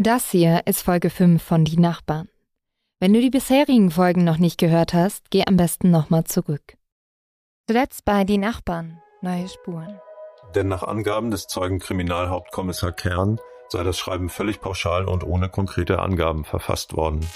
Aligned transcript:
Das 0.00 0.30
hier 0.30 0.62
ist 0.64 0.82
Folge 0.82 1.10
5 1.10 1.42
von 1.42 1.64
Die 1.64 1.76
Nachbarn. 1.76 2.28
Wenn 3.00 3.12
du 3.12 3.20
die 3.20 3.30
bisherigen 3.30 3.90
Folgen 3.90 4.22
noch 4.22 4.38
nicht 4.38 4.56
gehört 4.56 4.94
hast, 4.94 5.28
geh 5.32 5.42
am 5.44 5.56
besten 5.56 5.90
nochmal 5.90 6.22
zurück. 6.22 6.76
Zuletzt 7.66 8.04
bei 8.04 8.22
Die 8.22 8.38
Nachbarn, 8.38 9.02
neue 9.22 9.48
Spuren. 9.48 10.00
Denn 10.54 10.68
nach 10.68 10.84
Angaben 10.84 11.32
des 11.32 11.48
Zeugen 11.48 11.80
Kriminalhauptkommissar 11.80 12.92
Kern 12.92 13.40
sei 13.70 13.82
das 13.82 13.98
Schreiben 13.98 14.28
völlig 14.28 14.60
pauschal 14.60 15.04
und 15.06 15.24
ohne 15.24 15.48
konkrete 15.48 15.98
Angaben 15.98 16.44
verfasst 16.44 16.96
worden. 16.96 17.26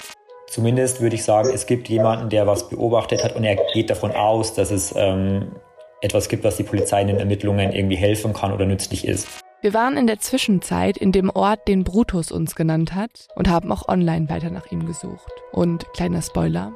Zumindest 0.47 1.01
würde 1.01 1.17
ich 1.17 1.25
sagen, 1.25 1.51
es 1.53 1.67
gibt 1.67 1.89
jemanden, 1.89 2.31
der 2.31 2.47
was 2.47 2.69
beobachtet 2.69 3.25
hat 3.25 3.35
und 3.35 3.43
er 3.43 3.57
geht 3.75 3.91
davon 3.91 4.13
aus, 4.13 4.55
dass 4.55 4.71
es 4.71 4.95
ähm, 4.97 5.57
etwas 6.01 6.29
gibt, 6.29 6.45
was 6.45 6.59
die 6.59 6.63
Polizei 6.63 7.03
in 7.03 7.09
den 7.09 7.19
Ermittlungen 7.19 7.73
irgendwie 7.73 7.97
helfen 7.97 8.33
kann 8.33 8.53
oder 8.53 8.67
nützlich 8.67 9.05
ist. 9.05 9.43
Wir 9.63 9.75
waren 9.75 9.97
in 9.97 10.09
der 10.09 10.19
Zwischenzeit 10.19 10.97
in 10.97 11.13
dem 11.13 11.31
Ort, 11.31 11.69
den 11.69 11.85
Brutus 11.85 12.33
uns 12.33 12.57
genannt 12.57 12.97
hat 12.97 13.29
und 13.37 13.49
haben 13.49 13.71
auch 13.71 13.87
online 13.87 14.29
weiter 14.29 14.51
nach 14.51 14.67
ihm 14.73 14.87
gesucht. 14.87 15.31
Und 15.53 15.87
kleiner 15.93 16.21
Spoiler, 16.21 16.73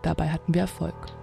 dabei 0.00 0.30
hatten 0.30 0.54
wir 0.54 0.62
Erfolg. 0.62 1.19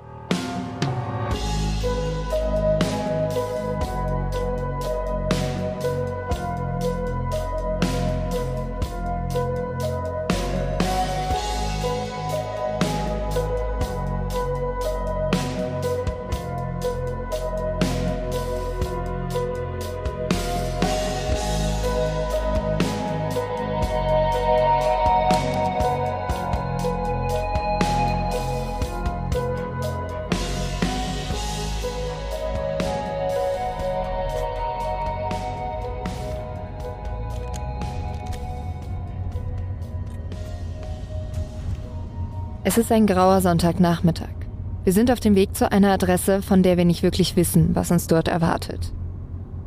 Es 42.78 42.83
ist 42.83 42.92
ein 42.92 43.08
grauer 43.08 43.42
Sonntagnachmittag. 43.42 44.36
Wir 44.83 44.94
sind 44.94 45.09
auf 45.09 45.20
dem 45.20 45.33
Weg 45.33 45.56
zu 45.56 45.72
einer 45.72 45.94
Adresse, 45.94 46.44
von 46.44 46.61
der 46.61 46.78
wir 46.78 46.86
nicht 46.86 47.02
wirklich 47.02 47.36
wissen, 47.36 47.72
was 47.73 47.89
uns 47.89 48.06
dort 48.06 48.28
erwartet. 48.28 48.94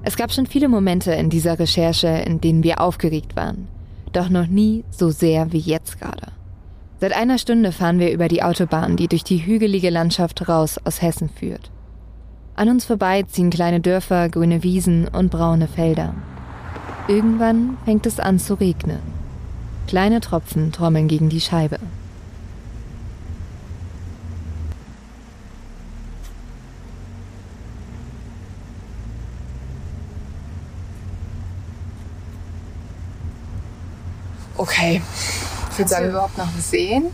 Es 0.05 0.17
gab 0.17 0.31
schon 0.31 0.47
viele 0.47 0.69
Momente 0.69 1.11
in 1.11 1.29
dieser 1.29 1.59
Recherche, 1.59 2.07
in 2.07 2.41
denen 2.41 2.63
wir 2.63 2.81
aufgeregt 2.81 3.35
waren. 3.35 3.67
Doch 4.13 4.29
noch 4.29 4.47
nie 4.47 4.85
so 4.93 5.11
sehr 5.11 5.51
wie 5.51 5.59
jetzt 5.59 6.01
gerade. 6.01 6.29
Seit 7.01 7.13
einer 7.13 7.39
Stunde 7.39 7.73
fahren 7.73 7.99
wir 7.99 8.13
über 8.13 8.29
die 8.29 8.45
Autobahn, 8.45 8.97
die 8.97 9.09
durch 9.09 9.25
die 9.25 9.45
hügelige 9.45 9.91
Landschaft 9.91 10.49
raus 10.49 10.79
aus 10.85 11.03
Hessen 11.03 11.31
führt. 11.31 11.73
An 12.55 12.69
uns 12.69 12.85
vorbei 12.85 13.25
ziehen 13.25 13.51
kleine 13.51 13.81
Dörfer, 13.81 14.29
grüne 14.29 14.63
Wiesen 14.63 15.09
und 15.09 15.33
braune 15.33 15.67
Felder. 15.67 16.15
Irgendwann 17.09 17.77
fängt 17.85 18.07
es 18.07 18.21
an 18.21 18.39
zu 18.39 18.55
regnen. 18.55 19.01
Kleine 19.89 20.21
Tropfen 20.21 20.71
trommeln 20.71 21.09
gegen 21.09 21.29
die 21.29 21.41
Scheibe. 21.41 21.81
Okay. 34.61 35.01
Ich 35.71 35.79
würde 35.79 35.89
sagen, 35.89 36.11
überhaupt 36.11 36.37
noch 36.37 36.47
sehen? 36.59 37.07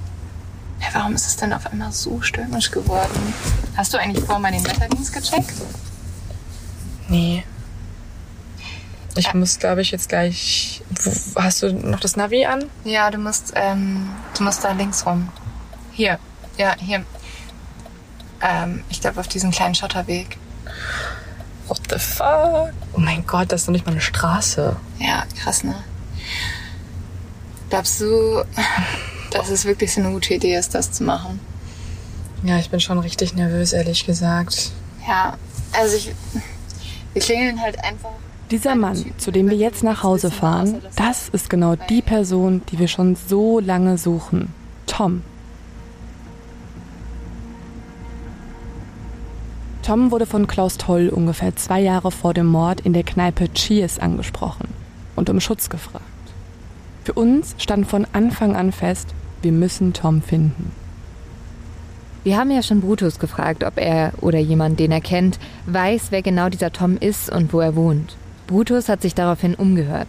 Ja, 0.81 0.89
warum 0.95 1.15
ist 1.15 1.29
es 1.29 1.37
denn 1.37 1.53
auf 1.53 1.65
einmal 1.69 1.93
so 1.93 2.21
stürmisch 2.21 2.73
geworden? 2.73 3.35
Hast 3.77 3.95
du 3.95 3.99
eigentlich 3.99 4.25
vorher 4.25 4.41
mal 4.41 4.51
den 4.51 4.65
Wetterdienst 4.67 5.13
gecheckt? 5.13 5.53
Nee. 7.07 7.45
Ich 9.15 9.33
muss, 9.33 9.61
glaube 9.61 9.83
ich, 9.83 9.93
jetzt 9.93 10.09
gleich. 10.09 10.83
Hast 11.37 11.63
du 11.63 11.73
noch 11.73 12.01
das 12.01 12.17
Navi 12.17 12.47
an? 12.47 12.65
Ja, 12.83 13.13
du 13.13 13.19
musst, 13.19 13.53
ähm, 13.55 14.11
du 14.37 14.43
musst 14.43 14.65
da 14.65 14.73
links 14.73 15.07
rum. 15.07 15.29
Hier. 15.93 16.19
Ja, 16.59 16.75
hier. 16.81 17.05
Ähm, 18.41 18.83
ich 18.89 19.01
glaube 19.01 19.21
auf 19.21 19.29
diesen 19.29 19.53
kleinen 19.53 19.77
Schotterweg. 19.77 20.37
What 21.69 21.81
the 21.91 21.99
fuck? 22.01 22.73
Oh 22.93 22.99
mein 22.99 23.25
Gott, 23.25 23.53
das 23.53 23.61
ist 23.61 23.69
doch 23.69 23.73
nicht 23.73 23.87
mal 23.87 23.93
eine 23.93 24.01
Straße. 24.01 24.75
Ja, 24.99 25.23
krass, 25.41 25.63
ne? 25.63 25.77
Glaubst 27.77 28.01
du, 28.01 28.43
dass 29.31 29.51
es 29.51 29.67
wirklich 29.67 29.93
so 29.93 30.01
eine 30.01 30.11
gute 30.11 30.33
Idee 30.33 30.57
ist, 30.57 30.75
das 30.75 30.93
zu 30.93 31.05
machen? 31.05 31.39
Ja, 32.43 32.57
ich 32.57 32.71
bin 32.71 32.81
schon 32.81 32.99
richtig 32.99 33.35
nervös, 33.35 33.75
ehrlich 33.75 34.07
gesagt. 34.07 34.73
Ja, 35.07 35.37
also 35.79 35.95
ich. 35.95 36.15
Wir 37.13 37.21
klingeln 37.21 37.61
halt 37.61 37.79
einfach. 37.85 38.13
Dieser 38.51 38.77
Mann, 38.77 39.13
zu 39.19 39.31
dem 39.31 39.51
wir 39.51 39.59
jetzt 39.59 39.83
nach 39.83 40.03
Hause 40.03 40.31
fahren, 40.31 40.81
das 40.97 41.29
ist 41.29 41.51
genau 41.51 41.77
die 41.77 42.01
Person, 42.01 42.63
die 42.71 42.79
wir 42.79 42.89
schon 42.89 43.15
so 43.15 43.61
lange 43.61 43.99
suchen. 43.99 44.55
Tom. 44.87 45.21
Tom 49.83 50.11
wurde 50.11 50.25
von 50.25 50.47
Klaus 50.47 50.79
Toll 50.79 51.11
ungefähr 51.11 51.55
zwei 51.57 51.81
Jahre 51.81 52.11
vor 52.11 52.33
dem 52.33 52.47
Mord 52.47 52.81
in 52.81 52.95
der 52.95 53.05
Kneipe 53.05 53.53
Cheers 53.53 53.99
angesprochen 53.99 54.69
und 55.15 55.29
um 55.29 55.41
Schutz 55.41 55.69
gefragt. 55.69 56.16
Für 57.07 57.13
uns 57.13 57.55
stand 57.59 57.87
von 57.87 58.05
Anfang 58.15 58.57
an 58.57 58.73
fest, 58.73 59.15
wir 59.41 59.53
müssen 59.53 59.93
Tom 59.93 60.23
finden. 60.23 60.73
Wir 62.25 62.37
haben 62.37 62.51
ja 62.51 62.65
schon 62.65 62.81
Brutus 62.81 63.21
gefragt, 63.21 63.63
ob 63.63 63.79
er 63.79 64.13
oder 64.23 64.41
jemand, 64.41 64.81
den 64.81 64.91
er 64.91 65.01
kennt, 65.01 65.39
weiß, 65.67 66.07
wer 66.11 66.23
genau 66.23 66.49
dieser 66.49 66.73
Tom 66.73 66.97
ist 66.97 67.31
und 67.31 67.53
wo 67.53 67.61
er 67.61 67.77
wohnt. 67.77 68.17
Brutus 68.49 68.89
hat 68.89 69.03
sich 69.03 69.15
daraufhin 69.15 69.55
umgehört. 69.55 70.09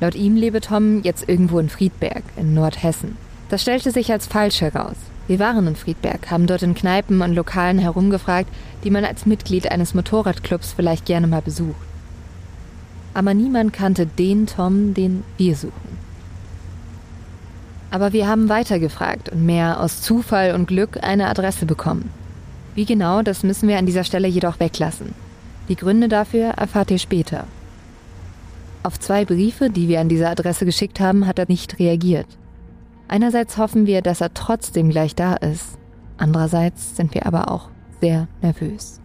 Laut 0.00 0.14
ihm 0.14 0.36
lebe 0.36 0.62
Tom 0.62 1.02
jetzt 1.02 1.28
irgendwo 1.28 1.58
in 1.58 1.68
Friedberg, 1.68 2.22
in 2.38 2.54
Nordhessen. 2.54 3.18
Das 3.50 3.60
stellte 3.60 3.90
sich 3.90 4.10
als 4.10 4.26
falsch 4.26 4.62
heraus. 4.62 4.96
Wir 5.26 5.38
waren 5.40 5.66
in 5.66 5.76
Friedberg, 5.76 6.30
haben 6.30 6.46
dort 6.46 6.62
in 6.62 6.74
Kneipen 6.74 7.20
und 7.20 7.34
Lokalen 7.34 7.78
herumgefragt, 7.78 8.48
die 8.84 8.90
man 8.90 9.04
als 9.04 9.26
Mitglied 9.26 9.70
eines 9.70 9.92
Motorradclubs 9.92 10.72
vielleicht 10.72 11.04
gerne 11.04 11.26
mal 11.26 11.42
besucht. 11.42 11.76
Aber 13.12 13.34
niemand 13.34 13.74
kannte 13.74 14.06
den 14.06 14.46
Tom, 14.46 14.94
den 14.94 15.24
wir 15.36 15.54
suchen. 15.54 16.07
Aber 17.90 18.12
wir 18.12 18.28
haben 18.28 18.48
weitergefragt 18.48 19.30
und 19.30 19.46
mehr 19.46 19.80
aus 19.80 20.02
Zufall 20.02 20.54
und 20.54 20.66
Glück 20.66 21.02
eine 21.02 21.28
Adresse 21.28 21.64
bekommen. 21.66 22.10
Wie 22.74 22.84
genau, 22.84 23.22
das 23.22 23.42
müssen 23.42 23.68
wir 23.68 23.78
an 23.78 23.86
dieser 23.86 24.04
Stelle 24.04 24.28
jedoch 24.28 24.60
weglassen. 24.60 25.14
Die 25.68 25.76
Gründe 25.76 26.08
dafür 26.08 26.50
erfahrt 26.50 26.90
ihr 26.90 26.98
später. 26.98 27.44
Auf 28.82 29.00
zwei 29.00 29.24
Briefe, 29.24 29.70
die 29.70 29.88
wir 29.88 30.00
an 30.00 30.08
diese 30.08 30.28
Adresse 30.28 30.64
geschickt 30.64 31.00
haben, 31.00 31.26
hat 31.26 31.38
er 31.38 31.46
nicht 31.48 31.78
reagiert. 31.78 32.26
Einerseits 33.08 33.56
hoffen 33.56 33.86
wir, 33.86 34.02
dass 34.02 34.20
er 34.20 34.34
trotzdem 34.34 34.90
gleich 34.90 35.14
da 35.14 35.34
ist. 35.34 35.78
Andererseits 36.18 36.96
sind 36.96 37.14
wir 37.14 37.26
aber 37.26 37.50
auch 37.50 37.70
sehr 38.00 38.28
nervös. 38.42 39.00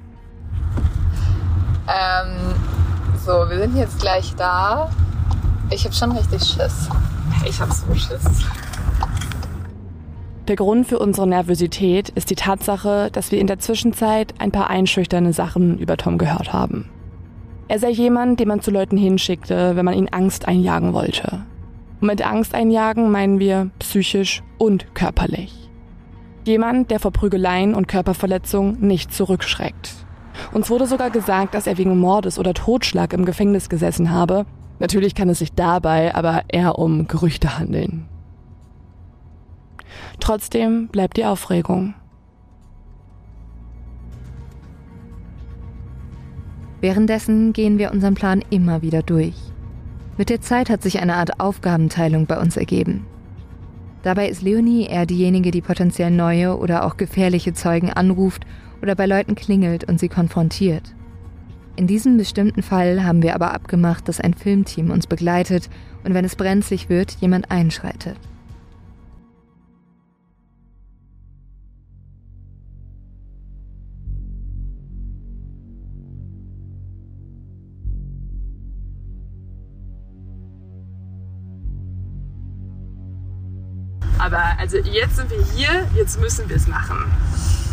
Ähm, 1.88 2.55
so, 3.25 3.31
wir 3.50 3.59
sind 3.59 3.75
jetzt 3.77 4.00
gleich 4.00 4.33
da. 4.35 4.89
Ich 5.69 5.85
habe 5.85 5.95
schon 5.95 6.11
richtig 6.11 6.44
Schiss. 6.44 6.89
Ich 7.45 7.59
habe 7.59 7.73
so 7.73 7.94
Schiss. 7.95 8.45
Der 10.49 10.57
Grund 10.57 10.87
für 10.87 10.99
unsere 10.99 11.25
Nervosität 11.25 12.09
ist 12.09 12.29
die 12.29 12.35
Tatsache, 12.35 13.09
dass 13.13 13.31
wir 13.31 13.39
in 13.39 13.47
der 13.47 13.59
Zwischenzeit 13.59 14.33
ein 14.39 14.51
paar 14.51 14.69
einschüchternde 14.69 15.31
Sachen 15.31 15.77
über 15.79 15.95
Tom 15.95 16.17
gehört 16.17 16.51
haben. 16.51 16.89
Er 17.69 17.79
sei 17.79 17.91
jemand, 17.91 18.41
den 18.41 18.49
man 18.49 18.59
zu 18.59 18.69
Leuten 18.69 18.97
hinschickte, 18.97 19.77
wenn 19.77 19.85
man 19.85 19.93
ihn 19.93 20.09
Angst 20.09 20.45
einjagen 20.45 20.91
wollte. 20.91 21.45
Und 22.01 22.07
mit 22.07 22.27
Angst 22.27 22.55
einjagen 22.55 23.09
meinen 23.09 23.39
wir 23.39 23.69
psychisch 23.79 24.44
und 24.57 24.94
körperlich. 24.95 25.53
Jemand, 26.44 26.91
der 26.91 27.00
vor 27.00 27.12
Prügeleien 27.12 27.73
und 27.73 27.88
Körperverletzung 27.88 28.81
nicht 28.81 29.13
zurückschreckt. 29.13 29.94
Uns 30.51 30.69
wurde 30.69 30.88
sogar 30.88 31.09
gesagt, 31.09 31.53
dass 31.56 31.68
er 31.68 31.77
wegen 31.77 31.97
Mordes 31.97 32.38
oder 32.38 32.53
Totschlag 32.53 33.13
im 33.13 33.23
Gefängnis 33.23 33.69
gesessen 33.69 34.12
habe. 34.12 34.45
Natürlich 34.79 35.15
kann 35.15 35.29
es 35.29 35.39
sich 35.39 35.53
dabei 35.53 36.13
aber 36.13 36.41
eher 36.50 36.77
um 36.79 37.07
Gerüchte 37.07 37.57
handeln. 37.57 38.09
Trotzdem 40.23 40.87
bleibt 40.87 41.17
die 41.17 41.25
Aufregung. 41.25 41.95
Währenddessen 46.79 47.51
gehen 47.51 47.77
wir 47.77 47.91
unseren 47.91 48.13
Plan 48.13 48.41
immer 48.49 48.81
wieder 48.81 49.03
durch. 49.03 49.35
Mit 50.17 50.29
der 50.29 50.39
Zeit 50.39 50.69
hat 50.69 50.81
sich 50.81 51.01
eine 51.01 51.15
Art 51.15 51.41
Aufgabenteilung 51.41 52.25
bei 52.25 52.39
uns 52.39 52.55
ergeben. 52.55 53.05
Dabei 54.03 54.29
ist 54.29 54.41
Leonie 54.41 54.85
eher 54.85 55.05
diejenige, 55.05 55.51
die 55.51 55.59
potenziell 55.59 56.09
neue 56.09 56.57
oder 56.57 56.85
auch 56.85 56.95
gefährliche 56.95 57.51
Zeugen 57.51 57.91
anruft 57.91 58.45
oder 58.81 58.95
bei 58.95 59.07
Leuten 59.07 59.35
klingelt 59.35 59.83
und 59.83 59.99
sie 59.99 60.07
konfrontiert. 60.07 60.95
In 61.75 61.85
diesem 61.85 62.15
bestimmten 62.15 62.63
Fall 62.63 63.03
haben 63.03 63.23
wir 63.23 63.35
aber 63.35 63.53
abgemacht, 63.53 64.07
dass 64.07 64.21
ein 64.21 64.35
Filmteam 64.35 64.89
uns 64.89 65.05
begleitet 65.05 65.69
und 66.05 66.13
wenn 66.13 66.23
es 66.23 66.37
brenzlig 66.37 66.87
wird, 66.87 67.17
jemand 67.19 67.51
einschreitet. 67.51 68.15
Also 84.57 84.77
jetzt 84.77 85.15
sind 85.17 85.29
wir 85.29 85.44
hier, 85.53 85.88
jetzt 85.95 86.19
müssen 86.19 86.47
wir 86.50 86.55
es 86.55 86.67
machen. 86.67 86.97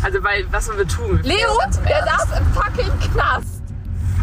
Also 0.01 0.23
weil, 0.23 0.45
was 0.51 0.65
sollen 0.65 0.77
wir 0.79 0.87
tun? 0.87 1.19
Leo, 1.23 1.57
der 1.87 2.03
saß 2.05 2.39
im 2.39 2.45
fucking 2.53 2.99
Knast. 3.13 3.61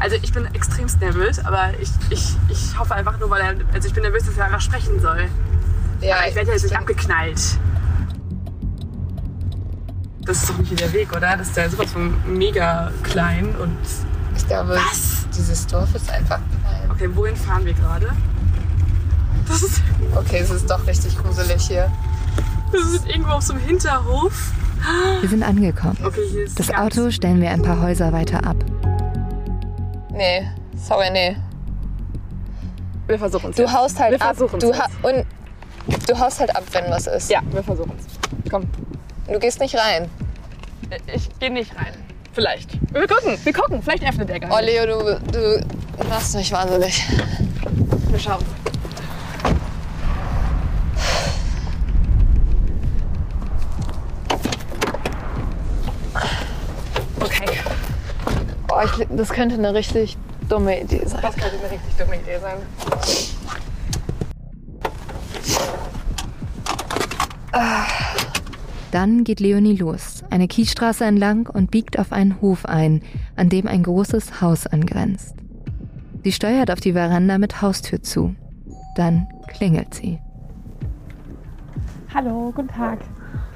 Also 0.01 0.17
ich 0.23 0.33
bin 0.33 0.45
extremst 0.55 1.01
nervös, 1.01 1.39
aber 1.45 1.71
ich, 1.81 1.91
ich, 2.11 2.37
ich 2.49 2.79
hoffe 2.79 2.95
einfach 2.95 3.19
nur, 3.19 3.31
weil 3.31 3.41
er, 3.41 3.55
also 3.75 3.89
ich 3.89 3.95
bin 3.95 4.03
nervös, 4.03 4.25
dass 4.25 4.37
er 4.37 4.45
einfach 4.47 4.61
sprechen 4.61 5.01
soll. 5.01 5.29
Ja, 6.01 6.17
aber 6.19 6.29
ich 6.29 6.35
werde 6.35 6.49
ja 6.49 6.55
jetzt 6.55 6.63
nicht 6.65 6.77
abgeknallt. 6.77 7.41
Das 10.21 10.43
ist 10.43 10.51
doch 10.51 10.59
nicht 10.59 10.79
der 10.79 10.93
Weg, 10.93 11.11
oder? 11.17 11.37
Das 11.37 11.49
ist 11.49 11.57
ja 11.57 11.69
sowas 11.69 11.91
von 11.91 12.15
mega 12.27 12.93
klein 13.03 13.55
und 13.57 13.77
Ich 14.37 14.47
glaube, 14.47 14.77
Was? 14.77 15.27
dieses 15.37 15.67
Dorf 15.67 15.95
ist 15.95 16.11
einfach 16.11 16.39
klein. 16.63 16.91
okay, 16.91 17.09
wohin 17.15 17.35
fahren 17.35 17.65
wir 17.65 17.75
gerade? 17.75 18.09
Das 19.49 19.63
ist, 19.63 19.81
Okay, 20.15 20.41
es 20.43 20.51
ist 20.51 20.69
doch 20.71 20.87
richtig 20.87 21.17
gruselig 21.17 21.63
hier. 21.67 21.91
Das 22.73 22.85
ist 22.93 23.07
irgendwo 23.09 23.31
auf 23.31 23.43
so 23.43 23.55
einem 23.55 23.63
Hinterhof. 23.63 24.53
Wir 25.21 25.29
sind 25.29 25.43
angekommen. 25.43 25.99
Okay, 26.05 26.21
hier 26.31 26.45
ist 26.45 26.59
Das 26.59 26.73
Auto 26.73 27.11
stellen 27.11 27.41
wir 27.41 27.51
ein 27.51 27.63
paar 27.63 27.81
Häuser 27.83 28.13
weiter 28.13 28.45
ab. 28.47 28.57
Nee, 30.13 30.49
sorry, 30.77 31.11
nee. 31.11 31.37
Wir 33.07 33.19
versuchen 33.19 33.51
es. 33.51 33.57
Du 33.57 33.71
haust 33.73 33.99
halt 33.99 34.13
Wir 34.13 34.21
ab. 34.23 34.37
versuchen's 34.37 34.63
Du, 34.63 34.69
jetzt. 34.71 34.81
ha 34.81 34.87
und 35.03 35.25
du 36.09 36.19
haust 36.19 36.41
halt 36.41 36.55
ab, 36.55 36.63
wenn 36.73 36.85
was 36.91 37.07
ist. 37.07 37.31
Ja, 37.31 37.41
wir 37.51 37.63
versuchen 37.63 37.93
es. 37.99 38.51
Komm, 38.51 38.65
Du 39.31 39.39
gehst 39.39 39.61
nicht 39.61 39.75
rein. 39.77 40.09
ich 41.13 41.29
gehe 41.39 41.51
nicht 41.53 41.75
rein. 41.77 41.93
Vielleicht. 42.33 42.79
Wir 42.95 43.07
gucken, 43.07 43.37
wir 43.43 43.53
gucken. 43.53 43.83
Vielleicht 43.83 44.05
öffnet 44.09 44.31
er 44.31 44.41
gar 44.41 44.51
Oh, 44.53 44.57
nicht. 44.61 44.67
Leo, 44.73 44.87
du, 44.87 45.21
du 45.33 46.09
machst 46.09 46.35
mich 46.37 46.51
wahnsinnig. 46.53 47.05
Wir 48.11 48.19
schauen. 48.19 48.45
Oh, 58.79 58.85
ich, 58.85 59.09
das 59.11 59.31
könnte 59.31 59.57
eine 59.57 59.75
richtig 59.75 60.17
dumme 60.49 60.81
Idee 60.81 61.05
sein. 61.05 61.19
das 61.21 61.35
könnte 61.35 61.59
eine 61.59 61.71
richtig 61.73 61.97
dumme 61.99 62.15
Idee 62.15 62.39
sein. 62.39 62.59
Dann 68.93 69.25
geht 69.25 69.41
Leonie 69.41 69.75
los, 69.77 70.23
eine 70.31 70.47
Kiesstraße 70.47 71.05
entlang 71.05 71.49
und 71.49 71.73
biegt 71.73 71.99
auf 71.99 72.13
einen 72.13 72.41
Hof 72.41 72.67
ein, 72.67 73.03
an 73.35 73.49
dem 73.49 73.67
ein 73.67 73.83
großes 73.83 74.41
Haus 74.41 74.69
angrenzt. 74.69 75.35
Sie 76.23 76.31
steuert 76.31 76.71
auf 76.71 76.79
die 76.79 76.93
Veranda 76.93 77.39
mit 77.39 77.61
Haustür 77.61 78.01
zu. 78.03 78.37
Dann 78.95 79.27
klingelt 79.49 79.93
sie. 79.93 80.21
Hallo, 82.15 82.53
guten 82.55 82.69
Tag. 82.69 83.01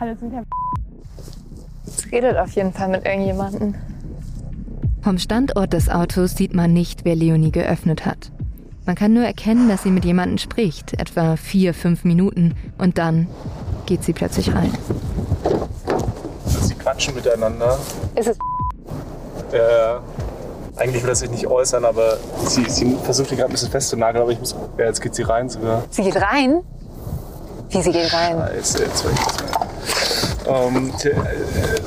Hallo, 0.00 0.16
sind 0.18 0.32
Herr 0.32 0.42
Es 1.86 2.10
redet 2.10 2.36
auf 2.36 2.50
jeden 2.52 2.72
Fall 2.72 2.88
mit 2.88 3.06
irgendjemandem. 3.06 3.74
Vom 5.02 5.18
Standort 5.18 5.72
des 5.72 5.88
Autos 5.88 6.32
sieht 6.36 6.54
man 6.54 6.72
nicht, 6.72 7.04
wer 7.04 7.16
Leonie 7.16 7.50
geöffnet 7.50 8.06
hat. 8.06 8.30
Man 8.86 8.94
kann 8.94 9.12
nur 9.12 9.24
erkennen, 9.24 9.68
dass 9.68 9.82
sie 9.82 9.90
mit 9.90 10.04
jemandem 10.04 10.38
spricht, 10.38 10.92
etwa 10.94 11.36
vier, 11.36 11.74
fünf 11.74 12.04
Minuten, 12.04 12.54
und 12.78 12.98
dann 12.98 13.26
geht 13.86 14.04
sie 14.04 14.12
plötzlich 14.12 14.54
rein. 14.54 14.72
Sie 16.62 16.74
quatschen 16.74 17.14
miteinander. 17.14 17.78
Ist 18.14 18.28
es 18.28 18.38
Äh, 19.52 20.80
eigentlich 20.80 21.02
will 21.02 21.10
er 21.10 21.14
sich 21.16 21.30
nicht 21.30 21.46
äußern, 21.46 21.84
aber 21.84 22.16
sie, 22.46 22.64
sie 22.70 22.96
versucht 23.02 23.30
ihn 23.32 23.36
gerade 23.38 23.50
ein 23.50 23.52
bisschen 23.52 23.70
festzunageln, 23.70 24.22
aber 24.22 24.32
ich 24.32 24.38
muss. 24.40 24.54
Ja, 24.78 24.86
jetzt 24.86 25.00
geht 25.02 25.14
sie 25.14 25.22
rein 25.22 25.48
sogar. 25.48 25.84
Sie 25.90 26.02
geht 26.02 26.16
rein? 26.16 26.62
Wie, 27.70 27.82
sie 27.82 27.92
geht 27.92 28.12
rein? 28.12 28.38
Scheiße, 28.38 28.84
jetzt 28.84 29.04
weiß 29.04 29.12
ich 29.12 29.26
das. 29.26 30.46
Ähm, 30.46 30.92
sie, 30.96 31.08
äh, 31.08 31.14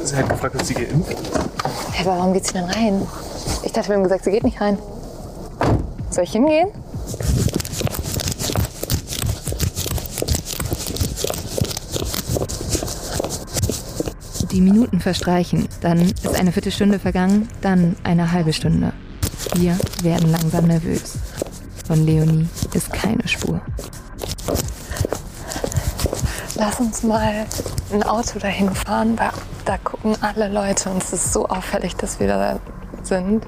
sie 0.03 0.15
hat 0.15 0.29
gefragt, 0.29 0.55
ob 0.55 0.63
sie 0.63 0.73
geimpft 0.75 1.11
ist. 1.11 1.39
Hä, 1.97 2.01
aber 2.01 2.17
warum 2.17 2.33
geht 2.33 2.45
sie 2.45 2.51
denn 2.51 2.65
rein? 2.65 3.07
Ich 3.63 3.71
dachte, 3.71 3.87
wir 3.87 3.95
haben 3.95 4.03
gesagt, 4.03 4.25
sie 4.25 4.31
geht 4.31 4.43
nicht 4.43 4.59
rein. 4.59 4.77
Soll 6.09 6.25
ich 6.25 6.31
hingehen? 6.33 6.67
Die 14.51 14.59
Minuten 14.59 14.99
verstreichen, 14.99 15.69
dann 15.79 16.01
ist 16.01 16.35
eine 16.37 16.51
Viertelstunde 16.51 16.99
vergangen, 16.99 17.47
dann 17.61 17.95
eine 18.03 18.29
halbe 18.29 18.51
Stunde. 18.51 18.91
Wir 19.55 19.77
werden 20.01 20.31
langsam 20.31 20.65
nervös. 20.67 21.13
Von 21.87 22.05
Leonie 22.05 22.49
ist 22.73 22.91
keine 22.91 23.25
Spur. 23.25 23.61
Lass 26.55 26.77
uns 26.81 27.03
mal 27.03 27.45
ein 27.93 28.03
Auto 28.03 28.37
dahin 28.39 28.69
fahren, 28.75 29.15
da 29.15 29.31
gucken 30.05 30.21
alle 30.21 30.49
Leute 30.49 30.91
und 30.91 31.01
es 31.01 31.13
ist 31.13 31.33
so 31.33 31.47
auffällig, 31.47 31.95
dass 31.95 32.19
wir 32.19 32.27
da 32.27 32.59
sind. 33.01 33.43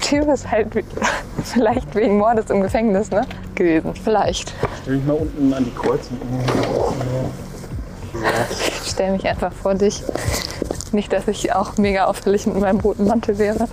Typ 0.00 0.26
ist 0.28 0.50
halt 0.50 0.68
vielleicht 1.44 1.94
wegen 1.94 2.18
Mordes 2.18 2.50
im 2.50 2.62
Gefängnis, 2.62 3.10
ne? 3.10 3.24
Gewesen. 3.54 3.94
Vielleicht. 3.94 4.52
Stell 4.82 4.96
mich 4.96 5.06
mal 5.06 5.12
unten 5.12 5.54
an 5.54 5.64
die 5.64 5.70
Kreuzung. 5.70 6.18
Ich 8.58 8.90
stell 8.90 9.12
mich 9.12 9.24
einfach 9.28 9.52
vor 9.52 9.74
dich. 9.74 10.02
Nicht, 10.90 11.12
dass 11.12 11.28
ich 11.28 11.52
auch 11.54 11.76
mega 11.76 12.06
auffällig 12.06 12.46
mit 12.46 12.58
meinem 12.58 12.80
roten 12.80 13.06
Mantel 13.06 13.38
wäre. 13.38 13.68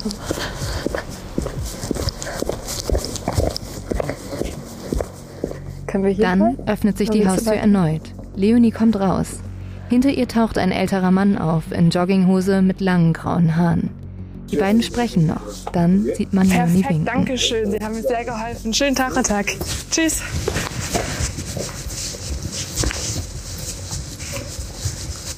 Können 5.87 6.03
wir 6.03 6.11
hier 6.11 6.25
Dann 6.25 6.41
rein? 6.41 6.57
öffnet 6.67 6.99
sich 6.99 7.09
Oder 7.09 7.19
die 7.19 7.27
Haustür 7.27 7.53
erneut. 7.53 8.01
Leonie 8.35 8.71
kommt 8.71 8.99
raus. 8.99 9.39
Hinter 9.89 10.09
ihr 10.09 10.27
taucht 10.27 10.57
ein 10.57 10.71
älterer 10.71 11.11
Mann 11.11 11.37
auf, 11.37 11.71
in 11.71 11.89
Jogginghose 11.89 12.61
mit 12.61 12.81
langen 12.81 13.13
grauen 13.13 13.55
Haaren. 13.55 13.89
Die 14.49 14.57
beiden 14.57 14.83
sprechen 14.83 15.27
noch. 15.27 15.41
Dann 15.71 16.05
sieht 16.15 16.33
man 16.33 16.47
Leonie 16.47 16.59
Perfekt, 16.81 16.89
winken. 16.89 17.05
danke 17.05 17.37
schön. 17.37 17.71
Sie 17.71 17.79
haben 17.79 17.95
mir 17.95 18.01
sehr 18.03 18.23
geholfen. 18.23 18.73
Schönen 18.73 18.95
Tag, 18.95 19.15
Herr 19.15 19.23
Tag. 19.23 19.47
Tschüss. 19.89 20.21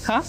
Ha? 0.07 0.21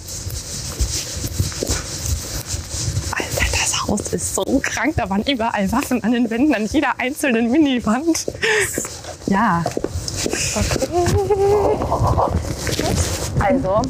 Alter, 3.12 3.46
das 3.52 3.86
Haus 3.86 4.12
ist 4.12 4.34
so 4.34 4.44
krank. 4.62 4.94
Da 4.96 5.10
waren 5.10 5.22
überall 5.24 5.70
Waffen 5.72 6.02
an 6.04 6.12
den 6.12 6.30
Wänden, 6.30 6.54
an 6.54 6.66
jeder 6.66 6.98
einzelnen 6.98 7.50
Miniwand. 7.50 8.26
Ja. 9.26 9.64
Also, 13.38 13.82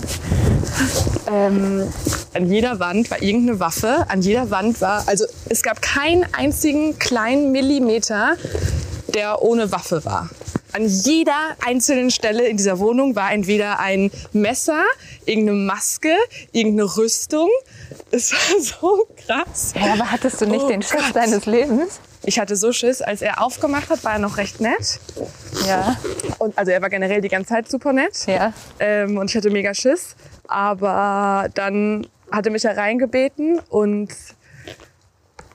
ähm, 1.30 1.92
an 2.34 2.50
jeder 2.50 2.78
Wand 2.80 3.10
war 3.10 3.22
irgendeine 3.22 3.60
Waffe. 3.60 4.04
An 4.08 4.20
jeder 4.22 4.50
Wand 4.50 4.80
war, 4.80 5.06
also 5.06 5.24
es 5.48 5.62
gab 5.62 5.80
keinen 5.80 6.26
einzigen 6.34 6.98
kleinen 6.98 7.52
Millimeter, 7.52 8.36
der 9.14 9.42
ohne 9.42 9.72
Waffe 9.72 10.04
war. 10.04 10.28
An 10.72 10.86
jeder 10.86 11.56
einzelnen 11.64 12.10
Stelle 12.10 12.46
in 12.46 12.58
dieser 12.58 12.78
Wohnung 12.78 13.16
war 13.16 13.32
entweder 13.32 13.78
ein 13.78 14.10
Messer, 14.32 14.84
irgendeine 15.24 15.58
Maske, 15.58 16.14
irgendeine 16.52 16.96
Rüstung. 16.98 17.48
Es 18.10 18.32
war 18.32 18.60
so 18.80 19.06
krass. 19.26 19.72
Ja, 19.74 19.92
aber 19.94 20.10
hattest 20.10 20.40
du 20.40 20.46
nicht 20.46 20.62
Oh 20.64 20.68
den 20.68 20.82
Schiss 20.82 20.92
Gott. 21.04 21.16
deines 21.16 21.46
Lebens? 21.46 22.00
Ich 22.22 22.38
hatte 22.40 22.56
so 22.56 22.72
Schiss, 22.72 23.02
als 23.02 23.22
er 23.22 23.42
aufgemacht 23.42 23.88
hat, 23.90 24.02
war 24.04 24.14
er 24.14 24.18
noch 24.18 24.36
recht 24.36 24.60
nett. 24.60 24.98
Ja. 25.66 25.96
Und, 26.38 26.56
also 26.58 26.70
er 26.72 26.82
war 26.82 26.88
generell 26.90 27.20
die 27.20 27.28
ganze 27.28 27.50
Zeit 27.50 27.68
super 27.70 27.92
nett. 27.92 28.26
Ja. 28.26 28.52
Ähm, 28.80 29.16
und 29.18 29.30
ich 29.30 29.36
hatte 29.36 29.50
mega 29.50 29.74
Schiss. 29.74 30.16
Aber 30.48 31.48
dann 31.54 32.06
hat 32.32 32.46
er 32.46 32.52
mich 32.52 32.62
da 32.62 32.72
reingebeten 32.72 33.60
und 33.68 34.10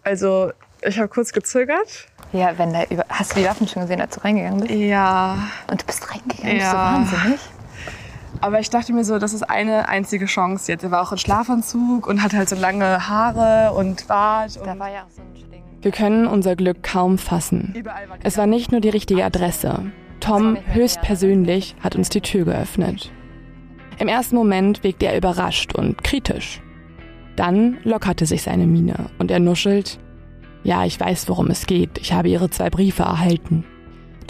also 0.03 0.51
ich 0.81 0.97
habe 0.97 1.07
kurz 1.09 1.31
gezögert. 1.31 2.07
Ja, 2.33 2.57
wenn 2.57 2.73
da 2.73 2.83
über. 2.85 3.05
Hast 3.09 3.31
du 3.35 3.39
die 3.41 3.45
Waffen 3.45 3.67
schon 3.67 3.81
gesehen, 3.83 3.99
als 4.01 4.15
du 4.15 4.21
reingegangen 4.23 4.61
bist? 4.61 4.73
Ja. 4.73 5.47
Und 5.69 5.81
du 5.81 5.85
bist 5.85 6.09
reingegangen, 6.09 6.53
bist 6.57 6.65
Ja. 6.65 6.71
du 6.71 6.77
wahnsinnig? 7.11 7.39
Aber 8.41 8.59
ich 8.59 8.69
dachte 8.69 8.91
mir 8.93 9.03
so, 9.03 9.19
das 9.19 9.33
ist 9.33 9.43
eine 9.43 9.87
einzige 9.87 10.25
Chance 10.25 10.71
jetzt. 10.71 10.83
Er 10.83 10.91
war 10.91 11.01
auch 11.03 11.11
in 11.11 11.17
Schlafanzug 11.19 12.07
und 12.07 12.23
hatte 12.23 12.37
halt 12.37 12.49
so 12.49 12.55
lange 12.55 13.07
Haare 13.07 13.73
und 13.73 14.07
Bart. 14.07 14.57
Und 14.57 14.65
Da 14.65 14.77
war 14.79 14.91
ja 14.91 15.03
auch 15.03 15.11
so 15.11 15.21
ein 15.21 15.33
Ding. 15.51 15.63
Wir 15.81 15.91
können 15.91 16.27
unser 16.27 16.55
Glück 16.55 16.83
kaum 16.83 17.17
fassen. 17.17 17.73
Es 18.23 18.37
war 18.37 18.47
nicht 18.47 18.71
nur 18.71 18.81
die 18.81 18.89
richtige 18.89 19.23
Adresse. 19.23 19.91
Tom 20.19 20.57
höchstpersönlich 20.65 21.75
hat 21.81 21.95
uns 21.95 22.09
die 22.09 22.21
Tür 22.21 22.45
geöffnet. 22.45 23.11
Im 23.97 24.07
ersten 24.07 24.35
Moment 24.35 24.83
wirkte 24.83 25.07
er 25.07 25.17
überrascht 25.17 25.73
und 25.75 26.03
kritisch. 26.03 26.61
Dann 27.35 27.77
lockerte 27.83 28.25
sich 28.25 28.43
seine 28.43 28.67
Miene 28.67 29.09
und 29.19 29.31
er 29.31 29.39
nuschelt, 29.39 29.99
Ja, 30.63 30.85
ich 30.85 30.99
weiß, 30.99 31.27
worum 31.29 31.47
es 31.49 31.65
geht. 31.65 31.97
Ich 31.97 32.13
habe 32.13 32.29
ihre 32.29 32.51
zwei 32.51 32.69
Briefe 32.69 33.01
erhalten. 33.03 33.63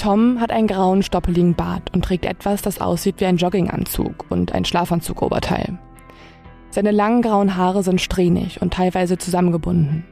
Tom 0.02 0.42
hat 0.42 0.50
einen 0.50 0.66
grauen, 0.66 1.04
stoppeligen 1.04 1.54
Bart 1.54 1.94
und 1.94 2.04
trägt 2.04 2.26
etwas, 2.26 2.64
das 2.64 2.82
aussieht 2.82 3.20
wie 3.20 3.28
ein 3.28 3.38
Jogginganzug 3.38 4.26
und 4.30 4.52
ein 4.52 4.66
Schlafanzug-Oberteil. 4.66 5.78
Seine 6.72 6.90
langen 6.90 7.22
grauen 7.22 7.56
Haare 7.56 7.84
sind 7.84 8.02
strähnig 8.02 8.64
und 8.64 8.74
teilweise 8.74 9.20
zusammengebunden. 9.20 10.04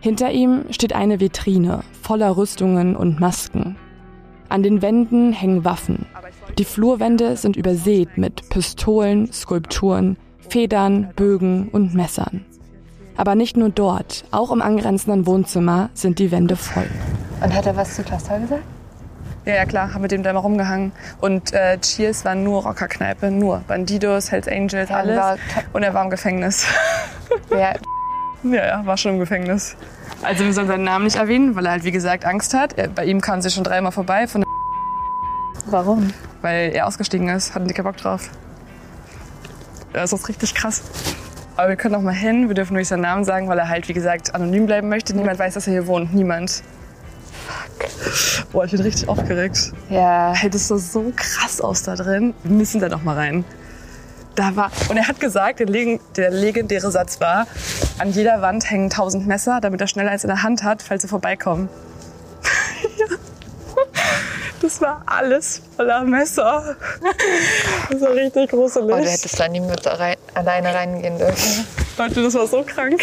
Hinter 0.00 0.30
ihm 0.30 0.64
steht 0.70 0.94
eine 0.94 1.20
Vitrine 1.20 1.80
voller 2.00 2.38
Rüstungen 2.38 2.96
und 2.96 3.20
Masken. 3.20 3.76
An 4.48 4.62
den 4.62 4.80
Wänden 4.80 5.34
hängen 5.34 5.62
Waffen. 5.62 6.06
Die 6.56 6.64
Flurwände 6.64 7.36
sind 7.36 7.56
übersät 7.56 8.16
mit 8.16 8.48
Pistolen, 8.48 9.30
Skulpturen, 9.30 10.16
Federn, 10.48 11.10
Bögen 11.16 11.68
und 11.68 11.94
Messern. 11.94 12.46
Aber 13.18 13.34
nicht 13.34 13.58
nur 13.58 13.68
dort, 13.68 14.24
auch 14.30 14.50
im 14.50 14.62
angrenzenden 14.62 15.26
Wohnzimmer 15.26 15.90
sind 15.92 16.18
die 16.18 16.30
Wände 16.30 16.56
voll. 16.56 16.88
Und 17.42 17.54
hat 17.54 17.66
er 17.66 17.76
was 17.76 17.94
zu 17.94 18.02
Klaus 18.04 18.22
gesagt? 18.22 18.62
Ja, 19.46 19.54
ja, 19.56 19.64
klar, 19.66 19.92
haben 19.92 20.00
mit 20.02 20.10
dem 20.10 20.22
da 20.22 20.30
immer 20.30 20.40
rumgehangen. 20.40 20.92
Und 21.20 21.52
äh, 21.52 21.78
Cheers 21.78 22.24
war 22.24 22.34
nur 22.34 22.62
Rockerkneipe, 22.62 23.30
nur. 23.30 23.58
Bandidos, 23.66 24.30
Hells 24.32 24.48
Angels, 24.48 24.88
Ja, 24.88 24.96
alles. 24.96 25.18
war- 25.18 25.36
Und 25.74 25.82
er 25.82 25.92
war 25.92 26.02
im 26.02 26.10
Gefängnis. 26.10 26.66
Wer, 27.50 27.74
ja, 28.44 28.66
ja, 28.66 28.86
war 28.86 28.96
schon 28.96 29.12
im 29.14 29.18
Gefängnis. 29.20 29.76
Also 30.22 30.44
wir 30.46 30.52
sollen 30.54 30.68
seinen 30.68 30.84
Namen 30.84 31.04
nicht 31.04 31.16
erwähnen, 31.16 31.54
weil 31.56 31.66
er 31.66 31.72
halt, 31.72 31.84
wie 31.84 31.90
gesagt, 31.92 32.24
Angst 32.24 32.54
hat. 32.54 32.78
Er, 32.78 32.88
bei 32.88 33.04
ihm 33.04 33.20
kam 33.20 33.42
sie 33.42 33.50
schon 33.50 33.64
dreimal 33.64 33.92
vorbei, 33.92 34.26
von 34.26 34.44
warum? 35.66 36.12
weil 36.40 36.72
er 36.74 36.86
ausgestiegen 36.86 37.28
ist. 37.28 37.54
Hatten 37.54 37.68
dicker 37.68 37.82
Bock 37.82 37.96
drauf. 37.98 38.30
Das 39.92 40.12
ist 40.12 40.28
richtig 40.28 40.54
krass. 40.54 40.82
Aber 41.56 41.68
wir 41.68 41.76
können 41.76 41.94
auch 41.94 42.00
mal 42.02 42.12
hin. 42.14 42.48
Wir 42.48 42.54
dürfen 42.54 42.72
nur 42.74 42.80
nicht 42.80 42.88
seinen 42.88 43.02
Namen 43.02 43.24
sagen, 43.24 43.48
weil 43.48 43.58
er 43.58 43.68
halt, 43.68 43.88
wie 43.88 43.92
gesagt, 43.92 44.34
anonym 44.34 44.66
bleiben 44.66 44.88
möchte. 44.88 45.14
Niemand 45.14 45.38
weiß, 45.38 45.54
dass 45.54 45.66
er 45.66 45.72
hier 45.74 45.86
wohnt. 45.86 46.12
Niemand. 46.14 46.62
Fuck. 47.46 48.52
Boah, 48.52 48.64
ich 48.64 48.70
bin 48.72 48.80
richtig 48.80 49.08
aufgeregt. 49.08 49.72
Ja, 49.90 50.32
Hey, 50.34 50.50
das 50.50 50.68
sah 50.68 50.78
so 50.78 51.12
krass 51.14 51.60
aus 51.60 51.82
da 51.82 51.94
drin. 51.94 52.34
Wir 52.42 52.52
müssen 52.52 52.80
da 52.80 52.88
noch 52.88 53.02
mal 53.02 53.16
rein. 53.16 53.44
Da 54.34 54.56
war 54.56 54.70
und 54.88 54.96
er 54.96 55.06
hat 55.06 55.20
gesagt, 55.20 55.60
der, 55.60 55.66
leg 55.66 56.00
der 56.16 56.30
legendäre 56.30 56.90
Satz 56.90 57.20
war: 57.20 57.46
An 57.98 58.10
jeder 58.10 58.42
Wand 58.42 58.68
hängen 58.68 58.90
tausend 58.90 59.28
Messer, 59.28 59.60
damit 59.60 59.80
er 59.80 59.86
schnell 59.86 60.08
eins 60.08 60.24
in 60.24 60.28
der 60.28 60.42
Hand 60.42 60.64
hat, 60.64 60.82
falls 60.82 61.02
sie 61.02 61.08
vorbeikommen. 61.08 61.68
Das 64.60 64.80
war 64.80 65.02
alles 65.04 65.60
voller 65.76 66.04
Messer. 66.04 66.76
Das 67.90 68.00
war 68.00 68.12
richtig 68.12 68.48
gruselig. 68.48 68.94
oh, 68.94 68.96
du 68.98 69.04
hättest 69.10 69.38
da 69.38 69.46
nie 69.46 69.60
mit 69.60 69.86
rein, 69.86 70.16
alleine 70.32 70.72
reingehen 70.72 71.18
dürfen. 71.18 71.66
Leute, 71.98 72.22
das 72.22 72.32
war 72.32 72.46
so 72.46 72.62
krank. 72.62 72.98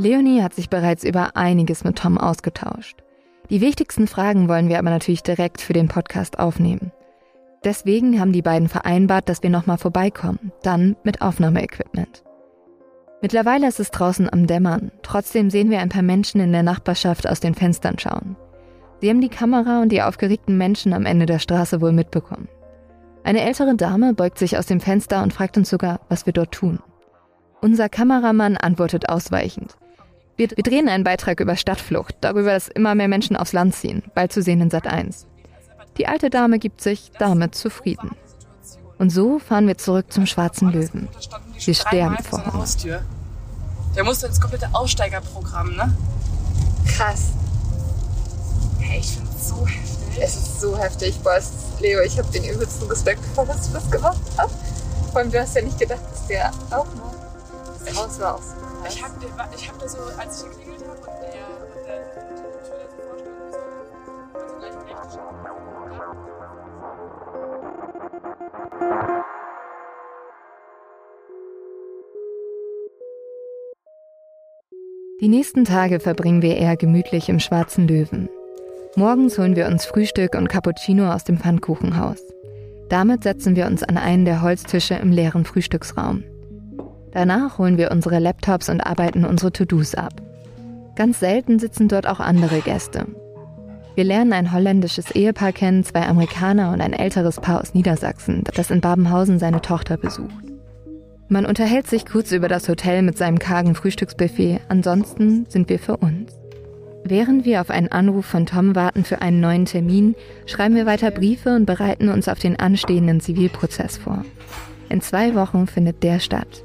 Leonie 0.00 0.42
hat 0.42 0.54
sich 0.54 0.70
bereits 0.70 1.02
über 1.02 1.36
einiges 1.36 1.82
mit 1.82 1.96
Tom 1.96 2.18
ausgetauscht. 2.18 3.02
Die 3.50 3.60
wichtigsten 3.60 4.06
Fragen 4.06 4.48
wollen 4.48 4.68
wir 4.68 4.78
aber 4.78 4.90
natürlich 4.90 5.24
direkt 5.24 5.60
für 5.60 5.72
den 5.72 5.88
Podcast 5.88 6.38
aufnehmen. 6.38 6.92
Deswegen 7.64 8.20
haben 8.20 8.32
die 8.32 8.42
beiden 8.42 8.68
vereinbart, 8.68 9.28
dass 9.28 9.42
wir 9.42 9.50
nochmal 9.50 9.78
vorbeikommen, 9.78 10.52
dann 10.62 10.94
mit 11.02 11.20
Aufnahmeequipment. 11.20 12.22
Mittlerweile 13.20 13.66
ist 13.66 13.80
es 13.80 13.90
draußen 13.90 14.32
am 14.32 14.46
Dämmern, 14.46 14.92
trotzdem 15.02 15.50
sehen 15.50 15.68
wir 15.68 15.80
ein 15.80 15.88
paar 15.88 16.02
Menschen 16.02 16.40
in 16.40 16.52
der 16.52 16.62
Nachbarschaft 16.62 17.28
aus 17.28 17.40
den 17.40 17.56
Fenstern 17.56 17.98
schauen. 17.98 18.36
Sie 19.00 19.10
haben 19.10 19.20
die 19.20 19.28
Kamera 19.28 19.82
und 19.82 19.90
die 19.90 20.02
aufgeregten 20.02 20.56
Menschen 20.56 20.92
am 20.92 21.06
Ende 21.06 21.26
der 21.26 21.40
Straße 21.40 21.80
wohl 21.80 21.92
mitbekommen. 21.92 22.48
Eine 23.24 23.40
ältere 23.40 23.74
Dame 23.74 24.14
beugt 24.14 24.38
sich 24.38 24.56
aus 24.56 24.66
dem 24.66 24.78
Fenster 24.78 25.24
und 25.24 25.32
fragt 25.32 25.56
uns 25.56 25.68
sogar, 25.68 25.98
was 26.08 26.24
wir 26.24 26.32
dort 26.32 26.52
tun. 26.52 26.78
Unser 27.60 27.88
Kameramann 27.88 28.56
antwortet 28.56 29.08
ausweichend. 29.08 29.76
Wir, 30.38 30.48
wir 30.50 30.62
drehen 30.62 30.88
einen 30.88 31.02
Beitrag 31.02 31.40
über 31.40 31.56
Stadtflucht, 31.56 32.14
darüber, 32.20 32.52
dass 32.52 32.68
immer 32.68 32.94
mehr 32.94 33.08
Menschen 33.08 33.34
aufs 33.34 33.52
Land 33.52 33.74
ziehen, 33.74 34.04
bald 34.14 34.32
zu 34.32 34.40
sehen 34.40 34.60
in 34.60 34.70
Sat 34.70 34.86
1. 34.86 35.26
Die 35.96 36.06
alte 36.06 36.30
Dame 36.30 36.60
gibt 36.60 36.80
sich 36.80 37.10
damit 37.18 37.56
zufrieden. 37.56 38.12
Und 38.98 39.10
so 39.10 39.40
fahren 39.40 39.66
wir 39.66 39.78
zurück 39.78 40.12
zum 40.12 40.26
Schwarzen 40.26 40.70
Löwen. 40.70 41.08
Wir 41.58 41.74
sterben 41.74 42.18
vor 42.22 42.38
Hunger. 42.38 42.54
Haustür. 42.54 43.02
Der 43.96 44.04
musste 44.04 44.28
ins 44.28 44.40
komplette 44.40 44.68
Aussteigerprogramm, 44.72 45.74
ne? 45.74 45.92
Krass. 46.86 47.32
Hey, 48.78 49.00
ich 49.00 49.10
finde 49.10 49.30
es 49.36 49.48
so 49.48 49.66
heftig. 49.66 50.22
Es 50.22 50.36
ist 50.36 50.60
so 50.60 50.78
heftig. 50.78 51.18
Boah, 51.24 51.36
ist 51.36 51.52
Leo, 51.80 52.00
ich 52.02 52.16
habe 52.16 52.30
den 52.30 52.44
übelsten 52.44 52.88
Respekt 52.88 53.24
vor, 53.34 53.44
dass 53.44 53.66
du 53.66 53.72
das 53.74 53.90
gemacht 53.90 54.20
hast. 54.36 54.54
Vor 55.10 55.20
allem, 55.20 55.32
du 55.32 55.40
hast 55.40 55.56
ja 55.56 55.62
nicht 55.62 55.80
gedacht, 55.80 56.02
dass 56.12 56.26
der 56.28 56.52
auch 56.70 56.86
noch 56.94 57.17
das 57.84 57.96
Haus 57.96 58.20
war. 58.20 58.34
Auch 58.34 58.42
so 58.42 58.54
krass. 58.54 58.94
Ich 58.94 59.02
hab, 59.02 59.10
ich 59.54 59.68
hab 59.68 59.78
da 59.78 59.88
so, 59.88 59.98
als 60.18 60.42
ich 60.42 60.50
geklingelt 60.50 60.84
habe 60.88 60.98
und 60.98 61.06
der, 61.22 61.46
und 61.76 61.86
der 61.86 61.98
die 62.24 62.34
Tür 62.34 62.50
da 62.52 62.64
so 62.64 62.92
vorstand, 63.02 63.52
so, 63.52 63.58
also 64.40 64.54
gleich 64.58 64.74
direkt 64.84 65.08
Die 75.20 75.28
nächsten 75.28 75.64
Tage 75.64 75.98
verbringen 75.98 76.42
wir 76.42 76.56
eher 76.56 76.76
gemütlich 76.76 77.28
im 77.28 77.40
Schwarzen 77.40 77.88
Löwen. 77.88 78.28
Morgens 78.94 79.36
holen 79.38 79.56
wir 79.56 79.66
uns 79.66 79.84
Frühstück 79.84 80.34
und 80.34 80.48
Cappuccino 80.48 81.12
aus 81.12 81.24
dem 81.24 81.38
Pfannkuchenhaus. 81.38 82.22
Damit 82.88 83.24
setzen 83.24 83.56
wir 83.56 83.66
uns 83.66 83.82
an 83.82 83.96
einen 83.96 84.24
der 84.24 84.42
Holztische 84.42 84.94
im 84.94 85.10
leeren 85.10 85.44
Frühstücksraum. 85.44 86.22
Danach 87.18 87.58
holen 87.58 87.78
wir 87.78 87.90
unsere 87.90 88.20
Laptops 88.20 88.68
und 88.68 88.80
arbeiten 88.80 89.24
unsere 89.24 89.50
To-Dos 89.50 89.96
ab. 89.96 90.22
Ganz 90.94 91.18
selten 91.18 91.58
sitzen 91.58 91.88
dort 91.88 92.06
auch 92.06 92.20
andere 92.20 92.60
Gäste. 92.60 93.06
Wir 93.96 94.04
lernen 94.04 94.32
ein 94.32 94.52
holländisches 94.52 95.10
Ehepaar 95.10 95.50
kennen, 95.50 95.82
zwei 95.82 96.06
Amerikaner 96.06 96.72
und 96.72 96.80
ein 96.80 96.92
älteres 96.92 97.40
Paar 97.40 97.60
aus 97.60 97.74
Niedersachsen, 97.74 98.44
das 98.54 98.70
in 98.70 98.80
Babenhausen 98.80 99.40
seine 99.40 99.60
Tochter 99.60 99.96
besucht. 99.96 100.30
Man 101.28 101.44
unterhält 101.44 101.88
sich 101.88 102.06
kurz 102.06 102.30
über 102.30 102.46
das 102.46 102.68
Hotel 102.68 103.02
mit 103.02 103.18
seinem 103.18 103.40
kargen 103.40 103.74
Frühstücksbuffet, 103.74 104.60
ansonsten 104.68 105.44
sind 105.48 105.68
wir 105.70 105.80
für 105.80 105.96
uns. 105.96 106.30
Während 107.02 107.44
wir 107.44 107.60
auf 107.62 107.70
einen 107.70 107.90
Anruf 107.90 108.26
von 108.26 108.46
Tom 108.46 108.76
warten 108.76 109.02
für 109.02 109.22
einen 109.22 109.40
neuen 109.40 109.64
Termin, 109.64 110.14
schreiben 110.46 110.76
wir 110.76 110.86
weiter 110.86 111.10
Briefe 111.10 111.56
und 111.56 111.66
bereiten 111.66 112.10
uns 112.10 112.28
auf 112.28 112.38
den 112.38 112.60
anstehenden 112.60 113.18
Zivilprozess 113.18 113.96
vor. 113.96 114.24
In 114.88 115.00
zwei 115.00 115.34
Wochen 115.34 115.66
findet 115.66 116.04
der 116.04 116.20
statt. 116.20 116.62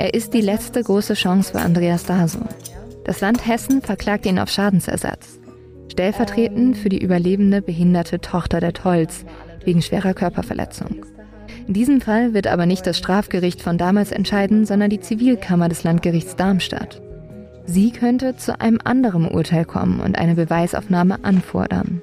Er 0.00 0.14
ist 0.14 0.32
die 0.32 0.40
letzte 0.40 0.80
große 0.80 1.14
Chance 1.14 1.50
für 1.50 1.58
Andreas 1.58 2.04
Daso. 2.04 2.38
Das 3.04 3.20
Land 3.20 3.44
Hessen 3.44 3.82
verklagt 3.82 4.26
ihn 4.26 4.38
auf 4.38 4.48
Schadensersatz. 4.48 5.40
Stellvertretend 5.90 6.76
für 6.76 6.88
die 6.88 7.02
überlebende 7.02 7.62
behinderte 7.62 8.20
Tochter 8.20 8.60
der 8.60 8.72
Tolls 8.72 9.24
wegen 9.64 9.82
schwerer 9.82 10.14
Körperverletzung. 10.14 11.04
In 11.66 11.74
diesem 11.74 12.00
Fall 12.00 12.32
wird 12.32 12.46
aber 12.46 12.64
nicht 12.64 12.86
das 12.86 12.96
Strafgericht 12.96 13.60
von 13.60 13.76
damals 13.76 14.12
entscheiden, 14.12 14.66
sondern 14.66 14.88
die 14.88 15.00
Zivilkammer 15.00 15.68
des 15.68 15.82
Landgerichts 15.82 16.36
Darmstadt. 16.36 17.02
Sie 17.66 17.90
könnte 17.90 18.36
zu 18.36 18.60
einem 18.60 18.78
anderen 18.84 19.26
Urteil 19.26 19.64
kommen 19.64 19.98
und 19.98 20.16
eine 20.16 20.36
Beweisaufnahme 20.36 21.24
anfordern. 21.24 22.02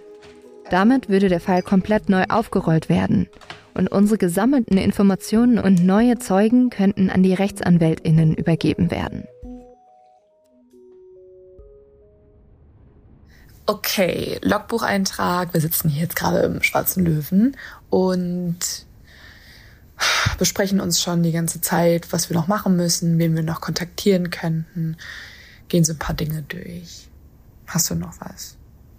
Damit 0.69 1.07
würde 1.07 1.29
der 1.29 1.39
Fall 1.39 1.61
komplett 1.61 2.09
neu 2.09 2.25
aufgerollt 2.27 2.89
werden 2.89 3.29
und 3.75 3.87
unsere 3.89 4.17
gesammelten 4.17 4.77
Informationen 4.77 5.59
und 5.59 5.85
neue 5.85 6.17
Zeugen 6.17 6.69
könnten 6.69 7.09
an 7.09 7.23
die 7.23 7.33
Rechtsanwältinnen 7.33 8.33
übergeben 8.33 8.89
werden. 8.89 9.25
Okay, 13.67 14.39
Logbucheintrag. 14.41 15.53
Wir 15.53 15.61
sitzen 15.61 15.89
hier 15.89 16.03
jetzt 16.03 16.15
gerade 16.15 16.39
im 16.39 16.61
Schwarzen 16.61 17.03
Löwen 17.03 17.57
und 17.89 18.85
besprechen 20.37 20.79
uns 20.79 21.01
schon 21.01 21.23
die 21.23 21.31
ganze 21.31 21.61
Zeit, 21.61 22.13
was 22.13 22.29
wir 22.29 22.35
noch 22.35 22.47
machen 22.47 22.75
müssen, 22.75 23.17
wen 23.17 23.35
wir 23.35 23.43
noch 23.43 23.61
kontaktieren 23.61 24.29
könnten, 24.29 24.97
gehen 25.67 25.83
so 25.83 25.93
ein 25.93 25.99
paar 25.99 26.15
Dinge 26.15 26.43
durch. 26.43 27.07
Hast 27.67 27.89
du 27.89 27.95
noch 27.95 28.13
was? 28.19 28.54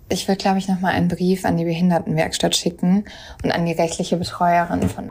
Ich 0.09 0.29
würde, 0.29 0.39
glaube 0.39 0.59
ich, 0.59 0.69
noch 0.69 0.81
mal 0.81 0.93
einen 0.93 1.09
Brief 1.09 1.45
an 1.45 1.57
die 1.57 1.65
Behindertenwerkstatt 1.65 2.55
schicken 2.55 3.05
und 3.43 3.51
an 3.51 3.67
die 3.67 3.73
rechtliche 3.73 4.17
Betreuerin 4.17 4.89
von. 4.89 5.11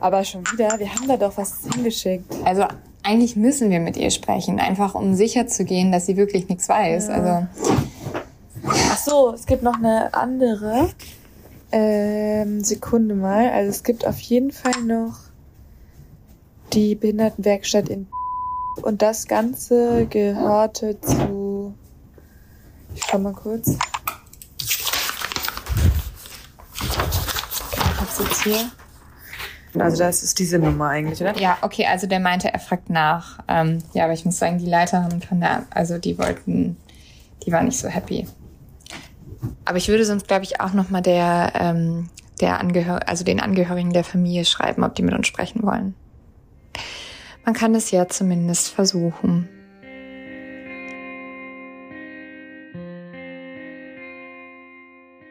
Aber 0.00 0.24
schon 0.24 0.42
wieder, 0.52 0.78
wir 0.78 0.94
haben 0.94 1.08
da 1.08 1.18
doch 1.18 1.36
was 1.36 1.60
hingeschickt. 1.74 2.32
Also 2.44 2.64
eigentlich 3.02 3.36
müssen 3.36 3.70
wir 3.70 3.80
mit 3.80 3.98
ihr 3.98 4.10
sprechen, 4.10 4.58
einfach 4.58 4.94
um 4.94 5.14
sicher 5.14 5.46
zu 5.46 5.64
gehen, 5.64 5.92
dass 5.92 6.06
sie 6.06 6.16
wirklich 6.16 6.48
nichts 6.48 6.68
weiß. 6.68 7.10
Also 7.10 7.46
Ach 8.64 8.98
so, 8.98 9.32
es 9.34 9.46
gibt 9.46 9.62
noch 9.62 9.76
eine 9.76 10.12
andere. 10.14 10.88
Ähm, 11.72 12.64
Sekunde 12.64 13.14
mal. 13.14 13.50
Also 13.50 13.70
es 13.70 13.84
gibt 13.84 14.06
auf 14.06 14.18
jeden 14.20 14.50
Fall 14.50 14.82
noch 14.84 15.18
die 16.72 16.94
Behindertenwerkstatt 16.94 17.88
in 17.88 18.06
und 18.82 19.02
das 19.02 19.26
Ganze 19.26 20.06
gehörte 20.06 21.00
zu. 21.00 21.74
Ich 22.94 23.02
schau 23.04 23.18
mal 23.18 23.32
kurz. 23.32 23.76
das 28.20 28.42
hier? 28.42 28.70
Also 29.78 29.98
das 29.98 30.22
ist 30.22 30.38
diese 30.38 30.58
Nummer 30.58 30.88
eigentlich, 30.88 31.20
oder? 31.20 31.38
Ja, 31.38 31.58
okay, 31.62 31.86
also 31.86 32.06
der 32.06 32.18
meinte, 32.18 32.52
er 32.52 32.58
fragt 32.58 32.90
nach. 32.90 33.38
Ähm, 33.46 33.78
ja, 33.92 34.04
aber 34.04 34.12
ich 34.12 34.24
muss 34.24 34.38
sagen, 34.38 34.58
die 34.58 34.66
Leiterin 34.66 35.22
von 35.22 35.40
der, 35.40 35.66
also 35.70 35.98
die 35.98 36.18
wollten, 36.18 36.76
die 37.44 37.52
war 37.52 37.62
nicht 37.62 37.78
so 37.78 37.88
happy. 37.88 38.26
Aber 39.64 39.78
ich 39.78 39.88
würde 39.88 40.04
sonst, 40.04 40.26
glaube 40.26 40.44
ich, 40.44 40.60
auch 40.60 40.72
nochmal 40.72 41.02
der, 41.02 41.52
ähm, 41.54 42.08
der 42.40 42.58
Angehör 42.58 43.08
also 43.08 43.24
den 43.24 43.40
Angehörigen 43.40 43.92
der 43.92 44.02
Familie 44.02 44.44
schreiben, 44.44 44.82
ob 44.82 44.94
die 44.96 45.02
mit 45.02 45.14
uns 45.14 45.28
sprechen 45.28 45.62
wollen. 45.62 45.94
Man 47.50 47.56
kann 47.56 47.74
es 47.74 47.90
ja 47.90 48.06
zumindest 48.06 48.68
versuchen. 48.68 49.48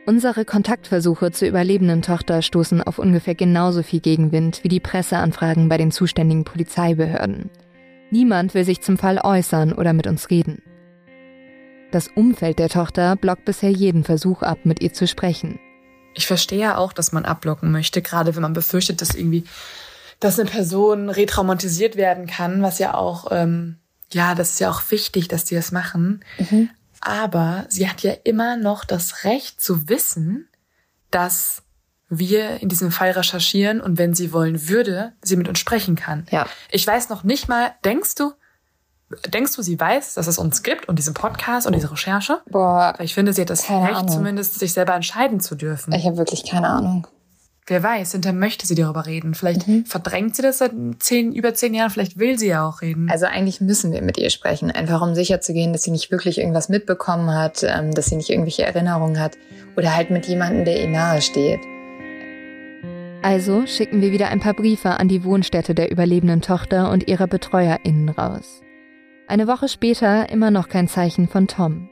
Unsere 0.06 0.44
Kontaktversuche 0.44 1.32
zur 1.32 1.48
überlebenden 1.48 2.02
Tochter 2.02 2.42
stoßen 2.42 2.84
auf 2.84 3.00
ungefähr 3.00 3.36
genauso 3.36 3.84
viel 3.84 4.02
Gegenwind 4.02 4.66
wie 4.66 4.68
die 4.68 4.82
Presseanfragen 4.82 5.70
bei 5.70 5.78
den 5.78 5.92
zuständigen 5.92 6.44
Polizeibehörden. 6.44 7.50
Niemand 8.12 8.54
will 8.54 8.66
sich 8.66 8.82
zum 8.82 8.98
Fall 8.98 9.22
äußern 9.24 9.72
oder 9.72 9.94
mit 9.94 10.06
uns 10.06 10.30
reden. 10.30 10.62
Das 11.92 12.10
Umfeld 12.10 12.60
der 12.60 12.68
Tochter 12.68 13.16
blockt 13.16 13.46
bisher 13.46 13.72
jeden 13.72 14.04
Versuch 14.04 14.42
ab, 14.42 14.60
mit 14.66 14.82
ihr 14.82 14.92
zu 14.92 15.08
sprechen. 15.08 15.58
Ich 16.16 16.28
verstehe 16.28 16.60
ja 16.60 16.78
auch, 16.78 16.92
dass 16.92 17.14
man 17.14 17.24
abblocken 17.24 17.72
möchte, 17.72 18.02
gerade 18.02 18.36
wenn 18.36 18.42
man 18.42 18.52
befürchtet, 18.52 19.00
dass 19.00 19.16
irgendwie, 19.16 19.46
dass 20.20 20.40
eine 20.40 20.50
Person 20.50 21.10
retraumatisiert 21.10 21.96
werden 21.96 22.28
kann, 22.28 22.62
was 22.62 22.80
ja 22.80 22.94
auch, 22.94 23.28
ähm, 23.32 23.78
ja, 24.12 24.36
das 24.36 24.52
ist 24.52 24.60
ja 24.60 24.70
auch 24.70 24.82
wichtig, 24.90 25.28
dass 25.28 25.46
die 25.46 25.56
das 25.56 25.72
machen. 25.72 26.24
Mhm. 26.38 26.70
Aber 27.02 27.66
sie 27.70 27.90
hat 27.90 28.02
ja 28.02 28.14
immer 28.24 28.58
noch 28.58 28.84
das 28.84 29.24
Recht 29.24 29.62
zu 29.62 29.88
wissen, 29.88 30.48
dass 31.12 31.64
wir 32.10 32.62
in 32.62 32.70
diesem 32.70 32.92
Fall 32.92 33.12
recherchieren 33.12 33.82
und 33.82 33.98
wenn 33.98 34.14
sie 34.14 34.34
wollen 34.34 34.68
würde, 34.68 35.14
sie 35.22 35.36
mit 35.36 35.48
uns 35.48 35.60
sprechen 35.60 35.96
kann. 35.96 36.26
Ja. 36.32 36.48
Ich 36.72 36.86
weiß 36.86 37.10
noch 37.10 37.24
nicht 37.24 37.48
mal, 37.48 37.72
denkst 37.86 38.16
du, 38.16 38.34
denkst 39.28 39.56
du, 39.56 39.62
sie 39.62 39.80
weiß, 39.80 40.16
dass 40.16 40.28
es 40.28 40.40
uns 40.40 40.64
gibt 40.64 40.90
und 40.90 40.98
diesen 40.98 41.14
Podcast 41.14 41.68
und 41.68 41.74
diese 41.76 41.92
Recherche? 41.92 42.42
Boah, 42.50 42.96
Weil 42.98 43.06
ich 43.06 43.14
finde, 43.14 43.32
sie 43.32 43.42
hat 43.42 43.50
das 43.52 43.70
Recht, 43.70 43.96
Ahnung. 43.96 44.10
zumindest 44.10 44.60
sich 44.60 44.74
selber 44.74 44.96
entscheiden 44.96 45.40
zu 45.40 45.56
dürfen. 45.56 45.94
ich 45.94 46.06
habe 46.06 46.18
wirklich 46.18 46.50
keine 46.50 46.68
Ahnung. 46.68 47.08
Wer 47.70 47.84
weiß, 47.84 48.14
hinterher 48.14 48.38
möchte 48.38 48.66
sie 48.66 48.74
darüber 48.74 49.06
reden. 49.06 49.36
Vielleicht 49.36 49.68
Mhm. 49.68 49.86
verdrängt 49.86 50.36
sie 50.36 50.42
das 50.42 50.58
seit 50.58 50.72
zehn, 51.00 51.32
über 51.34 51.54
zehn 51.54 51.76
Jahren, 51.76 51.92
vielleicht 51.92 52.18
will 52.18 52.38
sie 52.40 52.48
ja 52.48 52.68
auch 52.68 52.82
reden. 52.82 53.10
Also 53.12 53.28
eigentlich 53.28 53.62
müssen 53.62 53.92
wir 53.92 54.02
mit 54.02 54.18
ihr 54.18 54.32
sprechen, 54.32 54.72
einfach 54.72 55.02
um 55.04 55.14
sicherzugehen, 55.14 55.72
dass 55.72 55.84
sie 55.84 55.92
nicht 55.92 56.10
wirklich 56.10 56.40
irgendwas 56.40 56.68
mitbekommen 56.68 57.32
hat, 57.34 57.64
ähm, 57.64 57.94
dass 57.94 58.08
sie 58.08 58.16
nicht 58.16 58.32
irgendwelche 58.32 58.64
Erinnerungen 58.64 59.20
hat 59.20 59.38
oder 59.78 59.96
halt 59.96 60.10
mit 60.10 60.26
jemandem, 60.26 60.66
der 60.66 60.82
ihr 60.82 60.88
nahe 60.88 61.22
steht. 61.22 61.60
Also 63.22 63.66
schicken 63.68 64.02
wir 64.02 64.12
wieder 64.12 64.30
ein 64.30 64.40
paar 64.40 64.54
Briefe 64.54 64.92
an 64.92 65.08
die 65.08 65.24
Wohnstätte 65.24 65.76
der 65.76 65.92
überlebenden 65.92 66.42
Tochter 66.42 66.90
und 66.90 67.08
ihrer 67.08 67.28
BetreuerInnen 67.28 68.10
raus. 68.10 68.62
Eine 69.28 69.46
Woche 69.48 69.68
später 69.68 70.30
immer 70.30 70.50
noch 70.50 70.70
kein 70.70 70.88
Zeichen 70.88 71.28
von 71.28 71.48
Tom. 71.48 71.90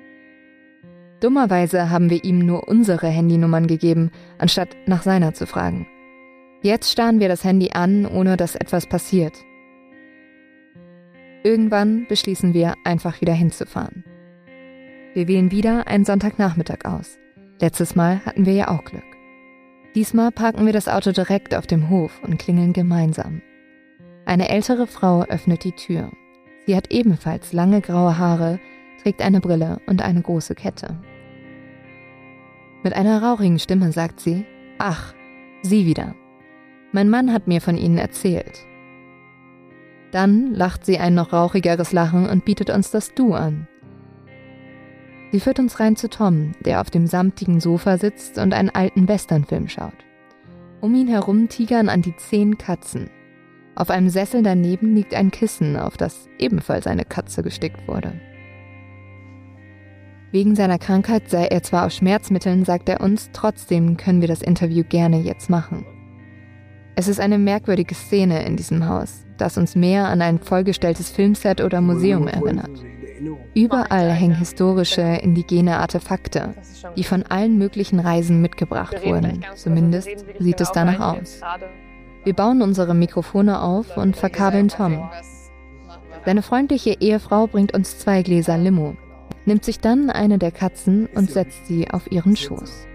Dummerweise 1.19 1.89
haben 1.89 2.09
wir 2.09 2.23
ihm 2.23 2.39
nur 2.39 2.67
unsere 2.67 3.07
Handynummern 3.07 3.67
gegeben, 3.67 4.11
anstatt 4.37 4.69
nach 4.85 5.01
seiner 5.01 5.33
zu 5.33 5.47
fragen. 5.47 5.87
Jetzt 6.61 6.91
starren 6.91 7.19
wir 7.19 7.27
das 7.27 7.43
Handy 7.43 7.71
an, 7.73 8.05
ohne 8.05 8.37
dass 8.37 8.55
etwas 8.55 8.87
passiert. 8.87 9.33
Irgendwann 11.43 12.05
beschließen 12.07 12.53
wir, 12.53 12.75
einfach 12.83 13.21
wieder 13.21 13.33
hinzufahren. 13.33 14.03
Wir 15.13 15.27
wählen 15.27 15.51
wieder 15.51 15.87
einen 15.87 16.05
Sonntagnachmittag 16.05 16.85
aus. 16.85 17.17
Letztes 17.59 17.95
Mal 17.95 18.23
hatten 18.25 18.45
wir 18.45 18.53
ja 18.53 18.67
auch 18.67 18.83
Glück. 18.83 19.03
Diesmal 19.95 20.31
parken 20.31 20.65
wir 20.65 20.73
das 20.73 20.87
Auto 20.87 21.11
direkt 21.11 21.55
auf 21.55 21.65
dem 21.65 21.89
Hof 21.89 22.19
und 22.21 22.37
klingeln 22.37 22.73
gemeinsam. 22.73 23.41
Eine 24.25 24.49
ältere 24.49 24.85
Frau 24.85 25.23
öffnet 25.23 25.63
die 25.63 25.71
Tür. 25.71 26.11
Sie 26.65 26.75
hat 26.75 26.91
ebenfalls 26.91 27.53
lange 27.53 27.81
graue 27.81 28.17
Haare, 28.17 28.59
trägt 29.07 29.21
eine 29.21 29.39
Brille 29.39 29.79
und 29.85 30.01
eine 30.01 30.21
große 30.21 30.53
Kette. 30.53 30.97
Mit 32.83 32.93
einer 32.93 33.23
rauchigen 33.23 33.57
Stimme 33.57 33.93
sagt 33.93 34.19
sie, 34.19 34.45
Ach, 34.79 35.13
Sie 35.61 35.85
wieder. 35.85 36.13
Mein 36.91 37.09
Mann 37.09 37.31
hat 37.31 37.47
mir 37.47 37.61
von 37.61 37.77
Ihnen 37.77 37.97
erzählt. 37.97 38.65
Dann 40.11 40.53
lacht 40.53 40.85
sie 40.85 40.97
ein 40.99 41.15
noch 41.15 41.31
rauchigeres 41.31 41.93
Lachen 41.93 42.27
und 42.27 42.43
bietet 42.43 42.69
uns 42.69 42.91
das 42.91 43.13
Du 43.13 43.33
an. 43.33 43.69
Sie 45.31 45.39
führt 45.39 45.59
uns 45.59 45.79
rein 45.79 45.95
zu 45.95 46.09
Tom, 46.09 46.51
der 46.65 46.81
auf 46.81 46.89
dem 46.89 47.07
samtigen 47.07 47.61
Sofa 47.61 47.97
sitzt 47.97 48.37
und 48.37 48.53
einen 48.53 48.71
alten 48.71 49.07
Westernfilm 49.07 49.69
schaut. 49.69 50.05
Um 50.81 50.93
ihn 50.95 51.07
herum 51.07 51.47
tigern 51.47 51.87
an 51.87 52.01
die 52.01 52.15
zehn 52.17 52.57
Katzen. 52.57 53.09
Auf 53.73 53.89
einem 53.89 54.09
Sessel 54.09 54.43
daneben 54.43 54.95
liegt 54.95 55.13
ein 55.13 55.31
Kissen, 55.31 55.77
auf 55.77 55.95
das 55.95 56.27
ebenfalls 56.39 56.87
eine 56.87 57.05
Katze 57.05 57.41
gestickt 57.41 57.87
wurde. 57.87 58.19
Wegen 60.37 60.53
seiner 60.53 60.77
Krankheit 60.77 61.31
sei 61.31 61.47
er 61.47 61.63
zwar 61.63 61.87
auf 61.87 61.91
Schmerzmitteln, 61.91 62.63
sagt 62.63 62.89
er 62.89 63.01
uns, 63.01 63.31
trotzdem 63.33 63.97
können 63.97 64.21
wir 64.21 64.27
das 64.27 64.43
Interview 64.43 64.83
gerne 64.87 65.19
jetzt 65.19 65.49
machen. 65.49 65.83
Es 66.95 67.07
ist 67.07 67.19
eine 67.19 67.39
merkwürdige 67.39 67.95
Szene 67.95 68.45
in 68.45 68.55
diesem 68.55 68.87
Haus, 68.87 69.25
das 69.39 69.57
uns 69.57 69.75
mehr 69.75 70.05
an 70.05 70.21
ein 70.21 70.37
vollgestelltes 70.37 71.09
Filmset 71.09 71.59
oder 71.59 71.81
Museum 71.81 72.27
erinnert. 72.27 72.69
Überall 73.55 74.11
hängen 74.11 74.37
historische, 74.37 75.01
indigene 75.01 75.79
Artefakte, 75.79 76.53
die 76.95 77.03
von 77.03 77.23
allen 77.23 77.57
möglichen 77.57 77.99
Reisen 77.99 78.39
mitgebracht 78.39 79.03
wurden. 79.03 79.43
Zumindest 79.55 80.07
sieht 80.37 80.61
es 80.61 80.71
danach 80.71 81.17
aus. 81.17 81.41
Wir 82.25 82.35
bauen 82.35 82.61
unsere 82.61 82.93
Mikrofone 82.93 83.59
auf 83.59 83.97
und 83.97 84.15
verkabeln 84.15 84.67
Tom. 84.67 85.09
Seine 86.25 86.43
freundliche 86.43 86.91
Ehefrau 86.99 87.47
bringt 87.47 87.73
uns 87.73 87.97
zwei 87.97 88.21
Gläser 88.21 88.59
Limo, 88.59 88.97
nimmt 89.47 89.63
sich 89.63 89.79
dann 89.79 90.09
eine 90.09 90.37
der 90.37 90.51
Katzen 90.51 91.07
und 91.07 91.31
setzt 91.31 91.65
sie 91.67 91.89
auf 91.89 92.11
ihren 92.11 92.35
Schoß. 92.35 92.85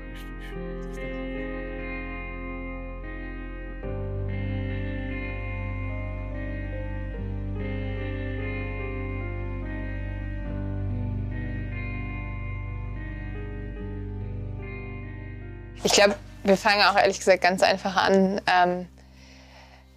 Ich 15.85 15.93
glaube, 15.93 16.15
wir 16.45 16.57
fangen 16.57 16.83
auch 16.83 16.97
ehrlich 16.97 17.19
gesagt 17.19 17.43
ganz 17.43 17.63
einfach 17.63 17.97
an. 17.97 18.41
Ähm, 18.47 18.87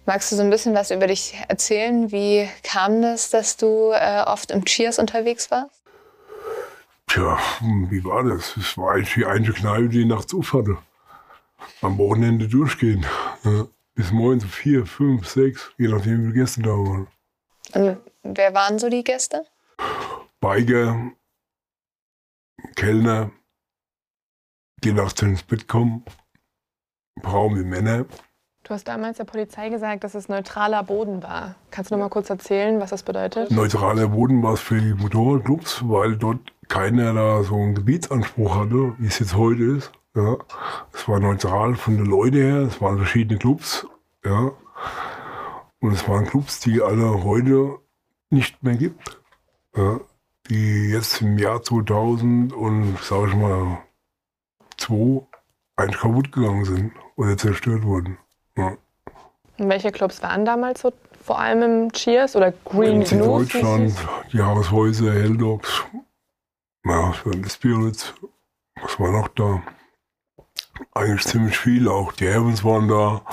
magst 0.04 0.32
du 0.32 0.36
so 0.36 0.42
ein 0.42 0.50
bisschen 0.50 0.74
was 0.74 0.90
über 0.90 1.06
dich 1.06 1.34
erzählen? 1.48 2.10
Wie 2.10 2.48
kam 2.62 3.02
das, 3.02 3.30
dass 3.30 3.56
du 3.56 3.92
äh, 3.92 4.22
oft 4.26 4.50
im 4.50 4.64
Cheers 4.64 4.98
unterwegs 4.98 5.50
warst? 5.50 5.75
Tja, 7.16 7.38
wie 7.88 8.04
war 8.04 8.24
das? 8.24 8.58
Es 8.58 8.76
war 8.76 8.92
eigentlich 8.92 9.14
die 9.14 9.24
einzige 9.24 9.54
Kneipe, 9.54 9.88
die 9.88 10.04
nachts 10.04 10.34
auf 10.34 10.52
hatte. 10.52 10.76
Am 11.80 11.96
Wochenende 11.96 12.46
durchgehen. 12.46 13.06
Bis 13.94 14.12
morgens 14.12 14.44
um 14.44 14.50
vier, 14.50 14.84
fünf, 14.84 15.26
sechs, 15.26 15.72
je 15.78 15.88
nachdem, 15.88 16.18
wie 16.18 16.22
viele 16.24 16.34
Gäste 16.34 16.60
da 16.60 16.72
waren. 16.72 17.06
Und 17.72 18.36
wer 18.36 18.52
waren 18.52 18.78
so 18.78 18.90
die 18.90 19.02
Gäste? 19.02 19.46
Biker, 20.40 21.12
Kellner, 22.74 23.30
die 24.84 24.92
nachts 24.92 25.22
ins 25.22 25.42
Bett 25.42 25.66
kommen, 25.66 26.04
Frauen 27.22 27.58
wie 27.58 27.64
Männer. 27.64 28.04
Du 28.62 28.74
hast 28.74 28.88
damals 28.88 29.16
der 29.16 29.24
Polizei 29.24 29.70
gesagt, 29.70 30.04
dass 30.04 30.14
es 30.14 30.28
neutraler 30.28 30.82
Boden 30.82 31.22
war. 31.22 31.54
Kannst 31.70 31.90
du 31.90 31.94
noch 31.94 32.02
mal 32.02 32.10
kurz 32.10 32.28
erzählen, 32.28 32.78
was 32.78 32.90
das 32.90 33.04
bedeutet? 33.04 33.50
Neutraler 33.50 34.08
Boden 34.08 34.42
war 34.42 34.52
es 34.52 34.60
für 34.60 34.78
die 34.78 34.92
Motorradclubs, 34.92 35.88
weil 35.88 36.16
dort 36.16 36.52
keiner 36.68 37.12
da 37.14 37.42
so 37.42 37.54
einen 37.54 37.74
Gebietsanspruch 37.74 38.56
hatte, 38.56 38.94
wie 38.98 39.06
es 39.06 39.18
jetzt 39.18 39.36
heute 39.36 39.62
ist. 39.62 39.92
Ja. 40.14 40.36
Es 40.92 41.08
war 41.08 41.20
neutral 41.20 41.74
von 41.74 41.96
den 41.96 42.06
Leuten 42.06 42.36
her, 42.36 42.56
es 42.62 42.80
waren 42.80 42.96
verschiedene 42.96 43.38
Clubs. 43.38 43.86
Ja. 44.24 44.52
Und 45.80 45.92
es 45.92 46.08
waren 46.08 46.26
Clubs, 46.26 46.60
die 46.60 46.80
alle 46.82 47.22
heute 47.22 47.78
nicht 48.30 48.62
mehr 48.62 48.76
gibt. 48.76 49.20
Ja. 49.76 50.00
Die 50.48 50.90
jetzt 50.90 51.20
im 51.22 51.38
Jahr 51.38 51.62
2000 51.62 52.52
und, 52.52 52.98
sag 53.02 53.28
ich 53.28 53.34
mal, 53.34 53.78
2 54.78 55.22
eigentlich 55.76 56.00
kaputt 56.00 56.32
gegangen 56.32 56.64
sind 56.64 56.92
oder 57.16 57.36
zerstört 57.36 57.82
wurden. 57.82 58.16
Ja. 58.56 58.76
Und 59.58 59.68
welche 59.68 59.92
Clubs 59.92 60.22
waren 60.22 60.44
damals 60.44 60.80
so? 60.82 60.92
Vor 61.22 61.40
allem 61.40 61.62
im 61.62 61.92
Cheers 61.92 62.36
oder 62.36 62.52
Green 62.64 63.02
in 63.02 63.04
Gnus? 63.04 63.08
wie 63.10 63.14
es 63.14 63.52
Deutschland, 63.52 63.94
die 64.32 64.40
Haushäuser, 64.40 65.12
Helldogs, 65.12 65.84
ja, 66.88 67.14
die 67.24 67.48
Spirits, 67.48 68.14
was 68.80 68.98
war 69.00 69.10
noch 69.10 69.28
da? 69.28 69.62
Eigentlich 70.92 71.24
ziemlich 71.24 71.58
viel, 71.58 71.88
auch 71.88 72.12
die 72.12 72.28
Heavens 72.28 72.62
waren 72.64 72.88
da, 72.88 73.24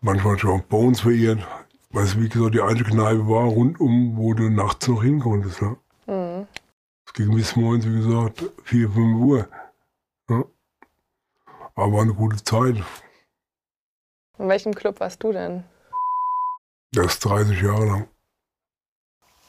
manchmal 0.00 0.38
schon 0.38 0.62
Bones 0.68 1.00
verirrt, 1.00 1.46
weil 1.90 2.04
es 2.04 2.18
wie 2.18 2.28
gesagt 2.28 2.54
die 2.54 2.60
alte 2.60 2.84
Kneipe 2.84 3.26
war, 3.28 3.44
rundum, 3.44 4.16
wo 4.16 4.34
du 4.34 4.50
nachts 4.50 4.86
noch 4.88 5.02
hin 5.02 5.20
konntest. 5.20 5.62
Ne? 5.62 5.76
Mhm. 6.06 6.46
Es 7.06 7.12
ging 7.14 7.34
bis 7.34 7.56
morgens, 7.56 7.86
wie 7.86 7.96
gesagt, 7.96 8.44
4, 8.64 8.90
5 8.90 9.20
Uhr. 9.20 9.48
Ja. 10.28 10.44
Aber 11.74 11.92
war 11.92 12.02
eine 12.02 12.14
gute 12.14 12.42
Zeit. 12.44 12.76
In 14.38 14.48
welchem 14.48 14.74
Club 14.74 15.00
warst 15.00 15.22
du 15.22 15.32
denn? 15.32 15.64
Das 16.92 17.14
ist 17.14 17.24
30 17.24 17.60
Jahre 17.60 17.86
lang. 17.86 18.08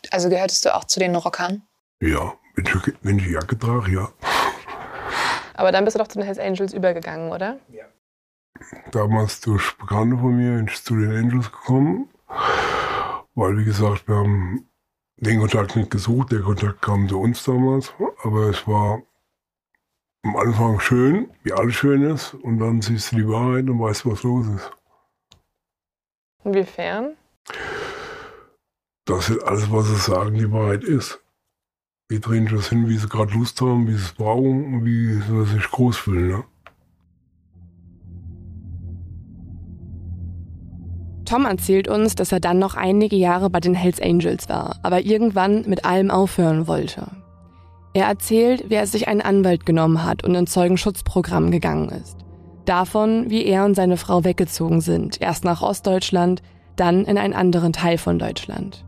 Also 0.10 0.30
gehörtest 0.30 0.66
du 0.66 0.74
auch 0.74 0.86
zu 0.86 1.00
den 1.00 1.16
Rockern? 1.16 1.62
Ja, 2.02 2.34
wenn 2.66 2.80
ich, 2.80 2.94
wenn 3.02 3.18
ich 3.18 3.26
die 3.26 3.32
Jacke 3.32 3.58
trage, 3.58 3.92
ja. 3.92 4.10
Aber 5.56 5.72
dann 5.72 5.86
bist 5.86 5.96
du 5.96 6.00
doch 6.00 6.08
zu 6.08 6.18
den 6.18 6.26
Hells 6.26 6.40
Angels 6.40 6.74
übergegangen, 6.74 7.32
oder? 7.32 7.60
Ja. 7.70 7.86
Damals 8.92 9.42
durch 9.42 9.78
Bekannte 9.78 10.18
von 10.18 10.36
mir 10.36 10.58
bin 10.58 10.68
ich 10.68 10.84
zu 10.84 10.96
den 10.96 11.16
Angels 11.16 11.52
gekommen, 11.52 12.10
weil, 13.36 13.58
wie 13.58 13.66
gesagt, 13.66 14.08
wir 14.08 14.16
haben 14.16 14.68
den 15.18 15.40
Kontakt 15.40 15.76
nicht 15.76 15.92
gesucht, 15.92 16.32
der 16.32 16.42
Kontakt 16.42 16.82
kam 16.82 17.08
zu 17.08 17.20
uns 17.20 17.44
damals, 17.44 17.94
aber 18.24 18.50
es 18.50 18.68
war 18.68 19.02
am 20.24 20.36
Anfang 20.36 20.80
schön, 20.80 21.32
wie 21.44 21.54
alles 21.54 21.76
schön 21.76 22.04
ist, 22.04 22.34
und 22.36 22.60
dann 22.60 22.82
siehst 22.82 23.12
du 23.12 23.18
die 23.18 23.28
Wahrheit 23.28 23.70
und 23.70 23.80
weißt, 23.80 24.06
was 24.06 24.24
los 24.24 24.48
ist. 24.48 24.72
Inwiefern? 26.44 27.18
Das 29.06 29.30
ist 29.30 29.44
alles, 29.44 29.72
was 29.72 29.88
sie 29.88 29.96
sagen, 29.96 30.36
die 30.36 30.52
Wahrheit 30.52 30.84
ist. 30.84 31.20
Die 32.12 32.20
drehen 32.20 32.46
das 32.52 32.68
hin, 32.68 32.90
wie 32.90 32.98
sie 32.98 33.08
gerade 33.08 33.34
Lust 33.34 33.62
haben, 33.62 33.88
wie 33.88 33.94
sie 33.94 34.04
es 34.04 34.12
brauchen 34.12 34.74
und 34.74 34.86
wie 34.86 35.14
sie 35.14 35.46
sich 35.46 35.64
groß 35.64 35.96
fühlen. 35.96 36.28
Ne? 36.28 36.44
Tom 41.24 41.46
erzählt 41.46 41.88
uns, 41.88 42.16
dass 42.16 42.34
er 42.34 42.42
dann 42.42 42.60
noch 42.60 42.76
einige 42.76 43.16
Jahre 43.16 43.50
bei 43.50 43.62
den 43.62 43.74
Hells 43.74 44.02
Angels 44.02 44.50
war, 44.50 44.78
aber 44.84 45.06
irgendwann 45.06 45.64
mit 45.70 45.86
allem 45.86 46.12
aufhören 46.12 46.68
wollte. 46.68 47.08
Er 47.94 48.08
erzählt, 48.08 48.70
wie 48.70 48.76
er 48.76 48.88
sich 48.88 49.08
einen 49.08 49.22
Anwalt 49.22 49.66
genommen 49.66 50.04
hat 50.04 50.26
und 50.26 50.36
ins 50.36 50.52
Zeugenschutzprogramm 50.52 51.50
gegangen 51.50 51.88
ist. 51.90 52.18
Davon, 52.66 53.30
wie 53.30 53.46
er 53.46 53.64
und 53.64 53.76
seine 53.76 53.96
Frau 53.96 54.26
weggezogen 54.26 54.82
sind, 54.82 55.22
erst 55.22 55.46
nach 55.46 55.62
Ostdeutschland, 55.62 56.42
dann 56.76 57.06
in 57.06 57.18
einen 57.18 57.34
anderen 57.34 57.72
Teil 57.72 57.98
von 57.98 58.20
Deutschland. 58.20 58.84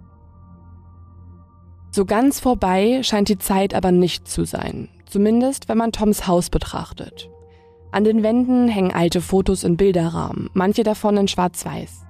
So 1.96 2.06
ganz 2.06 2.40
vorbei 2.40 3.02
scheint 3.04 3.30
die 3.30 3.38
Zeit 3.38 3.76
aber 3.76 3.92
nicht 3.92 4.28
zu 4.28 4.46
sein, 4.46 4.90
zumindest 5.06 5.70
wenn 5.70 5.78
man 5.78 5.92
Toms 5.92 6.26
Haus 6.26 6.50
betrachtet. 6.50 7.30
An 7.92 8.04
den 8.04 8.24
Wänden 8.24 8.68
hängen 8.68 8.92
alte 8.92 9.22
Fotos 9.22 9.64
in 9.64 9.78
Bilderrahmen, 9.78 10.50
manche 10.54 10.82
davon 10.82 11.16
in 11.18 11.28
Schwarz-Weiß. 11.28 12.02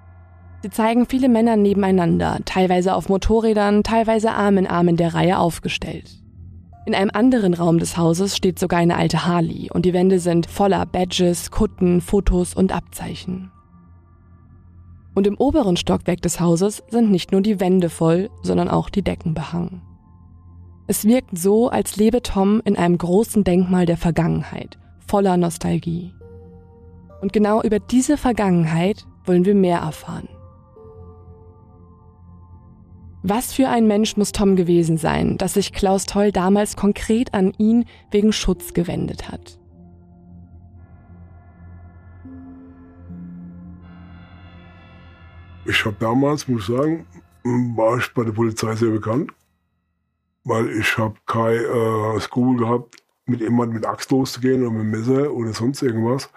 Sie 0.62 0.70
zeigen 0.70 1.06
viele 1.06 1.28
Männer 1.28 1.58
nebeneinander, 1.58 2.40
teilweise 2.46 2.96
auf 2.96 3.10
Motorrädern, 3.10 3.84
teilweise 3.84 4.32
Arm 4.32 4.58
in 4.58 4.68
Arm 4.68 4.88
in 4.88 4.96
der 4.96 5.14
Reihe 5.14 5.38
aufgestellt. 5.38 6.10
In 6.86 6.96
einem 6.96 7.12
anderen 7.14 7.54
Raum 7.54 7.78
des 7.78 7.98
Hauses 7.98 8.38
steht 8.38 8.60
sogar 8.60 8.80
eine 8.80 8.96
alte 8.96 9.26
Harley 9.26 9.70
und 9.70 9.86
die 9.86 9.92
Wände 9.92 10.20
sind 10.20 10.46
voller 10.46 10.86
Badges, 10.86 11.52
Kutten, 11.52 12.00
Fotos 12.00 12.54
und 12.54 12.72
Abzeichen. 12.72 13.53
Und 15.16 15.28
im 15.28 15.38
oberen 15.38 15.78
Stockwerk 15.78 16.22
des 16.22 16.40
Hauses 16.40 16.84
sind 16.90 17.12
nicht 17.12 17.32
nur 17.32 17.42
die 17.42 17.60
Wände 17.60 17.90
voll, 17.90 18.30
sondern 18.42 18.70
auch 18.70 18.90
die 18.90 19.04
Decken 19.04 19.34
behangen. 19.34 19.82
Es 20.88 21.06
wirkt 21.06 21.38
so, 21.38 21.70
als 21.70 21.96
lebe 21.96 22.22
Tom 22.22 22.62
in 22.66 22.76
einem 22.76 22.98
großen 22.98 23.44
Denkmal 23.44 23.86
der 23.86 23.98
Vergangenheit, 23.98 24.78
voller 25.08 25.38
Nostalgie. 25.38 26.14
Und 27.22 27.32
genau 27.32 27.62
über 27.62 27.80
diese 27.80 28.18
Vergangenheit 28.18 29.06
wollen 29.26 29.46
wir 29.46 29.56
mehr 29.56 29.80
erfahren. 29.80 30.28
Was 33.26 33.54
für 33.54 33.70
ein 33.70 33.88
Mensch 33.88 34.18
muss 34.18 34.34
Tom 34.34 34.58
gewesen 34.58 34.98
sein, 34.98 35.38
dass 35.38 35.54
sich 35.54 35.72
Klaus 35.72 36.06
Toll 36.06 36.34
damals 36.34 36.76
konkret 36.76 37.34
an 37.34 37.54
ihn 37.58 37.86
wegen 38.12 38.34
Schutz 38.34 38.74
gewendet 38.74 39.32
hat? 39.32 39.58
Ich 45.66 45.86
habe 45.86 45.96
damals, 46.00 46.48
muss 46.48 46.68
ich 46.68 46.76
sagen, 46.76 47.06
war 47.44 47.98
ich 47.98 48.14
bei 48.14 48.24
der 48.24 48.34
Polizei 48.34 48.76
sehr 48.76 48.90
bekannt, 48.90 49.32
weil 50.44 50.70
ich 50.72 50.98
habe 50.98 51.16
kein 51.26 51.56
äh, 51.56 52.20
Skrupel 52.20 52.58
gehabt, 52.58 52.98
mit 53.26 53.40
jemandem 53.40 53.76
mit 53.76 53.86
Axt 53.86 54.12
loszugehen 54.12 54.62
oder 54.62 54.72
mit 54.72 55.00
Messer 55.00 55.32
oder 55.32 55.54
sonst 55.54 55.82
irgendwas, 55.82 56.30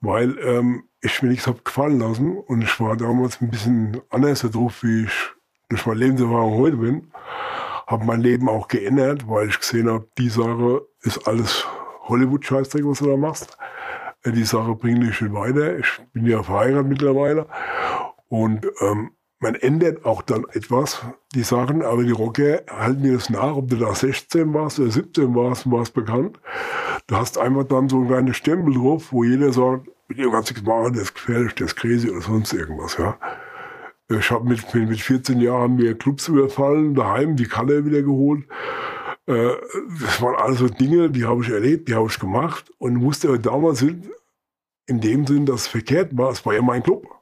weil 0.00 0.38
ähm, 0.38 0.84
ich 1.02 1.22
mir 1.22 1.28
nichts 1.28 1.46
habe 1.46 1.60
gefallen 1.62 1.98
lassen 1.98 2.38
und 2.38 2.62
ich 2.62 2.80
war 2.80 2.96
damals 2.96 3.42
ein 3.42 3.50
bisschen 3.50 4.00
anders 4.08 4.40
drauf, 4.40 4.82
wie 4.82 5.04
ich 5.04 5.30
durch 5.68 5.84
meine 5.84 6.00
Lebenserfahrung 6.00 6.54
heute 6.54 6.76
bin, 6.78 7.12
habe 7.86 8.04
mein 8.06 8.22
Leben 8.22 8.48
auch 8.48 8.68
geändert, 8.68 9.28
weil 9.28 9.48
ich 9.48 9.60
gesehen 9.60 9.90
habe, 9.90 10.06
die 10.16 10.30
Sache 10.30 10.86
ist 11.02 11.28
alles 11.28 11.66
Hollywood-Scheißdreck, 12.04 12.86
was 12.86 13.00
du 13.00 13.06
da 13.10 13.16
machst. 13.18 13.58
Äh, 14.22 14.32
die 14.32 14.44
Sache 14.44 14.74
bringt 14.74 15.02
dich 15.02 15.20
nicht 15.20 15.34
weiter. 15.34 15.78
Ich 15.78 16.00
bin 16.14 16.24
ja 16.24 16.42
verheiratet 16.42 16.88
mittlerweile 16.88 17.46
und 18.30 18.64
ähm, 18.80 19.10
man 19.40 19.54
ändert 19.54 20.04
auch 20.04 20.22
dann 20.22 20.44
etwas, 20.52 21.02
die 21.34 21.42
Sachen, 21.42 21.82
aber 21.82 22.04
die 22.04 22.12
Rocker 22.12 22.62
halten 22.70 23.02
dir 23.02 23.14
das 23.14 23.28
nach, 23.28 23.56
ob 23.56 23.68
du 23.68 23.76
da 23.76 23.94
16 23.94 24.54
warst 24.54 24.78
oder 24.78 24.90
17 24.90 25.34
warst, 25.34 25.70
warst 25.70 25.94
bekannt. 25.94 26.38
Du 27.06 27.16
hast 27.16 27.38
einfach 27.38 27.64
dann 27.64 27.88
so 27.88 27.96
einen 27.96 28.06
kleinen 28.06 28.34
Stempel 28.34 28.74
drauf, 28.74 29.12
wo 29.12 29.24
jeder 29.24 29.52
sagt, 29.52 29.88
mit 30.08 30.18
dem 30.18 30.30
kannst 30.30 30.50
nichts 30.50 30.66
machen, 30.66 30.92
das 30.92 31.04
ist 31.04 31.14
gefährlich, 31.14 31.54
das 31.54 31.72
ist 31.72 31.76
crazy 31.76 32.10
oder 32.10 32.20
sonst 32.20 32.52
irgendwas, 32.52 32.96
ja. 32.98 33.18
Ich 34.08 34.30
habe 34.30 34.48
mit, 34.48 34.74
mit 34.74 35.00
14 35.00 35.40
Jahren 35.40 35.76
mir 35.76 35.96
Clubs 35.96 36.28
überfallen, 36.28 36.94
daheim 36.94 37.36
die 37.36 37.46
Kalle 37.46 37.84
wieder 37.84 38.02
geholt. 38.02 38.44
Äh, 39.26 39.52
das 40.00 40.20
waren 40.20 40.36
alles 40.36 40.58
so 40.58 40.68
Dinge, 40.68 41.10
die 41.10 41.24
habe 41.24 41.42
ich 41.42 41.50
erlebt, 41.50 41.88
die 41.88 41.94
habe 41.94 42.08
ich 42.08 42.18
gemacht 42.18 42.72
und 42.78 43.02
wusste 43.02 43.28
aber 43.28 43.38
damals 43.38 43.82
in 43.82 45.00
dem 45.00 45.26
Sinn, 45.26 45.46
dass 45.46 45.62
es 45.62 45.68
verkehrt 45.68 46.16
war. 46.16 46.30
Es 46.30 46.44
war 46.44 46.54
ja 46.54 46.62
mein 46.62 46.82
Club. 46.82 47.19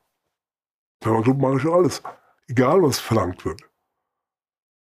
Meinem 1.04 1.22
Club 1.22 1.38
mache 1.38 1.58
ich 1.58 1.66
alles. 1.66 2.02
Egal, 2.48 2.82
was 2.82 2.98
verlangt 2.98 3.44
wird. 3.44 3.62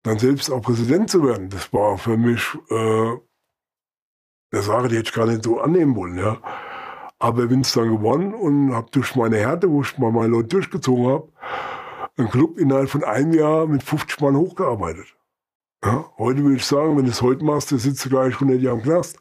Dann 0.02 0.18
selbst 0.18 0.50
auch 0.50 0.62
Präsident 0.62 1.10
zu 1.10 1.24
werden, 1.24 1.50
das 1.50 1.72
war 1.72 1.98
für 1.98 2.16
mich 2.16 2.56
äh, 2.70 3.16
eine 4.52 4.62
Sache, 4.62 4.88
die 4.88 4.96
hätte 4.96 5.08
ich 5.08 5.14
gar 5.14 5.26
nicht 5.26 5.42
so 5.42 5.60
annehmen 5.60 5.96
wollen. 5.96 6.18
Ja. 6.18 6.38
Aber 7.18 7.46
bin 7.46 7.62
es 7.62 7.72
dann 7.72 7.90
gewonnen 7.90 8.34
und 8.34 8.74
habe 8.74 8.88
durch 8.90 9.16
meine 9.16 9.38
Härte, 9.38 9.70
wo 9.70 9.82
ich 9.82 9.98
mal 9.98 10.12
meine 10.12 10.28
Leute 10.28 10.48
durchgezogen 10.48 11.06
habe, 11.06 11.28
einen 12.16 12.30
Club 12.30 12.58
innerhalb 12.58 12.88
von 12.88 13.04
einem 13.04 13.32
Jahr 13.32 13.66
mit 13.66 13.82
50 13.82 14.20
Mann 14.20 14.36
hochgearbeitet. 14.36 15.06
Ja, 15.84 16.10
heute 16.18 16.42
würde 16.42 16.56
ich 16.56 16.64
sagen, 16.64 16.96
wenn 16.96 17.04
du 17.04 17.10
es 17.10 17.22
heute 17.22 17.44
machst, 17.44 17.72
dann 17.72 17.78
sitzt 17.78 18.04
du 18.04 18.08
gleich 18.08 18.34
100 18.34 18.60
Jahre 18.60 18.78
im 18.78 18.82
Knast. 18.82 19.18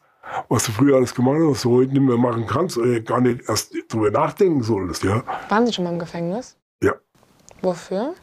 Was 0.50 0.66
du 0.66 0.72
früher 0.72 0.98
alles 0.98 1.14
gemacht 1.14 1.38
hast, 1.40 1.50
was 1.50 1.62
du 1.62 1.72
heute 1.72 1.94
nicht 1.94 2.02
mehr 2.02 2.18
machen 2.18 2.48
kannst 2.48 2.78
oder 2.78 3.00
gar 3.02 3.22
nicht 3.22 3.48
erst 3.48 3.76
drüber 3.90 4.10
nachdenken 4.12 4.64
solltest. 4.64 5.04
Ja. 5.04 5.24
Waren 5.50 5.66
Sie 5.66 5.74
schon 5.74 5.84
mal 5.84 5.94
im 5.94 6.00
Gefängnis? 6.00 6.58
Ja. 6.82 6.94
Wofür? 7.62 8.16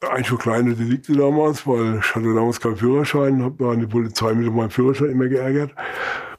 Eigentlich 0.00 0.28
für 0.28 0.38
kleine 0.38 0.74
Delikte 0.74 1.14
damals, 1.14 1.66
weil 1.66 1.98
ich 1.98 2.14
hatte 2.14 2.34
damals 2.34 2.60
keinen 2.60 2.76
Führerschein, 2.76 3.42
habe 3.42 3.56
da 3.58 3.74
die 3.74 3.86
Polizei 3.86 4.34
mit 4.34 4.52
meinem 4.52 4.70
Führerschein 4.70 5.10
immer 5.10 5.28
geärgert. 5.28 5.74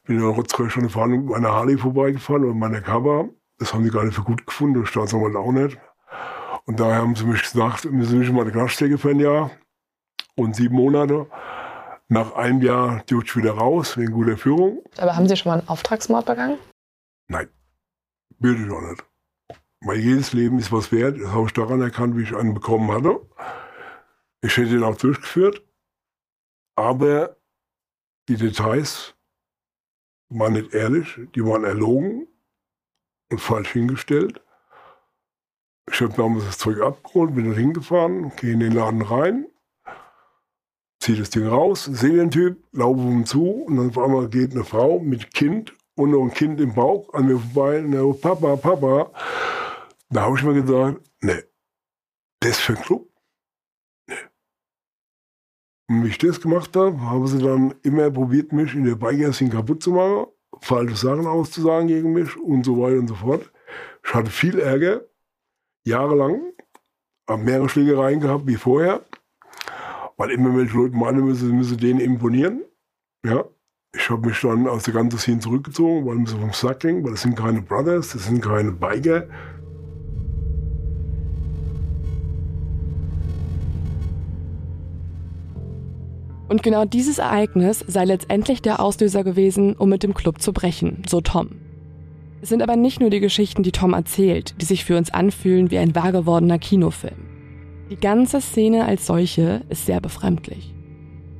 Bin 0.05 0.17
in 0.17 0.23
Rotzkreuz 0.23 0.71
schon 0.71 0.87
eine 0.87 1.17
mit 1.17 1.25
meiner 1.25 1.51
Harley 1.51 1.77
vorbeigefahren 1.77 2.45
und 2.45 2.59
meiner 2.59 2.81
Cover. 2.81 3.29
Das 3.57 3.73
haben 3.73 3.83
die 3.83 3.89
gar 3.89 4.05
nicht 4.05 4.15
für 4.15 4.23
gut 4.23 4.45
gefunden, 4.45 4.79
der 4.79 4.87
Staatsanwalt 4.87 5.35
auch 5.35 5.51
nicht. 5.51 5.77
Und 6.65 6.79
daher 6.79 6.97
haben 7.01 7.15
sie 7.15 7.25
mich 7.25 7.41
gesagt, 7.41 7.85
wir 7.91 8.05
sind 8.05 8.19
nicht 8.19 8.31
mal 8.31 8.41
eine 8.41 8.51
Knaststrecke 8.51 8.97
für 8.97 9.09
ein 9.09 9.19
Jahr 9.19 9.51
und 10.35 10.55
sieben 10.55 10.75
Monate. 10.75 11.27
Nach 12.09 12.35
einem 12.35 12.61
Jahr 12.61 13.03
dürfte 13.03 13.31
ich 13.31 13.35
wieder 13.37 13.53
raus, 13.53 13.97
wegen 13.97 14.13
guter 14.13 14.37
Führung. 14.37 14.81
Aber 14.97 15.15
haben 15.15 15.27
Sie 15.27 15.35
schon 15.35 15.51
mal 15.51 15.59
einen 15.59 15.67
Auftragsmord 15.67 16.25
begangen? 16.25 16.57
Nein, 17.27 17.49
würde 18.39 18.63
ich 18.63 18.71
auch 18.71 18.81
nicht. 18.81 19.03
Weil 19.81 19.99
jedes 19.99 20.33
Leben 20.33 20.59
ist 20.59 20.71
was 20.71 20.91
wert. 20.91 21.19
Das 21.19 21.29
habe 21.29 21.45
ich 21.45 21.53
daran 21.53 21.81
erkannt, 21.81 22.17
wie 22.17 22.23
ich 22.23 22.35
einen 22.35 22.53
bekommen 22.53 22.91
hatte. 22.91 23.21
Ich 24.41 24.57
hätte 24.57 24.75
ihn 24.75 24.83
auch 24.83 24.97
durchgeführt. 24.97 25.63
Aber 26.75 27.37
die 28.27 28.37
Details 28.37 29.15
waren 30.29 30.53
nicht 30.53 30.73
ehrlich, 30.73 31.19
die 31.35 31.43
waren 31.43 31.63
erlogen 31.63 32.27
und 33.31 33.41
falsch 33.41 33.71
hingestellt. 33.71 34.41
Ich 35.89 36.01
habe 36.01 36.13
damals 36.13 36.45
das 36.45 36.57
Zeug 36.57 36.81
abgeholt, 36.81 37.33
bin 37.33 37.49
da 37.49 37.57
hingefahren, 37.57 38.31
gehe 38.35 38.53
in 38.53 38.59
den 38.59 38.73
Laden 38.73 39.01
rein, 39.01 39.47
ziehe 40.99 41.17
das 41.17 41.29
Ding 41.29 41.47
raus, 41.47 41.85
sehe 41.85 42.17
den 42.17 42.31
Typ, 42.31 42.61
laufe 42.73 42.99
um 42.99 43.25
zu 43.25 43.49
und 43.49 43.77
dann 43.77 43.89
auf 43.89 43.97
einmal 43.97 44.27
geht 44.27 44.51
eine 44.51 44.65
Frau 44.65 44.99
mit 44.99 45.33
Kind 45.33 45.73
und 45.95 46.11
noch 46.11 46.21
ein 46.21 46.33
Kind 46.33 46.59
im 46.59 46.73
Bauch 46.73 47.13
an 47.13 47.27
mir 47.27 47.39
vorbei 47.39 47.79
und 47.79 47.91
der 47.91 48.13
Papa, 48.13 48.57
Papa. 48.57 49.11
Da 50.09 50.21
habe 50.21 50.37
ich 50.37 50.43
mir 50.43 50.53
gedacht, 50.53 51.01
ne, 51.21 51.43
das 52.39 52.59
für 52.59 52.77
ein 52.77 52.81
Club? 52.81 53.09
Ne. 54.07 54.15
Und 55.89 56.03
wie 56.03 56.09
ich 56.09 56.17
das 56.17 56.39
gemacht 56.39 56.75
habe, 56.75 56.99
haben 57.01 57.27
sie 57.27 57.39
dann 57.39 57.75
immer 57.83 58.09
probiert, 58.09 58.53
mich 58.53 58.73
in 58.73 58.85
der 58.85 58.95
Beigersin 58.95 59.49
kaputt 59.49 59.83
zu 59.83 59.91
machen, 59.91 60.27
falsche 60.61 60.95
Sachen 60.95 61.27
auszusagen 61.27 61.87
gegen 61.87 62.13
mich 62.13 62.37
und 62.37 62.63
so 62.63 62.81
weiter 62.81 62.99
und 62.99 63.07
so 63.07 63.15
fort. 63.15 63.51
Ich 64.05 64.13
hatte 64.13 64.31
viel 64.31 64.59
Ärger, 64.59 65.01
jahrelang, 65.85 66.53
habe 67.29 67.43
mehrere 67.43 67.69
Schlägereien 67.69 68.21
gehabt 68.21 68.47
wie 68.47 68.55
vorher, 68.55 69.05
weil 70.15 70.31
immer 70.31 70.55
welche 70.55 70.77
Leute 70.77 70.95
meinen 70.95 71.25
müssen, 71.25 71.47
sie 71.47 71.53
müssen 71.53 71.77
denen 71.77 71.99
imponieren. 71.99 72.63
Ja, 73.25 73.43
ich 73.93 74.09
habe 74.09 74.27
mich 74.27 74.39
dann 74.39 74.67
aus 74.67 74.83
der 74.83 74.93
ganzen 74.93 75.19
Szene 75.19 75.39
zurückgezogen, 75.39 76.05
weil 76.05 76.15
mir 76.15 76.27
so 76.27 76.37
vom 76.37 76.53
Sack 76.53 76.81
ging, 76.81 77.03
weil 77.03 77.11
das 77.11 77.23
sind 77.23 77.35
keine 77.35 77.61
Brothers, 77.61 78.13
das 78.13 78.25
sind 78.25 78.41
keine 78.41 78.71
Biker. 78.71 79.27
Und 86.47 86.63
genau 86.63 86.85
dieses 86.85 87.17
Ereignis 87.17 87.83
sei 87.87 88.05
letztendlich 88.05 88.61
der 88.61 88.79
Auslöser 88.79 89.23
gewesen, 89.23 89.73
um 89.73 89.89
mit 89.89 90.03
dem 90.03 90.13
Club 90.13 90.41
zu 90.41 90.53
brechen, 90.53 91.03
so 91.07 91.21
Tom. 91.21 91.49
Es 92.41 92.49
sind 92.49 92.61
aber 92.61 92.75
nicht 92.75 92.99
nur 92.99 93.09
die 93.09 93.19
Geschichten, 93.19 93.63
die 93.63 93.71
Tom 93.71 93.93
erzählt, 93.93 94.55
die 94.61 94.65
sich 94.65 94.85
für 94.85 94.97
uns 94.97 95.11
anfühlen 95.11 95.71
wie 95.71 95.77
ein 95.77 95.95
wahr 95.95 96.11
gewordener 96.11 96.59
Kinofilm. 96.59 97.25
Die 97.89 97.97
ganze 97.97 98.41
Szene 98.41 98.85
als 98.85 99.05
solche 99.05 99.61
ist 99.69 99.85
sehr 99.85 99.99
befremdlich. 99.99 100.73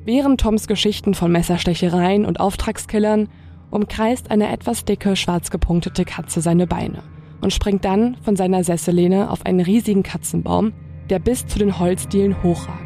Während 0.04 0.40
Toms 0.40 0.66
Geschichten 0.66 1.14
von 1.14 1.30
Messerstechereien 1.30 2.24
und 2.24 2.40
Auftragskillern 2.40 3.28
umkreist 3.70 4.30
eine 4.30 4.50
etwas 4.50 4.84
dicke, 4.84 5.16
schwarz 5.16 5.50
gepunktete 5.50 6.04
Katze 6.04 6.40
seine 6.40 6.66
Beine 6.66 7.02
und 7.40 7.52
springt 7.52 7.84
dann 7.84 8.16
von 8.22 8.34
seiner 8.34 8.64
Sessellehne 8.64 9.30
auf 9.30 9.44
einen 9.46 9.60
riesigen 9.60 10.02
Katzenbaum, 10.02 10.72
der 11.10 11.18
bis 11.18 11.46
zu 11.46 11.58
den 11.58 11.78
Holzdielen 11.78 12.42
hochragt. 12.42 12.78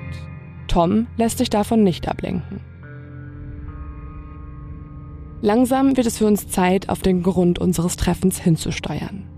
Tom 0.73 1.07
lässt 1.19 1.37
sich 1.37 1.51
davon 1.51 1.83
nicht 1.85 2.09
ablenken. 2.09 2.61
Langsam 5.43 5.99
wird 5.99 6.07
es 6.07 6.17
für 6.17 6.27
uns 6.27 6.49
Zeit, 6.49 6.89
auf 6.89 7.01
den 7.01 7.23
Grund 7.23 7.59
unseres 7.59 7.97
Treffens 7.97 8.39
hinzusteuern. 8.39 9.29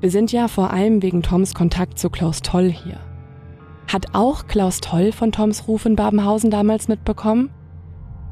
Wir 0.00 0.10
sind 0.10 0.32
ja 0.32 0.48
vor 0.48 0.70
allem 0.72 1.02
wegen 1.02 1.22
Toms 1.22 1.52
Kontakt 1.54 1.98
zu 1.98 2.08
Klaus 2.08 2.40
Toll 2.40 2.70
hier. 2.70 2.98
Hat 3.92 4.14
auch 4.14 4.46
Klaus 4.46 4.80
Toll 4.80 5.12
von 5.12 5.30
Toms 5.30 5.68
Ruf 5.68 5.84
in 5.84 5.94
Babenhausen 5.94 6.50
damals 6.50 6.88
mitbekommen? 6.88 7.50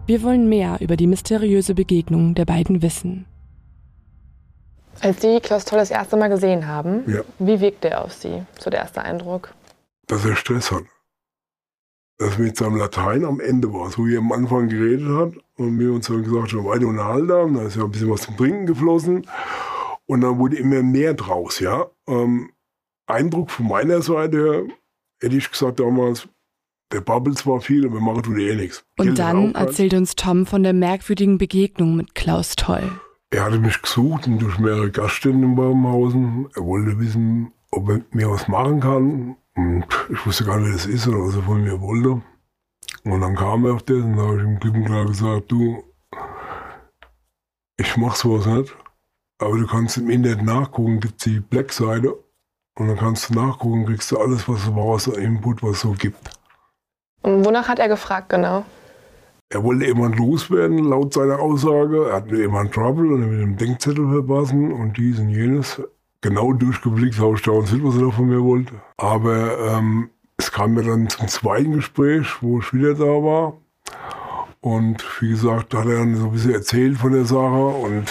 Wir 0.07 0.23
wollen 0.23 0.49
mehr 0.49 0.79
über 0.81 0.97
die 0.97 1.07
mysteriöse 1.07 1.75
Begegnung 1.75 2.35
der 2.35 2.47
beiden 2.47 2.81
wissen. 2.81 3.27
Als 5.03 5.21
Sie 5.21 5.41
Klaus 5.41 5.67
Toll 5.67 5.79
das 5.79 5.91
erste 5.91 6.17
Mal 6.17 6.29
gesehen 6.29 6.67
haben, 6.67 7.03
Ja. 7.07 7.21
wie 7.39 7.61
wirkte 7.61 7.91
er 7.91 8.03
auf 8.05 8.15
Sie? 8.15 8.43
So 8.59 8.71
der 8.71 8.81
erste 8.81 9.03
Eindruck. 9.03 9.53
dass 10.07 10.25
er 10.25 10.35
Stress 10.37 10.73
hat. 10.73 10.83
Dass 12.21 12.39
mit 12.39 12.57
seinem 12.57 12.77
Latein 12.77 13.25
am 13.25 13.41
Ende 13.41 13.73
war, 13.73 13.91
so 13.91 14.07
wie 14.07 14.15
er 14.15 14.21
am 14.21 14.31
Anfang 14.31 14.69
geredet 14.69 15.09
hat 15.09 15.33
und 15.57 15.79
wir 15.79 15.93
uns 15.93 16.07
dann 16.07 16.23
gesagt 16.23 16.53
haben, 16.53 16.67
weiter 16.67 16.87
unterhalten 16.87 17.33
haben, 17.33 17.55
da 17.55 17.63
ist 17.63 17.77
ja 17.77 17.85
ein 17.85 17.91
bisschen 17.91 18.11
was 18.11 18.21
zum 18.21 18.37
Trinken 18.37 18.67
geflossen 18.67 19.27
und 20.05 20.21
dann 20.21 20.39
wurde 20.39 20.57
immer 20.57 20.83
mehr 20.83 21.15
draus, 21.15 21.61
ja. 21.61 21.87
Ähm, 22.07 22.51
Eindruck 23.07 23.51
von 23.51 23.69
meiner 23.69 24.03
Seite 24.03 24.37
her, 24.37 24.63
hätte 25.23 25.37
ich 25.37 25.51
gesagt 25.51 25.81
damals, 25.81 26.29
der 26.93 27.01
babbelt 27.01 27.39
zwar 27.39 27.61
viel, 27.61 27.87
aber 27.87 28.01
macht 28.01 28.27
tut 28.27 28.37
eh 28.39 28.55
nichts. 28.55 28.85
Und 28.99 29.07
Geld 29.07 29.19
dann 29.19 29.55
erzählt 29.55 29.95
uns 29.95 30.15
Tom 30.15 30.45
von 30.45 30.63
der 30.63 30.73
merkwürdigen 30.73 31.39
Begegnung 31.39 31.97
mit 31.97 32.15
Klaus 32.15 32.55
Toll. 32.57 32.83
Er 33.31 33.45
hatte 33.45 33.59
mich 33.59 33.81
gesucht 33.81 34.27
und 34.27 34.41
durch 34.41 34.59
mehrere 34.59 34.91
Gaststätten 34.91 35.43
in 35.43 35.55
Babenhausen. 35.55 36.49
Er 36.55 36.65
wollte 36.65 36.99
wissen, 36.99 37.53
ob 37.71 37.89
er 37.89 38.01
mir 38.11 38.29
was 38.29 38.49
machen 38.49 38.81
kann. 38.81 39.37
Und 39.57 39.87
ich 40.11 40.27
wusste 40.27 40.45
gar 40.45 40.59
nicht, 40.59 40.67
wer 40.67 40.73
das 40.75 40.87
ist 40.87 41.09
oder 41.09 41.19
was 41.19 41.37
er 41.37 41.43
von 41.43 41.63
mir 41.63 41.81
wollte. 41.81 42.23
Und 43.05 43.21
dann 43.21 43.35
kam 43.35 43.65
er 43.65 43.75
auf 43.75 43.83
das 43.83 43.97
und 43.97 44.17
da 44.17 44.23
habe 44.23 44.37
ich 44.39 44.45
ihm 44.45 44.61
klipp 44.61 44.75
und 44.75 44.85
klar 44.85 45.07
gesagt, 45.07 45.51
du, 45.53 45.83
ich 47.77 47.97
mach 47.97 48.15
sowas 48.15 48.47
nicht. 48.47 48.77
Aber 49.39 49.57
du 49.57 49.67
kannst 49.67 49.97
im 49.97 50.11
Internet 50.11 50.43
nachgucken, 50.43 51.01
gibt 51.01 51.25
die 51.25 51.41
Black-Seite. 51.41 52.15
Und 52.79 52.89
dann 52.89 52.97
kannst 52.97 53.31
du 53.31 53.35
nachgucken, 53.35 53.87
kriegst 53.87 54.11
du 54.13 54.19
alles, 54.19 54.49
was 54.49 54.65
du 54.65 54.75
brauchst, 54.75 55.09
an 55.09 55.15
Input, 55.15 55.63
was 55.63 55.73
es 55.73 55.81
so 55.81 55.93
gibt. 55.93 56.31
Und 57.23 57.45
wonach 57.45 57.69
hat 57.69 57.79
er 57.79 57.89
gefragt 57.89 58.29
genau? 58.29 58.65
Er 59.53 59.65
wollte 59.65 59.87
jemand 59.87 60.17
loswerden, 60.17 60.79
laut 60.85 61.13
seiner 61.13 61.41
Aussage. 61.41 62.09
Er 62.09 62.17
hat 62.17 62.31
mit 62.31 62.39
jemand 62.39 62.73
Trouble 62.73 63.13
und 63.13 63.23
er 63.23 63.29
mit 63.29 63.43
einem 63.43 63.57
Denkzettel 63.57 64.09
verpassen 64.09 64.73
und 64.73 64.97
dies 64.97 65.19
und 65.19 65.31
jenes. 65.31 65.83
Genau 66.23 66.53
durchgeblickt 66.53 67.19
habe 67.19 67.35
ich 67.37 67.43
da 67.43 67.53
und 67.53 67.85
was 67.85 67.97
er 67.97 68.03
da 68.07 68.11
von 68.11 68.27
mir 68.27 68.43
wollte. 68.43 68.75
Aber 68.99 69.59
ähm, 69.59 70.11
es 70.37 70.53
kam 70.53 70.75
mir 70.75 70.83
dann 70.83 71.09
zum 71.09 71.29
zweiten 71.29 71.73
Gespräch, 71.73 72.43
wo 72.43 72.59
ich 72.59 72.73
wieder 72.75 72.95
da 72.95 73.05
war. 73.05 73.55
Und 74.61 75.03
wie 75.23 75.31
gesagt, 75.31 75.73
hat 75.75 75.87
er 75.87 75.99
dann 75.99 76.17
so 76.17 76.27
ein 76.27 76.33
bisschen 76.33 76.53
erzählt 76.53 76.99
von 76.99 77.13
der 77.13 77.25
Sache 77.25 77.67
und 77.67 78.05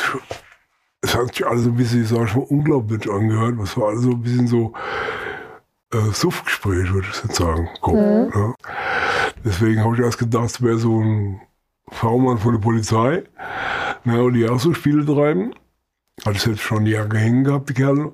es 1.02 1.16
hat 1.16 1.34
sich 1.36 1.46
alles 1.46 1.66
ein 1.66 1.76
bisschen, 1.76 2.04
ich 2.04 2.12
mal, 2.12 2.46
unglaublich 2.50 3.10
angehört. 3.10 3.60
Es 3.60 3.78
war 3.78 3.90
alles 3.90 4.02
so 4.02 4.12
ein 4.12 4.22
bisschen 4.22 4.48
so 4.48 4.74
äh, 5.94 6.12
Suffgespräch, 6.12 6.92
würde 6.92 7.08
ich 7.12 7.24
jetzt 7.24 7.36
sagen. 7.36 7.70
Guck, 7.82 7.96
Mhm. 7.96 8.32
ja. 8.34 8.54
Deswegen 9.46 9.84
habe 9.84 9.96
ich 9.96 10.02
erst 10.02 10.18
gedacht, 10.18 10.46
es 10.46 10.62
wäre 10.62 10.78
so 10.78 11.00
ein 11.00 11.42
V-Mann 11.90 12.38
von 12.38 12.54
der 12.54 12.60
Polizei, 12.62 13.24
ne, 14.04 14.22
und 14.24 14.34
die 14.34 14.48
auch 14.48 14.60
so 14.60 14.74
Spiele 14.74 15.06
treiben. 15.06 15.54
Hat 16.26 16.36
es 16.36 16.46
jetzt 16.46 16.62
schon 16.62 16.86
die 16.86 16.92
Jacke 16.92 17.18
hängen 17.18 17.44
gehabt, 17.44 17.70
die 17.70 17.74
Kerle. 17.74 18.12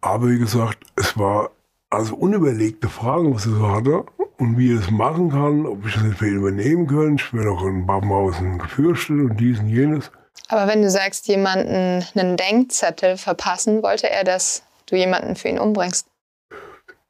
Aber 0.00 0.28
wie 0.28 0.38
gesagt, 0.38 0.78
es 0.96 1.18
war 1.18 1.50
also 1.90 2.14
unüberlegte 2.16 2.88
Fragen, 2.88 3.34
was 3.34 3.46
er 3.46 3.52
so 3.52 3.68
hatte 3.68 4.04
und 4.38 4.58
wie 4.58 4.72
er 4.72 4.78
das 4.78 4.90
machen 4.90 5.30
kann, 5.30 5.66
ob 5.66 5.86
ich 5.86 5.94
das 5.94 6.02
nicht 6.02 6.18
für 6.18 6.28
ihn 6.28 6.36
übernehmen 6.36 6.86
könnte. 6.86 7.24
Ich 7.24 7.34
wäre 7.34 7.46
doch 7.46 7.64
in 7.64 7.86
Babenhausen 7.86 8.58
gefürchtet 8.58 9.30
und 9.30 9.36
dies 9.38 9.58
und 9.58 9.68
jenes. 9.68 10.10
Aber 10.48 10.66
wenn 10.68 10.82
du 10.82 10.90
sagst, 10.90 11.28
jemanden 11.28 12.04
einen 12.14 12.36
Denkzettel 12.36 13.16
verpassen, 13.16 13.82
wollte 13.82 14.08
er, 14.08 14.24
dass 14.24 14.62
du 14.86 14.96
jemanden 14.96 15.36
für 15.36 15.48
ihn 15.48 15.58
umbringst. 15.58 16.06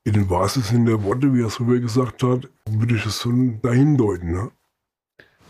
In 0.05 0.15
den 0.15 0.31
wahrsten 0.31 0.63
Sinne 0.63 0.91
der 0.91 1.05
Worte, 1.05 1.35
wie 1.35 1.43
er 1.43 1.49
es 1.49 1.61
rüber 1.61 1.79
gesagt 1.79 2.23
hat, 2.23 2.49
würde 2.69 2.95
ich 2.95 3.05
es 3.05 3.19
so 3.19 3.31
dahin 3.63 3.97
deuten. 3.97 4.33
Ne? 4.33 4.51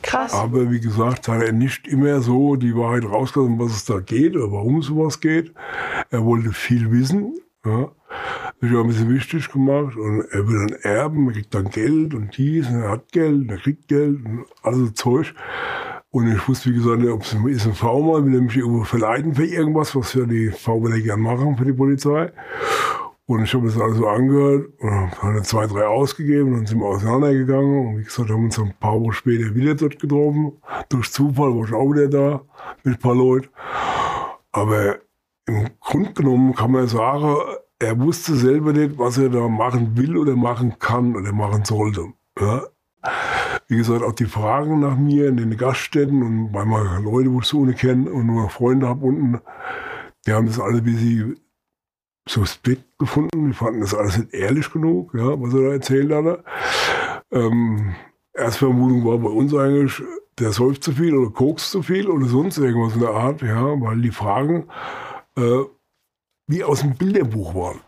Krass. 0.03 0.33
Aber 0.33 0.71
wie 0.71 0.81
gesagt, 0.81 1.29
hat 1.29 1.43
er 1.43 1.53
nicht 1.53 1.89
immer 1.89 2.21
so 2.21 2.57
die 2.57 2.75
Wahrheit 2.75 3.05
rausgelassen, 3.05 3.59
was 3.59 3.73
es 3.73 3.85
da 3.85 4.01
geht 4.01 4.37
oder 4.37 4.51
warum 4.53 4.83
sowas 4.83 5.21
geht. 5.21 5.53
Er 6.11 6.25
wollte 6.25 6.53
viel 6.53 6.91
wissen. 6.91 7.35
Ja. 7.65 7.91
Das 8.61 8.71
hat 8.71 8.77
ein 8.77 8.87
bisschen 8.89 9.15
wichtig 9.15 9.51
gemacht. 9.51 9.97
Und 9.97 10.25
er 10.31 10.49
will 10.49 10.67
dann 10.67 10.79
erben, 10.83 11.27
er 11.29 11.33
kriegt 11.33 11.55
dann 11.55 11.71
Geld 11.71 12.15
und 12.15 12.37
dies, 12.37 12.69
und 12.69 12.83
er 12.83 12.91
hat 12.91 13.13
Geld, 13.13 13.43
und 13.43 13.51
er 13.51 13.59
kriegt 13.59 13.89
Geld 13.89 14.25
und 14.25 14.47
alles 14.63 14.95
Zeug. 14.95 15.35
Und 16.11 16.33
ich 16.33 16.49
wusste, 16.49 16.71
wie 16.71 16.75
gesagt, 16.75 17.05
ob 17.05 17.23
es 17.23 17.35
ist 17.35 17.67
ein 17.67 17.75
V-Mann, 17.75 18.27
will 18.27 18.35
er 18.35 18.43
mich 18.43 18.57
irgendwo 18.57 18.85
verleiten 18.85 19.35
für 19.35 19.45
irgendwas, 19.45 19.95
was 19.95 20.15
ja 20.15 20.25
die 20.25 20.51
V-Männer 20.51 21.01
gerne 21.01 21.23
machen 21.23 21.57
für 21.57 21.67
die 21.67 21.73
Polizei. 21.73 22.33
Und 23.29 23.45
ich 23.45 23.53
habe 23.53 23.67
das 23.67 23.79
alles 23.79 23.99
so 23.99 24.09
angehört 24.09 24.71
und 24.79 25.23
habe 25.23 25.43
zwei, 25.43 25.67
drei 25.67 25.87
ausgegeben 25.87 26.55
und 26.55 26.67
sind 26.67 26.79
wir 26.79 26.87
auseinandergegangen. 26.87 27.89
Und 27.89 27.99
wie 27.99 28.05
gesagt, 28.05 28.31
haben 28.31 28.45
uns 28.45 28.59
ein 28.59 28.73
paar 28.81 28.99
Wochen 28.99 29.13
später 29.13 29.55
wieder 29.55 29.75
dort 29.75 30.01
getroffen. 30.01 30.53
Durch 30.89 31.13
Zufall 31.13 31.55
war 31.55 31.67
ich 31.67 31.75
auch 31.75 31.93
wieder 31.93 32.09
da 32.09 32.41
mit 32.85 32.95
ein 32.95 32.99
paar 32.99 33.15
Leuten. 33.15 33.49
Aber 34.51 34.97
im 35.47 35.69
Grunde 35.79 36.15
genommen 36.15 36.55
kann 36.55 36.71
man 36.71 36.89
sagen, 36.89 37.37
er 37.79 38.01
wusste 38.01 38.35
selber 38.35 38.73
nicht, 38.73 38.97
was 38.97 39.19
er 39.19 39.29
da 39.29 39.47
machen 39.47 39.95
will 39.99 40.17
oder 40.17 40.35
machen 40.35 40.79
kann 40.79 41.15
oder 41.15 41.31
machen 41.33 41.67
sollte. 41.67 42.07
Ja? 42.41 42.63
Wie 43.67 43.77
gesagt, 43.77 44.03
auch 44.03 44.13
die 44.13 44.25
Fragen 44.25 44.81
nach 44.81 44.97
mir 44.97 45.29
in 45.29 45.37
den 45.37 45.55
Gaststätten 45.55 46.23
und 46.23 46.53
bei 46.53 46.65
meinen 46.65 47.05
Leute, 47.05 47.31
wo 47.31 47.41
ich 47.41 47.45
so 47.45 47.59
ohne 47.59 47.75
kenne 47.75 48.11
und 48.11 48.25
nur 48.25 48.49
Freunde 48.49 48.89
habe 48.89 49.05
unten, 49.05 49.39
die 50.27 50.33
haben 50.33 50.47
das 50.47 50.59
alle 50.59 50.79
ein 50.79 50.85
bisschen 50.85 51.39
suspekt 52.31 52.99
gefunden. 52.99 53.49
Die 53.49 53.55
fanden 53.55 53.81
das 53.81 53.95
alles 53.95 54.19
nicht 54.19 54.35
ehrlich 54.35 54.71
genug, 54.73 55.15
ja, 55.15 55.41
was 55.41 55.55
er 55.55 55.63
da 55.63 55.73
erzählt 55.73 56.13
hatte. 56.13 56.45
Ähm, 57.31 57.95
Erstvermutung 58.33 59.05
war 59.05 59.19
bei 59.19 59.31
uns 59.31 59.55
eigentlich, 59.55 60.03
der 60.39 60.53
säuft 60.53 60.85
zu 60.85 60.93
viel 60.93 61.15
oder 61.15 61.31
kokst 61.31 61.71
zu 61.71 61.83
viel 61.83 62.09
oder 62.09 62.27
sonst 62.27 62.59
irgendwas 62.59 62.95
in 62.95 63.01
der 63.01 63.11
Art, 63.11 63.43
ja, 63.43 63.81
weil 63.81 64.01
die 64.01 64.13
Fragen 64.13 64.69
äh, 65.37 65.65
wie 66.47 66.65
aus 66.65 66.81
dem 66.81 66.95
Bilderbuch 66.95 67.55
waren. 67.55 67.81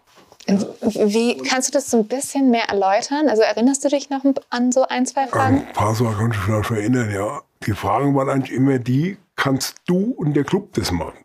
Wie 0.46 1.36
kannst 1.38 1.68
du 1.68 1.72
das 1.72 1.90
so 1.90 1.98
ein 1.98 2.08
bisschen 2.08 2.50
mehr 2.50 2.68
erläutern? 2.68 3.28
Also 3.28 3.42
erinnerst 3.42 3.84
du 3.84 3.88
dich 3.88 4.10
noch 4.10 4.24
an 4.48 4.72
so 4.72 4.86
ein, 4.88 5.06
zwei 5.06 5.26
Fragen? 5.28 5.58
Ein 5.58 5.72
paar 5.72 5.94
Sachen 5.94 6.16
kann 6.16 6.30
ich 6.32 6.36
mich 6.36 6.66
vielleicht 6.66 6.70
erinnern, 6.70 7.10
ja. 7.10 7.42
Die 7.66 7.72
Fragen 7.72 8.14
waren 8.16 8.28
eigentlich 8.28 8.56
immer 8.56 8.78
die, 8.78 9.16
kannst 9.36 9.76
du 9.86 10.12
und 10.16 10.34
der 10.34 10.44
Club 10.44 10.72
das 10.72 10.90
machen? 10.90 11.24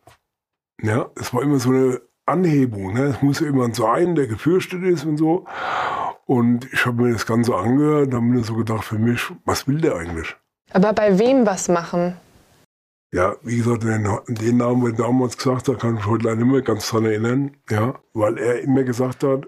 Ja, 0.82 1.10
es 1.16 1.34
war 1.34 1.42
immer 1.42 1.60
so 1.60 1.70
eine 1.70 2.02
Anhebung. 2.26 2.94
Ne? 2.94 3.04
Es 3.06 3.22
muss 3.22 3.40
jemand 3.40 3.76
sein, 3.76 4.16
der 4.16 4.28
gefürchtet 4.28 4.84
ist 4.84 5.06
und 5.06 5.18
so. 5.18 5.46
Und 6.26 6.72
ich 6.74 6.86
habe 6.86 7.04
mir 7.04 7.14
das 7.14 7.26
Ganze 7.26 7.56
angehört 7.56 8.08
und 8.08 8.14
habe 8.16 8.26
mir 8.26 8.44
so 8.44 8.56
gedacht, 8.56 8.84
für 8.84 8.98
mich, 8.98 9.22
was 9.46 9.68
will 9.68 9.80
der 9.80 9.96
eigentlich? 9.96 10.36
Aber 10.72 10.94
bei 10.94 11.20
wem 11.20 11.46
was 11.46 11.70
machen? 11.70 12.18
Ja, 13.14 13.36
wie 13.44 13.58
gesagt, 13.58 13.84
den, 13.84 14.08
den 14.28 14.58
Namen, 14.58 14.84
den 14.86 14.98
damals 14.98 15.38
gesagt 15.38 15.70
hat, 15.70 15.80
kann 15.80 15.92
ich 15.92 15.96
mich 15.98 16.06
heute 16.08 16.26
leider 16.26 16.38
nicht 16.38 16.52
mehr 16.52 16.62
ganz 16.62 16.90
dran 16.90 17.06
erinnern. 17.06 17.52
Ja, 17.70 17.96
weil 18.14 18.38
er 18.38 18.62
immer 18.62 18.84
gesagt 18.84 19.24
hat, 19.24 19.48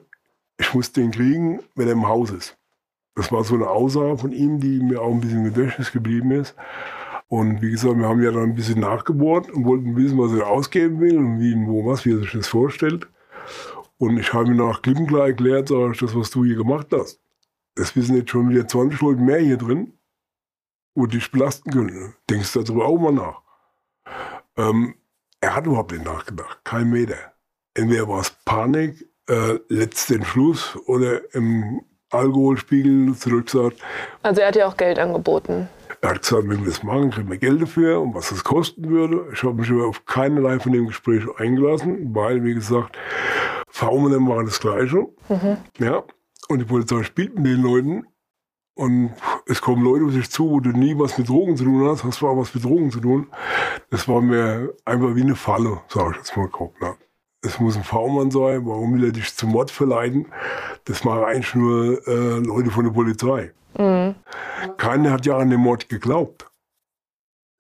ich 0.60 0.74
muss 0.74 0.92
den 0.92 1.12
kriegen, 1.12 1.60
wenn 1.76 1.88
er 1.88 1.94
im 1.94 2.08
Haus 2.08 2.32
ist. 2.32 2.58
Das 3.16 3.32
war 3.32 3.44
so 3.44 3.56
eine 3.56 3.68
Aussage 3.68 4.18
von 4.20 4.32
ihm, 4.32 4.60
die 4.60 4.80
mir 4.80 5.02
auch 5.02 5.12
ein 5.12 5.22
bisschen 5.22 5.46
im 5.46 5.54
Gedächtnis 5.54 5.92
geblieben 5.92 6.32
ist. 6.32 6.56
Und 7.30 7.62
wie 7.62 7.72
gesagt, 7.72 7.98
wir 7.98 8.08
haben 8.08 8.22
ja 8.24 8.32
dann 8.32 8.44
ein 8.44 8.56
bisschen 8.56 8.80
nachgebohrt 8.80 9.50
und 9.52 9.66
wollten 9.66 9.96
wissen, 9.98 10.18
was 10.18 10.34
er 10.34 10.48
ausgeben 10.48 11.00
will 11.02 11.18
und 11.18 11.40
wie 11.40 11.54
und 11.54 11.68
wo 11.68 11.86
was, 11.86 12.06
wie 12.06 12.12
er 12.14 12.20
sich 12.20 12.32
das 12.32 12.48
vorstellt. 12.48 13.08
Und 13.98 14.18
ich 14.18 14.34
habe 14.34 14.48
ihm 14.48 14.58
nach 14.58 14.82
klipp 14.82 14.98
und 15.00 15.08
klar 15.08 15.28
erklärt, 15.28 15.70
sag 15.70 15.92
ich, 15.94 16.00
das, 16.00 16.16
was 16.16 16.30
du 16.30 16.46
hier 16.46 16.56
gemacht 16.56 16.88
hast. 16.92 17.20
Das 17.76 17.96
wissen 17.96 18.16
jetzt 18.16 18.32
schon 18.32 18.50
wieder 18.50 18.68
20 18.68 19.02
Leute 19.02 19.22
mehr 19.22 19.40
hier 19.40 19.58
drin. 19.58 19.94
wo 20.96 21.06
dich 21.06 21.32
belasten 21.32 21.72
können. 21.72 22.16
Denkst 22.30 22.54
du 22.54 22.64
darüber 22.64 22.86
auch 22.88 22.98
mal 22.98 23.12
nach. 23.14 23.42
Ähm, 24.58 24.96
er 25.42 25.56
hat 25.56 25.68
überhaupt 25.68 25.92
nicht 25.92 26.06
nachgedacht, 26.06 26.60
kein 26.64 26.90
Meter. 26.90 27.34
Entweder 27.76 28.08
war 28.08 28.22
es 28.22 28.32
Panik, 28.46 29.08
äh, 29.30 29.60
letzten 29.70 30.26
Schluss 30.26 30.76
oder 30.88 31.34
im 31.36 31.82
Alkoholspiegel 32.10 33.16
zurückgesagt. 33.16 33.80
Also 34.24 34.42
er 34.42 34.48
hat 34.48 34.56
ja 34.56 34.68
auch 34.68 34.78
Geld 34.78 34.98
angeboten. 34.98 35.70
Er 36.02 36.10
hat 36.10 36.22
gesagt, 36.22 36.48
wenn 36.48 36.60
wir 36.60 36.68
das 36.68 36.84
machen, 36.84 37.12
kriegen 37.12 37.30
wir 37.30 37.38
Geld 37.38 37.62
dafür 37.62 38.02
und 38.02 38.14
was 38.14 38.30
das 38.30 38.44
kosten 38.44 38.90
würde. 38.90 39.28
Ich 39.34 39.44
habe 39.44 39.56
mich 39.56 39.70
aber 39.72 39.88
auf 39.88 40.06
keinerlei 40.06 40.60
von 40.60 40.72
dem 40.72 40.88
Gespräch 40.88 41.24
eingelassen, 41.38 42.14
weil, 42.14 42.44
wie 42.44 42.54
gesagt, 42.54 42.98
V-Männer 43.70 44.20
machen 44.20 44.46
das 44.46 44.60
Gleiche. 44.60 45.08
Mhm. 45.30 45.58
Ja. 45.80 46.04
Und 46.50 46.60
die 46.60 46.66
Polizei 46.66 47.04
spielt 47.04 47.36
mit 47.36 47.46
den 47.46 47.62
Leuten. 47.62 48.06
Und 48.76 49.12
es 49.48 49.60
kommen 49.60 49.84
Leute 49.84 50.06
auf 50.06 50.12
sich 50.12 50.30
zu, 50.30 50.52
wo 50.52 50.60
du 50.60 50.70
nie 50.70 50.98
was 51.00 51.18
mit 51.18 51.28
Drogen 51.28 51.58
zu 51.58 51.64
tun 51.64 51.88
hast, 51.88 52.04
hast 52.04 52.20
zwar 52.20 52.38
was 52.38 52.54
mit 52.54 52.64
Drogen 52.64 52.92
zu 52.92 53.00
tun. 53.00 53.28
Das 53.90 54.08
war 54.08 54.22
mir 54.22 54.72
einfach 54.86 55.16
wie 55.16 55.24
eine 55.24 55.36
Falle, 55.36 55.82
sage 55.88 56.12
ich 56.12 56.18
jetzt 56.18 56.38
mal 56.38 56.48
grob. 56.48 56.80
Ne? 56.80 56.94
Es 57.42 57.60
muss 57.60 57.76
ein 57.76 57.84
V-Mann 57.84 58.30
sein, 58.30 58.68
warum 58.68 58.94
will 58.94 59.06
er 59.06 59.12
dich 59.12 59.36
zum 59.36 59.52
Mord 59.52 59.72
verleiten? 59.72 60.28
Das 60.86 61.04
machen 61.04 61.24
eigentlich 61.24 61.56
nur 61.56 62.08
äh, 62.08 62.38
Leute 62.38 62.70
von 62.70 62.86
der 62.86 62.92
Polizei. 62.92 63.52
Mhm. 63.80 64.14
Keiner 64.78 65.12
hat 65.12 65.26
ja 65.26 65.38
an 65.38 65.50
den 65.50 65.60
Mord 65.60 65.90
geglaubt. 65.90 66.46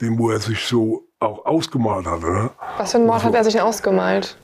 Den, 0.01 0.17
wo 0.19 0.29
er 0.29 0.39
sich 0.39 0.65
so 0.65 1.03
auch 1.19 1.45
ausgemalt 1.45 2.05
hatte. 2.05 2.25
Ne? 2.27 2.49
Was 2.77 2.91
für 2.91 2.97
einen 2.97 3.07
Mord 3.07 3.15
Also- 3.17 3.27
hat 3.27 3.35
er 3.35 3.43
sich 3.43 3.59
ausgemalt? 3.61 4.37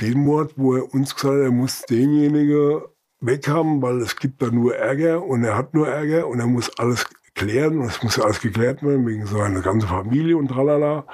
Den 0.00 0.24
Mord, 0.24 0.52
wo 0.56 0.76
er 0.76 0.94
uns 0.94 1.14
gesagt 1.14 1.34
hat, 1.34 1.40
er 1.42 1.50
muss 1.50 1.82
denjenigen 1.82 2.82
weghaben, 3.20 3.82
weil 3.82 4.00
es 4.00 4.16
gibt 4.16 4.40
da 4.42 4.46
nur 4.46 4.74
Ärger 4.76 5.22
und 5.22 5.44
er 5.44 5.56
hat 5.56 5.74
nur 5.74 5.88
Ärger 5.88 6.26
und 6.26 6.40
er 6.40 6.46
muss 6.46 6.70
alles 6.78 7.06
klären 7.34 7.78
und 7.78 7.86
es 7.86 8.02
muss 8.02 8.18
alles 8.18 8.40
geklärt 8.40 8.82
werden 8.82 9.06
wegen 9.06 9.26
seiner 9.26 9.60
ganzen 9.60 9.88
Familie 9.88 10.36
und 10.36 10.48
tralala. 10.48 11.04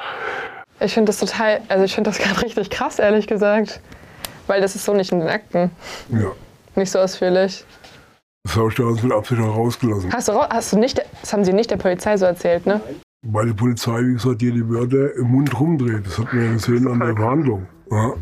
Ich 0.78 0.94
finde 0.94 1.10
das 1.10 1.18
total, 1.18 1.62
also 1.68 1.84
ich 1.84 1.94
finde 1.94 2.10
das 2.10 2.18
gerade 2.22 2.42
richtig 2.42 2.70
krass, 2.70 2.98
ehrlich 2.98 3.26
gesagt. 3.26 3.80
Weil 4.46 4.60
das 4.60 4.76
ist 4.76 4.84
so 4.84 4.94
nicht 4.94 5.10
in 5.10 5.18
den 5.18 5.28
Akten. 5.28 5.70
Ja, 6.10 6.30
Nicht 6.76 6.92
so 6.92 7.00
ausführlich. 7.00 7.64
Das 8.46 8.54
habe 8.56 8.68
ich 8.68 8.76
da 8.76 8.84
mit 8.84 9.12
Absicht 9.12 9.40
auch 9.40 9.56
rausgelassen. 9.56 10.12
Hast 10.12 10.28
du, 10.28 10.34
hast 10.34 10.72
du 10.72 10.78
nicht, 10.78 11.02
das 11.20 11.32
haben 11.32 11.44
sie 11.44 11.52
nicht 11.52 11.68
der 11.68 11.78
Polizei 11.78 12.16
so 12.16 12.26
erzählt, 12.26 12.64
ne? 12.64 12.80
Weil 13.22 13.46
die 13.46 13.54
Polizei, 13.54 13.98
wie 14.02 14.12
gesagt, 14.12 14.40
dir 14.40 14.52
die 14.52 14.68
Wörter 14.68 15.16
im 15.16 15.32
Mund 15.32 15.58
rumdreht. 15.58 16.06
Das 16.06 16.18
hat 16.18 16.32
man 16.32 16.44
ja 16.44 16.52
gesehen 16.52 16.86
an 16.86 17.00
der 17.00 17.16
Verhandlung. 17.16 17.66
Ja. 17.90 18.12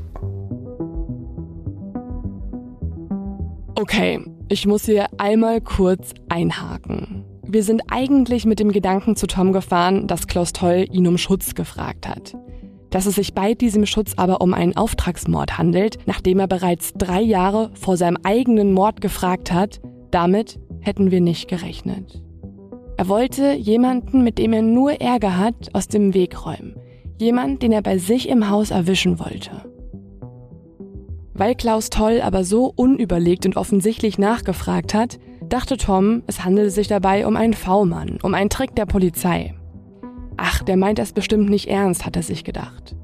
Okay, 3.74 4.24
ich 4.48 4.66
muss 4.66 4.86
hier 4.86 5.08
einmal 5.18 5.60
kurz 5.60 6.14
einhaken. 6.30 7.26
Wir 7.46 7.62
sind 7.62 7.82
eigentlich 7.90 8.46
mit 8.46 8.60
dem 8.60 8.72
Gedanken 8.72 9.16
zu 9.16 9.26
Tom 9.26 9.52
gefahren, 9.52 10.06
dass 10.06 10.26
Klaus 10.26 10.54
Toll 10.54 10.86
ihn 10.90 11.06
um 11.06 11.18
Schutz 11.18 11.54
gefragt 11.54 12.08
hat. 12.08 12.34
Dass 12.88 13.04
es 13.04 13.16
sich 13.16 13.34
bei 13.34 13.52
diesem 13.52 13.84
Schutz 13.84 14.14
aber 14.16 14.40
um 14.40 14.54
einen 14.54 14.74
Auftragsmord 14.74 15.58
handelt, 15.58 15.98
nachdem 16.06 16.38
er 16.38 16.46
bereits 16.46 16.94
drei 16.94 17.20
Jahre 17.20 17.72
vor 17.74 17.98
seinem 17.98 18.16
eigenen 18.22 18.72
Mord 18.72 19.02
gefragt 19.02 19.52
hat, 19.52 19.80
damit 20.14 20.60
hätten 20.80 21.10
wir 21.10 21.20
nicht 21.20 21.48
gerechnet. 21.48 22.22
Er 22.96 23.08
wollte 23.08 23.52
jemanden, 23.54 24.22
mit 24.22 24.38
dem 24.38 24.52
er 24.52 24.62
nur 24.62 25.00
Ärger 25.00 25.36
hat, 25.36 25.70
aus 25.72 25.88
dem 25.88 26.14
Weg 26.14 26.46
räumen. 26.46 26.76
Jemand, 27.18 27.62
den 27.62 27.72
er 27.72 27.82
bei 27.82 27.98
sich 27.98 28.28
im 28.28 28.48
Haus 28.48 28.70
erwischen 28.70 29.18
wollte. 29.18 29.50
Weil 31.32 31.56
Klaus 31.56 31.90
Toll 31.90 32.20
aber 32.20 32.44
so 32.44 32.72
unüberlegt 32.76 33.44
und 33.44 33.56
offensichtlich 33.56 34.16
nachgefragt 34.16 34.94
hat, 34.94 35.18
dachte 35.48 35.76
Tom, 35.76 36.22
es 36.28 36.44
handele 36.44 36.70
sich 36.70 36.86
dabei 36.86 37.26
um 37.26 37.36
einen 37.36 37.54
V-Mann, 37.54 38.18
um 38.22 38.34
einen 38.34 38.50
Trick 38.50 38.76
der 38.76 38.86
Polizei. 38.86 39.54
Ach, 40.36 40.62
der 40.62 40.76
meint 40.76 41.00
das 41.00 41.12
bestimmt 41.12 41.50
nicht 41.50 41.68
ernst, 41.68 42.06
hat 42.06 42.14
er 42.14 42.22
sich 42.22 42.44
gedacht. 42.44 42.94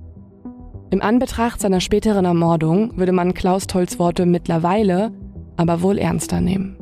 Im 0.90 1.02
Anbetracht 1.02 1.60
seiner 1.60 1.80
späteren 1.80 2.24
Ermordung 2.24 2.96
würde 2.96 3.12
man 3.12 3.34
Klaus 3.34 3.66
Tolls 3.66 3.98
Worte 3.98 4.26
mittlerweile 4.26 5.12
aber 5.56 5.82
wohl 5.82 5.98
ernster 5.98 6.40
nehmen. 6.40 6.79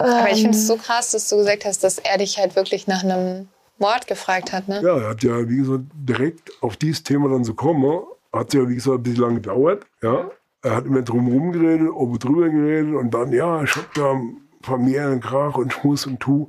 Aber 0.00 0.30
ich 0.30 0.42
finde 0.42 0.56
Ähm. 0.56 0.62
es 0.62 0.66
so 0.66 0.76
krass, 0.76 1.10
dass 1.12 1.28
du 1.28 1.36
gesagt 1.36 1.64
hast, 1.64 1.84
dass 1.84 1.98
er 1.98 2.18
dich 2.18 2.38
halt 2.38 2.56
wirklich 2.56 2.86
nach 2.86 3.04
einem 3.04 3.48
Mord 3.78 4.06
gefragt 4.06 4.52
hat, 4.52 4.68
ne? 4.68 4.80
ja, 4.82 4.98
er 4.98 5.08
hat 5.10 5.22
ja, 5.22 5.48
wie 5.48 5.56
gesagt, 5.56 5.84
direkt 5.94 6.50
auf 6.60 6.76
dieses 6.76 7.02
Thema 7.02 7.28
dann 7.30 7.44
zu 7.44 7.54
kommen, 7.54 8.02
hat 8.32 8.52
ja, 8.52 8.68
wie 8.68 8.74
gesagt, 8.74 8.98
ein 8.98 9.02
bisschen 9.02 9.22
lang 9.22 9.34
gedauert. 9.36 9.84
Ja. 10.02 10.30
Er 10.62 10.76
hat 10.76 10.84
immer 10.84 11.00
drum 11.00 11.26
herum 11.26 11.52
geredet, 11.52 11.88
oben 11.90 12.18
drüber 12.18 12.48
geredet 12.50 12.94
und 12.94 13.12
dann, 13.14 13.32
ja, 13.32 13.62
ich 13.62 13.74
hab 13.74 13.94
da 13.94 14.20
familiären 14.62 15.20
Krach 15.20 15.56
und 15.56 15.72
Schmuss 15.72 16.06
und 16.06 16.20
Tu. 16.20 16.46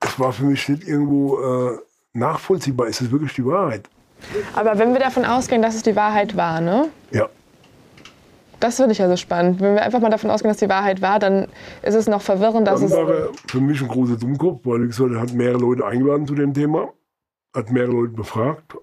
Das 0.00 0.18
war 0.18 0.32
für 0.32 0.44
mich 0.44 0.68
nicht 0.68 0.82
irgendwo 0.82 1.38
äh, 1.38 1.78
nachvollziehbar. 2.14 2.88
Ist 2.88 3.00
das 3.00 3.12
wirklich 3.12 3.34
die 3.34 3.46
Wahrheit? 3.46 3.88
Aber 4.54 4.78
wenn 4.78 4.92
wir 4.92 5.00
davon 5.00 5.24
ausgehen, 5.24 5.62
dass 5.62 5.76
es 5.76 5.82
die 5.84 5.94
Wahrheit 5.94 6.36
war, 6.36 6.60
ne? 6.60 6.88
Ja. 7.12 7.28
Das 8.62 8.76
finde 8.76 8.92
ich 8.92 8.98
ja 8.98 9.08
so 9.08 9.16
spannend. 9.16 9.60
Wenn 9.60 9.74
wir 9.74 9.82
einfach 9.82 9.98
mal 9.98 10.08
davon 10.08 10.30
ausgehen, 10.30 10.50
dass 10.50 10.58
die 10.58 10.68
Wahrheit 10.68 11.02
war, 11.02 11.18
dann 11.18 11.48
ist 11.82 11.96
es 11.96 12.06
noch 12.06 12.22
verwirrend, 12.22 12.68
dass 12.68 12.80
es. 12.80 12.92
war 12.92 13.30
für 13.48 13.60
mich 13.60 13.82
ein 13.82 13.88
großer 13.88 14.16
Dummkopf, 14.16 14.60
weil 14.64 14.82
wie 14.82 14.86
gesagt, 14.86 15.10
er 15.10 15.20
hat 15.20 15.32
mehrere 15.32 15.58
Leute 15.58 15.84
eingeladen 15.84 16.28
zu 16.28 16.36
dem 16.36 16.54
Thema, 16.54 16.92
hat 17.56 17.72
mehrere 17.72 17.90
Leute 17.90 18.12
befragt, 18.12 18.76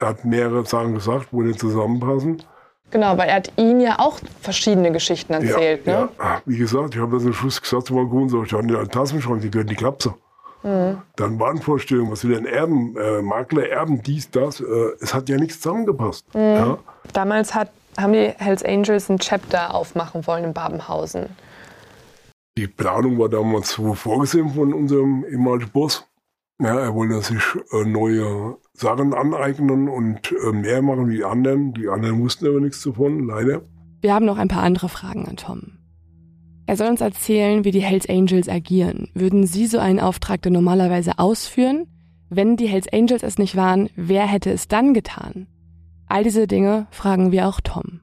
er 0.00 0.08
hat 0.08 0.24
mehrere 0.24 0.64
Sachen 0.64 0.94
gesagt, 0.94 1.28
wo 1.30 1.40
nicht 1.42 1.60
zusammenpassen. 1.60 2.42
Genau, 2.90 3.16
weil 3.16 3.28
er 3.28 3.36
hat 3.36 3.52
ihnen 3.56 3.80
ja 3.80 4.00
auch 4.00 4.18
verschiedene 4.40 4.90
Geschichten 4.90 5.34
erzählt, 5.34 5.86
ja, 5.86 6.00
ne? 6.00 6.08
ja. 6.18 6.42
Wie 6.44 6.58
gesagt, 6.58 6.96
ich 6.96 7.00
habe 7.00 7.16
das 7.16 7.24
am 7.24 7.32
Schluss 7.32 7.62
gesagt 7.62 7.86
zu 7.86 7.94
Kuhn, 7.94 8.28
so, 8.28 8.42
ich 8.42 8.52
hatte 8.52 8.76
einen 8.76 8.90
Tassenschrank, 8.90 9.40
die 9.40 9.52
gehören 9.52 9.68
die 9.68 9.76
Klapse. 9.76 10.14
Mhm. 10.64 11.00
Dann 11.14 11.38
Wahnvorstellung, 11.38 12.10
was 12.10 12.24
will 12.24 12.34
denn 12.34 12.46
Erben, 12.46 12.96
äh, 12.96 13.22
Makler, 13.22 13.68
Erben, 13.68 14.02
dies, 14.02 14.30
das. 14.30 14.60
Äh, 14.60 14.64
es 15.00 15.14
hat 15.14 15.28
ja 15.28 15.36
nichts 15.36 15.60
zusammengepasst. 15.60 16.26
Mhm. 16.34 16.40
Ja. 16.40 16.78
Damals 17.12 17.54
hat, 17.54 17.70
haben 17.98 18.12
die 18.12 18.32
Hells 18.38 18.64
Angels 18.64 19.10
ein 19.10 19.18
Chapter 19.18 19.74
aufmachen 19.74 20.26
wollen 20.26 20.44
in 20.44 20.52
Babenhausen. 20.52 21.26
Die 22.58 22.66
Planung 22.66 23.18
war 23.18 23.28
damals 23.28 23.72
so 23.72 23.94
vorgesehen 23.94 24.50
von 24.50 24.74
unserem 24.74 25.24
ehemaligen 25.24 25.70
Boss. 25.70 26.06
Ja, 26.60 26.78
er 26.78 26.94
wollte 26.94 27.20
sich 27.22 27.42
äh, 27.72 27.84
neue 27.84 28.56
Sachen 28.74 29.14
aneignen 29.14 29.88
und 29.88 30.32
äh, 30.32 30.52
mehr 30.52 30.82
machen 30.82 31.08
wie 31.08 31.16
die 31.16 31.24
anderen. 31.24 31.72
Die 31.72 31.88
anderen 31.88 32.20
wussten 32.20 32.46
aber 32.46 32.60
nichts 32.60 32.82
davon, 32.82 33.26
leider. 33.26 33.62
Wir 34.00 34.14
haben 34.14 34.26
noch 34.26 34.38
ein 34.38 34.48
paar 34.48 34.62
andere 34.62 34.88
Fragen 34.88 35.26
an 35.26 35.36
Tom. 35.36 35.78
Er 36.66 36.76
soll 36.76 36.88
uns 36.88 37.00
erzählen, 37.00 37.64
wie 37.64 37.70
die 37.70 37.82
Hells 37.82 38.08
Angels 38.08 38.48
agieren. 38.48 39.10
Würden 39.14 39.46
Sie 39.46 39.66
so 39.66 39.78
einen 39.78 39.98
Auftrag 39.98 40.42
denn 40.42 40.52
normalerweise 40.52 41.18
ausführen? 41.18 41.86
Wenn 42.28 42.56
die 42.56 42.66
Hells 42.66 42.86
Angels 42.92 43.22
es 43.22 43.38
nicht 43.38 43.56
waren, 43.56 43.90
wer 43.96 44.26
hätte 44.26 44.50
es 44.50 44.68
dann 44.68 44.94
getan? 44.94 45.48
All 46.12 46.24
diese 46.24 46.46
Dinge 46.46 46.88
fragen 46.90 47.32
wir 47.32 47.48
auch 47.48 47.62
Tom. 47.62 48.02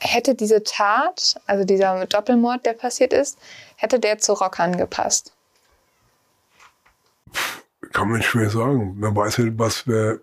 Hätte 0.00 0.34
diese 0.34 0.64
Tat, 0.64 1.40
also 1.46 1.64
dieser 1.64 2.04
Doppelmord, 2.06 2.66
der 2.66 2.72
passiert 2.72 3.12
ist, 3.12 3.38
hätte 3.76 4.00
der 4.00 4.18
zu 4.18 4.32
Rockern 4.32 4.76
gepasst? 4.76 5.32
Kann 7.92 8.10
man 8.10 8.22
schwer 8.22 8.50
sagen. 8.50 8.98
Man 8.98 9.14
weiß 9.14 9.38
nicht, 9.38 9.56
was 9.56 9.86
wäre, 9.86 10.20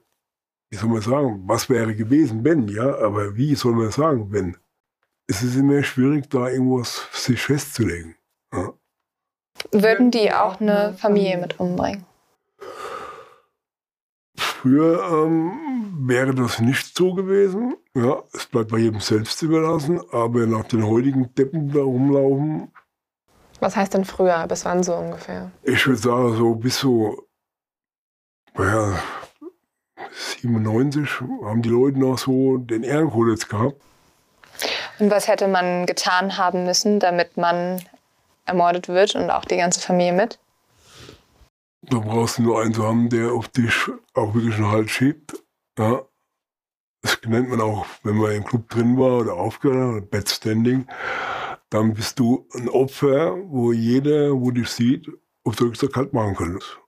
wie 0.72 0.76
soll 0.76 0.90
man 0.90 1.02
sagen, 1.02 1.42
was 1.46 1.70
wäre 1.70 1.96
gewesen, 1.96 2.44
wenn, 2.44 2.68
ja, 2.68 2.98
aber 2.98 3.38
wie 3.38 3.56
soll 3.56 3.76
man 3.76 3.92
sagen, 3.92 4.34
wenn? 4.34 4.58
Es 5.26 5.42
ist 5.42 5.56
immer 5.56 5.82
schwierig, 5.84 6.30
da 6.30 6.50
irgendwas 6.50 7.08
sich 7.14 7.42
festzulegen. 7.42 8.18
Ja. 8.52 8.74
Würden 9.72 10.12
die 10.12 10.34
auch 10.34 10.60
eine 10.60 10.96
Familie 10.98 11.38
mit 11.38 11.62
umbringen? 11.62 12.04
Früher 14.62 15.02
ähm, 15.10 15.96
wäre 16.02 16.36
das 16.36 16.60
nicht 16.60 16.98
so 16.98 17.14
gewesen. 17.14 17.78
Ja, 17.94 18.24
es 18.34 18.46
bleibt 18.46 18.72
bei 18.72 18.80
jedem 18.80 19.00
selbst 19.00 19.42
überlassen, 19.42 20.02
aber 20.12 20.46
nach 20.48 20.66
den 20.66 20.86
heutigen 20.86 21.34
Deppen, 21.34 21.72
da 21.72 21.80
rumlaufen, 21.80 22.70
Was 23.62 23.78
heißt 23.78 23.94
denn 23.94 24.04
früher? 24.04 24.46
Bis 24.48 24.66
wann 24.66 24.84
so 24.84 24.96
ungefähr? 24.96 25.50
ich 25.64 25.88
würde 25.88 26.02
sagen, 26.02 26.36
so 26.36 26.56
bis 26.56 26.78
so, 26.78 27.24
naja, 28.56 29.00
97 30.42 31.22
haben 31.46 31.62
die 31.62 31.70
Leute 31.70 31.98
noch 31.98 32.18
so 32.18 32.58
den 32.58 32.84
Ehrenkodex 32.84 33.48
gehabt. 33.48 33.82
Und 35.00 35.10
was 35.10 35.30
hätte 35.30 35.48
man 35.48 35.86
getan 35.86 36.38
haben 36.38 36.66
müssen, 36.66 37.00
damit 37.00 37.38
man 37.38 37.82
ermordet 38.46 38.90
wird 38.90 39.16
und 39.16 39.30
auch 39.30 39.46
die 39.46 39.56
ganze 39.56 39.80
Familie 39.80 40.12
mit? 40.12 40.38
Da 41.82 42.00
brauchst 42.00 42.38
du 42.38 42.44
nur 42.44 42.62
einen 42.62 42.74
zu 42.74 42.86
haben, 42.86 43.10
der 43.10 43.32
auf 43.32 43.48
dich 43.48 43.74
auch 44.14 44.34
wirklich 44.34 44.56
einen 44.56 44.72
Halt 44.72 44.90
schiebt. 44.90 45.44
Ja. 45.78 46.02
Das 47.02 47.18
nennt 47.26 47.50
man 47.50 47.62
auch, 47.62 47.86
wenn 48.04 48.18
man 48.18 48.32
im 48.32 48.44
Club 48.44 48.68
drin 48.70 48.98
war 48.98 49.20
oder 49.20 49.34
aufgehört 49.36 49.96
hat, 49.96 50.12
Bad 50.12 50.30
Standing. 50.30 50.86
Dann 51.70 51.94
bist 51.94 52.20
du 52.20 52.46
ein 52.54 52.68
Opfer, 52.68 53.38
wo 53.46 53.72
jeder, 53.72 54.32
wo 54.34 54.52
dich 54.52 54.70
sieht, 54.70 55.08
auf 55.46 55.56
Deutsch 55.56 55.80
gesagt 55.80 55.94
kalt 55.94 56.14
machen 56.14 56.36
könntest. 56.36 56.80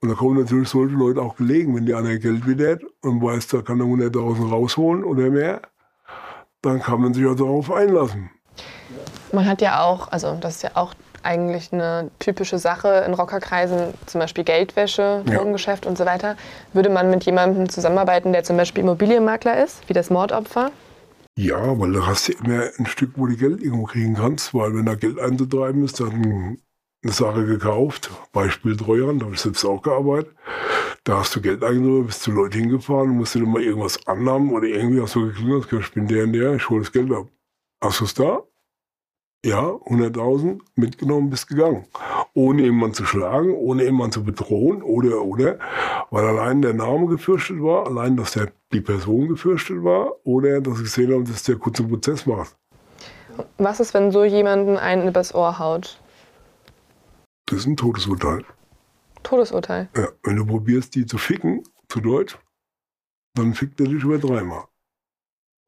Und 0.00 0.10
da 0.10 0.14
kommen 0.14 0.38
natürlich 0.38 0.68
solche 0.68 0.94
Leute 0.94 1.22
auch 1.22 1.36
gelegen, 1.36 1.74
wenn 1.74 1.86
die 1.86 1.94
einer 1.94 2.18
Geld 2.18 2.46
wieder 2.46 2.72
hat 2.72 2.82
und 3.00 3.22
weiß, 3.22 3.48
da 3.48 3.62
kann 3.62 3.80
er 3.80 3.86
100.000 3.86 4.50
rausholen 4.50 5.02
oder 5.02 5.30
mehr, 5.30 5.62
dann 6.62 6.80
kann 6.80 7.00
man 7.00 7.14
sich 7.14 7.26
auch 7.26 7.34
darauf 7.34 7.72
einlassen. 7.72 8.30
Man 9.32 9.46
hat 9.46 9.62
ja 9.62 9.82
auch, 9.82 10.08
also 10.08 10.36
das 10.40 10.56
ist 10.56 10.62
ja 10.62 10.70
auch 10.74 10.94
eigentlich 11.24 11.72
eine 11.72 12.10
typische 12.18 12.58
Sache 12.58 13.04
in 13.06 13.14
Rockerkreisen, 13.14 13.94
zum 14.06 14.20
Beispiel 14.20 14.44
Geldwäsche, 14.44 15.22
Ja. 15.26 15.36
Drogengeschäft 15.36 15.86
und 15.86 15.96
so 15.98 16.04
weiter. 16.06 16.36
Würde 16.72 16.90
man 16.90 17.10
mit 17.10 17.24
jemandem 17.24 17.68
zusammenarbeiten, 17.68 18.32
der 18.32 18.44
zum 18.44 18.56
Beispiel 18.56 18.82
Immobilienmakler 18.84 19.62
ist, 19.64 19.88
wie 19.88 19.92
das 19.92 20.10
Mordopfer? 20.10 20.70
Ja, 21.36 21.78
weil 21.80 21.92
da 21.92 22.06
hast 22.06 22.28
du 22.28 22.32
immer 22.32 22.64
ein 22.78 22.86
Stück, 22.86 23.12
wo 23.16 23.26
du 23.26 23.36
Geld 23.36 23.60
irgendwo 23.62 23.84
kriegen 23.86 24.14
kannst, 24.14 24.54
weil 24.54 24.74
wenn 24.74 24.86
da 24.86 24.94
Geld 24.94 25.18
einzutreiben 25.18 25.84
ist, 25.84 25.98
dann 25.98 26.58
eine 27.02 27.12
Sache 27.12 27.44
gekauft, 27.44 28.10
Beispiel 28.32 28.76
Treuhand, 28.76 29.20
da 29.20 29.26
habe 29.26 29.34
ich 29.34 29.40
selbst 29.40 29.64
auch 29.64 29.82
gearbeitet. 29.82 30.32
Da 31.02 31.18
hast 31.18 31.34
du 31.36 31.40
Geld 31.42 31.62
eingenommen, 31.62 32.06
bist 32.06 32.22
zu 32.22 32.30
Leuten 32.30 32.60
hingefahren, 32.60 33.10
musst 33.10 33.34
du 33.34 33.40
dir 33.40 33.46
mal 33.46 33.62
irgendwas 33.62 34.06
annahmen 34.06 34.52
oder 34.52 34.66
irgendwie 34.68 35.02
hast 35.02 35.14
du 35.16 35.26
geklingelt, 35.26 35.70
ich 35.70 35.92
bin 35.92 36.06
der 36.06 36.24
und 36.24 36.32
der, 36.32 36.54
ich 36.54 36.70
hole 36.70 36.80
das 36.80 36.92
Geld 36.92 37.12
ab. 37.12 37.26
Hast 37.82 38.00
du 38.00 38.04
es 38.04 38.14
da? 38.14 38.42
Ja, 39.44 39.60
100.000 39.60 40.62
mitgenommen, 40.74 41.28
bist 41.28 41.48
gegangen. 41.48 41.84
Ohne 42.32 42.62
jemanden 42.62 42.94
zu 42.94 43.04
schlagen, 43.04 43.52
ohne 43.52 43.84
jemanden 43.84 44.12
zu 44.12 44.24
bedrohen 44.24 44.82
oder, 44.82 45.20
oder, 45.20 45.58
weil 46.10 46.24
allein 46.24 46.62
der 46.62 46.72
Name 46.72 47.08
gefürchtet 47.08 47.60
war, 47.60 47.86
allein, 47.86 48.16
dass 48.16 48.32
der, 48.32 48.52
die 48.72 48.80
Person 48.80 49.28
gefürchtet 49.28 49.84
war 49.84 50.14
oder 50.24 50.62
dass 50.62 50.78
ich 50.78 50.84
gesehen 50.84 51.12
habe, 51.12 51.24
dass 51.24 51.42
der 51.42 51.56
kurz 51.56 51.78
einen 51.78 51.90
Prozess 51.90 52.24
macht. 52.24 52.56
Was 53.58 53.80
ist, 53.80 53.92
wenn 53.92 54.12
so 54.12 54.24
jemanden 54.24 54.78
einen 54.78 55.06
übers 55.06 55.34
Ohr 55.34 55.58
haut? 55.58 56.00
Das 57.44 57.58
ist 57.58 57.66
ein 57.66 57.76
Todesurteil. 57.76 58.46
Todesurteil. 59.24 59.90
Ja, 59.94 60.08
wenn 60.22 60.36
du 60.36 60.46
probierst, 60.46 60.94
die 60.94 61.04
zu 61.04 61.18
ficken, 61.18 61.62
zu 61.90 62.00
Deutsch, 62.00 62.38
dann 63.34 63.52
fickt 63.52 63.78
er 63.78 63.88
dich 63.88 64.04
über 64.04 64.16
dreimal. 64.16 64.64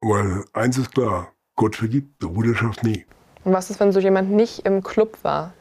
Weil 0.01 0.45
eins 0.53 0.79
ist 0.79 0.95
klar, 0.95 1.31
Gott 1.55 1.75
vergibt, 1.75 2.17
Bruderschaft 2.17 2.83
nie. 2.83 3.05
Und 3.47 3.53
was 3.53 3.69
ist, 3.69 3.79
wenn 3.79 3.93
so 3.93 4.01
jemand 4.01 4.29
nicht 4.29 4.65
im 4.65 4.83
Club 4.83 5.19
war? 5.21 5.53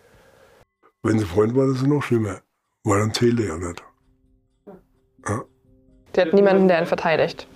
Wenn 1.04 1.20
sie 1.20 1.24
Freund 1.24 1.54
war, 1.54 1.68
das 1.68 1.76
ist 1.76 1.86
noch 1.86 2.02
schlimmer. 2.02 2.40
Weil 2.82 2.98
dann 2.98 3.14
zählt 3.14 3.38
er 3.38 3.46
ja 3.46 3.56
nicht. 3.58 3.80
Ja, 5.28 5.44
Der 6.16 6.26
hat 6.26 6.32
niemanden, 6.32 6.66
der 6.66 6.80
ihn 6.80 6.86
verteidigt. 6.86 7.46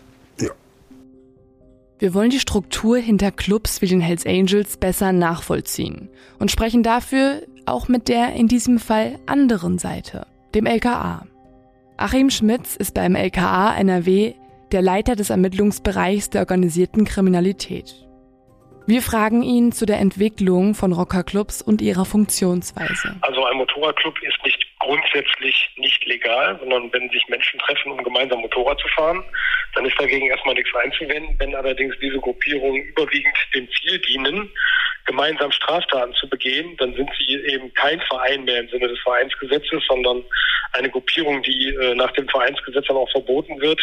Wir 1.98 2.14
wollen 2.14 2.30
die 2.30 2.38
Struktur 2.38 2.96
hinter 2.96 3.32
Clubs 3.32 3.82
wie 3.82 3.86
den 3.86 4.00
Hells 4.00 4.24
Angels 4.24 4.76
besser 4.76 5.12
nachvollziehen 5.12 6.08
und 6.38 6.50
sprechen 6.50 6.84
dafür 6.84 7.42
auch 7.66 7.88
mit 7.88 8.08
der 8.08 8.32
in 8.32 8.46
diesem 8.46 8.78
Fall 8.78 9.18
anderen 9.26 9.78
Seite, 9.78 10.26
dem 10.54 10.64
LKA. 10.64 11.26
Achim 11.96 12.30
Schmitz 12.30 12.76
ist 12.76 12.94
beim 12.94 13.16
LKA 13.16 13.76
NRW 13.76 14.34
der 14.70 14.80
Leiter 14.80 15.16
des 15.16 15.28
Ermittlungsbereichs 15.28 16.30
der 16.30 16.42
organisierten 16.42 17.04
Kriminalität. 17.04 18.06
Wir 18.90 19.02
fragen 19.02 19.44
ihn 19.44 19.70
zu 19.70 19.86
der 19.86 20.00
Entwicklung 20.00 20.74
von 20.74 20.92
Rockerclubs 20.92 21.62
und 21.62 21.80
ihrer 21.80 22.04
Funktionsweise. 22.04 23.14
Also 23.20 23.44
ein 23.44 23.56
Motorradclub 23.58 24.20
ist 24.20 24.44
nicht 24.44 24.66
grundsätzlich 24.80 25.70
nicht 25.76 26.04
legal, 26.06 26.58
sondern 26.58 26.92
wenn 26.92 27.08
sich 27.10 27.24
Menschen 27.28 27.60
treffen, 27.60 27.92
um 27.92 28.02
gemeinsam 28.02 28.40
Motorrad 28.40 28.80
zu 28.80 28.88
fahren, 28.88 29.22
dann 29.76 29.84
ist 29.84 29.94
dagegen 30.00 30.26
erstmal 30.26 30.56
nichts 30.56 30.74
einzuwenden. 30.74 31.36
Wenn 31.38 31.54
allerdings 31.54 31.94
diese 32.02 32.18
Gruppierungen 32.18 32.82
überwiegend 32.82 33.36
dem 33.54 33.68
Ziel 33.70 34.00
dienen, 34.00 34.50
gemeinsam 35.10 35.50
Straftaten 35.50 36.14
zu 36.14 36.28
begehen, 36.28 36.76
dann 36.76 36.94
sind 36.94 37.10
sie 37.18 37.34
eben 37.52 37.74
kein 37.74 38.00
Verein 38.02 38.44
mehr 38.44 38.60
im 38.60 38.68
Sinne 38.68 38.86
des 38.86 38.98
Vereinsgesetzes, 39.00 39.82
sondern 39.88 40.22
eine 40.72 40.88
Gruppierung, 40.88 41.42
die 41.42 41.74
äh, 41.74 41.94
nach 41.96 42.12
dem 42.12 42.28
Vereinsgesetz 42.28 42.86
dann 42.86 42.96
auch 42.96 43.10
verboten 43.10 43.60
wird. 43.60 43.80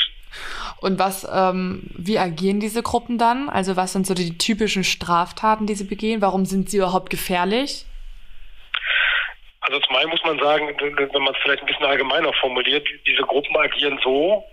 Und 0.80 1.00
was, 1.00 1.28
ähm, 1.30 1.84
wie 1.98 2.18
agieren 2.18 2.62
diese 2.62 2.82
Gruppen 2.82 3.18
dann? 3.18 3.50
Also 3.50 3.76
was 3.76 3.92
sind 3.92 4.08
so 4.08 4.14
die 4.14 4.38
typischen 4.38 4.86
Straftaten, 4.86 5.68
die 5.68 5.76
sie 5.76 5.84
begehen? 5.84 6.22
Warum 6.22 6.46
sind 6.46 6.70
sie 6.70 6.78
überhaupt 6.78 7.10
gefährlich? 7.10 7.86
Also 9.62 9.80
zum 9.82 9.98
einen 9.98 10.10
muss 10.10 10.24
man 10.24 10.40
sagen, 10.40 10.70
wenn 10.80 11.24
man 11.24 11.34
es 11.34 11.42
vielleicht 11.44 11.62
ein 11.62 11.66
bisschen 11.66 11.86
allgemeiner 11.86 12.32
formuliert, 12.40 12.88
diese 13.06 13.24
Gruppen 13.24 13.58
agieren 13.58 14.00
so, 14.02 14.46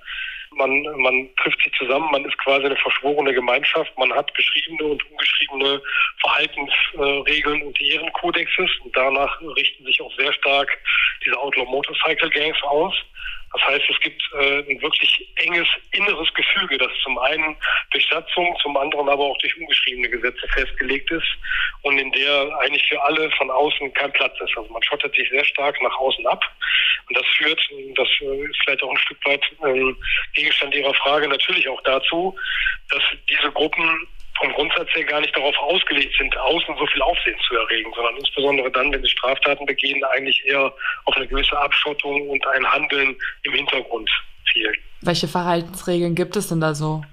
man, 0.57 0.83
man 1.01 1.29
trifft 1.37 1.63
sich 1.63 1.73
zusammen, 1.75 2.09
man 2.11 2.25
ist 2.25 2.37
quasi 2.39 2.67
eine 2.67 2.77
verschworene 2.77 3.33
Gemeinschaft, 3.33 3.97
man 3.99 4.13
hat 4.13 4.35
geschriebene 4.35 4.85
und 4.91 5.11
ungeschriebene 5.11 5.81
Verhaltensregeln 6.21 7.63
und 7.63 7.81
Ehrenkodexes 7.81 8.71
und 8.85 8.97
danach 8.97 9.41
richten 9.57 9.85
sich 9.85 10.01
auch 10.01 10.13
sehr 10.17 10.33
stark 10.33 10.71
diese 11.25 11.39
Outlaw 11.39 11.65
Motorcycle 11.71 12.31
Gangs 12.31 12.63
aus. 12.63 12.95
Das 13.55 13.63
heißt, 13.69 13.85
es 13.89 14.01
gibt 14.01 14.21
äh, 14.35 14.59
ein 14.69 14.83
wirklich 14.83 15.33
enges 15.37 15.69
inneres 15.93 16.33
Gefüge, 16.35 16.77
das 16.77 16.91
zum 17.05 17.17
einen 17.19 17.57
durch 17.93 18.07
Satzung, 18.11 18.57
zum 18.61 18.77
anderen 18.77 19.09
aber 19.09 19.25
auch 19.25 19.39
durch 19.39 19.57
ungeschriebene 19.57 20.11
Gesetze 20.11 20.49
festgelegt 20.49 21.09
ist 21.13 21.37
und 21.83 21.97
in 21.99 22.11
der 22.11 22.51
eigentlich 22.59 22.87
für 22.89 23.01
alle 23.01 23.31
von 23.33 23.51
außen 23.51 23.93
kein 23.95 24.13
Platz 24.13 24.35
ist. 24.41 24.57
Also 24.57 24.73
man 24.73 24.83
schottet 24.83 25.15
sich 25.15 25.31
sehr 25.31 25.45
stark 25.45 25.81
nach 25.83 25.97
außen 25.99 26.27
ab 26.27 26.45
und 27.09 27.17
das 27.17 27.27
führt, 27.37 27.61
das 27.97 28.09
äh, 28.23 28.45
ist 28.45 28.61
vielleicht 28.65 28.83
auch 28.83 28.91
ein 28.91 28.99
Stück 28.99 29.25
weit 29.25 29.45
ähm, 29.65 29.97
Gegenstand 30.35 30.75
Ihrer 30.75 30.95
Frage, 30.95 31.29
natürlich 31.29 31.69
auch 31.69 31.83
dazu, 31.83 32.37
dass 32.91 33.03
diese 33.31 33.53
Gruppen 33.53 34.09
vom 34.39 34.53
Grundsatz 34.53 34.89
her 34.95 35.05
gar 35.05 35.21
nicht 35.21 35.37
darauf 35.37 35.57
ausgelegt 35.59 36.15
sind, 36.19 36.37
außen 36.37 36.75
so 36.77 36.87
viel 36.87 37.03
Aufsehen 37.03 37.37
zu 37.47 37.55
erregen, 37.55 37.93
sondern 37.95 38.17
insbesondere 38.17 38.71
dann, 38.71 38.93
wenn 38.93 39.03
sie 39.03 39.09
Straftaten 39.09 39.65
begehen, 39.67 40.03
eigentlich 40.05 40.45
eher 40.45 40.73
auf 41.05 41.17
eine 41.17 41.27
gewisse 41.27 41.57
Abschottung 41.59 42.29
und 42.29 42.47
ein 42.49 42.67
Handeln 42.73 43.17
im 43.45 43.53
Hintergrund 43.53 44.11
zielen. 44.53 44.75
Welche 45.03 45.29
Verhaltensregeln 45.29 46.15
gibt 46.15 46.37
es 46.37 46.49
denn 46.49 46.61
da 46.61 46.75
so? 46.75 47.05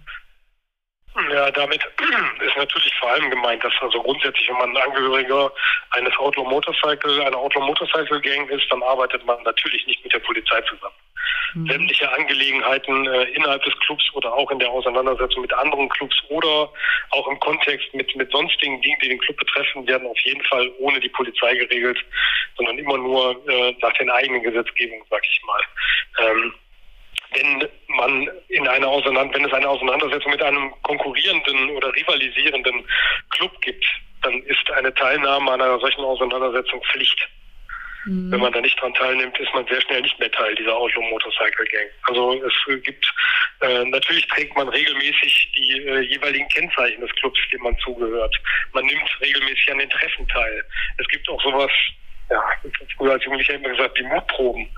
Ja, 1.30 1.52
damit 1.52 1.82
ist 2.40 2.58
natürlich 2.58 2.94
vor 2.96 3.12
allem 3.12 3.30
gemeint, 3.30 3.64
dass 3.64 3.74
also 3.82 4.02
grundsätzlich, 4.02 4.48
wenn 4.48 4.58
man 4.58 4.76
ein 4.76 4.84
Angehöriger 4.84 5.52
eines 5.92 6.16
Outlaw 6.18 6.50
Motorcycle, 6.50 7.22
einer 7.22 7.38
Outlaw 7.38 7.66
Motorcycle 7.66 8.22
Gang 8.22 8.50
ist, 8.50 8.66
dann 8.70 8.82
arbeitet 8.84 9.26
man 9.26 9.42
natürlich 9.44 9.86
nicht 9.88 10.04
mit 10.04 10.14
der 10.14 10.20
Polizei 10.20 10.62
zusammen. 10.62 10.96
Mhm. 11.54 11.68
Sämtliche 11.68 12.12
Angelegenheiten 12.14 13.08
äh, 13.08 13.24
innerhalb 13.32 13.62
des 13.64 13.78
Clubs 13.80 14.04
oder 14.14 14.34
auch 14.34 14.50
in 14.52 14.60
der 14.60 14.70
Auseinandersetzung 14.70 15.42
mit 15.42 15.54
anderen 15.54 15.90
Clubs 15.90 16.16
oder 16.30 16.72
auch 17.10 17.28
im 17.28 17.40
Kontext 17.42 17.94
mit, 17.94 18.16
mit 18.16 18.32
sonstigen 18.32 18.82
Dingen, 18.82 19.00
die 19.02 19.10
den 19.10 19.20
Club 19.20 19.38
betreffen, 19.38 19.86
werden 19.88 20.08
auf 20.08 20.20
jeden 20.20 20.44
Fall 20.46 20.72
ohne 20.80 21.00
die 21.02 21.10
Polizei 21.10 21.56
geregelt, 21.56 22.00
sondern 22.56 22.78
immer 22.78 22.98
nur 22.98 23.32
äh, 23.50 23.76
nach 23.82 23.94
den 23.94 24.10
eigenen 24.10 24.44
Gesetzgebungen, 24.44 25.04
sag 25.10 25.24
ich 25.30 25.42
mal. 25.44 25.62
Ähm, 26.20 26.54
wenn 27.34 27.68
man 27.88 28.30
in 28.50 28.68
einer 28.68 28.88
Auseinander 28.88 29.36
wenn 29.36 29.46
es 29.46 29.54
eine 29.54 29.68
Auseinandersetzung 29.68 30.32
mit 30.32 30.42
einem 30.42 30.74
konkurrierenden 30.84 31.70
oder 31.72 31.94
rivalisierenden 31.94 32.86
Club 33.32 33.60
gibt, 33.62 33.86
dann 34.22 34.42
ist 34.44 34.70
eine 34.72 34.94
Teilnahme 34.94 35.52
an 35.52 35.62
einer 35.62 35.80
solchen 35.80 36.02
Auseinandersetzung 36.02 36.82
Pflicht. 36.92 37.28
Wenn 38.06 38.40
man 38.40 38.52
da 38.52 38.60
nicht 38.60 38.82
dran 38.82 38.96
teilnimmt, 38.96 39.38
ist 39.40 39.54
man 39.54 39.66
sehr 39.68 39.80
schnell 39.82 40.02
nicht 40.02 40.18
mehr 40.20 40.32
Teil 40.32 40.56
dieser 40.56 40.76
Outlaw 40.76 41.08
Motorcycle 41.08 41.66
Gang. 41.66 41.88
Also 42.08 42.44
es 42.44 42.84
gibt 42.84 43.06
äh, 43.62 43.86
natürlich 43.86 44.28
trägt 44.28 44.56
man 44.56 44.68
regelmäßig 44.70 45.52
die 45.56 45.86
äh, 45.86 46.00
jeweiligen 46.00 46.48
Kennzeichen 46.48 47.00
des 47.02 47.12
Clubs, 47.18 47.40
dem 47.54 47.62
man 47.62 47.78
zugehört. 47.78 48.36
Man 48.74 48.86
nimmt 48.86 49.22
regelmäßig 49.22 49.72
an 49.72 49.78
den 49.78 49.90
Treffen 49.92 50.28
teil. 50.30 50.66
Es 50.98 51.08
gibt 51.10 51.30
auch 51.30 51.42
sowas, 51.44 51.72
ja, 52.32 52.44
früher 52.98 53.12
als 53.12 53.24
Jugendlicher 53.26 53.56
immer 53.56 53.70
gesagt, 53.70 53.98
die 53.98 54.04
Mutproben, 54.04 54.70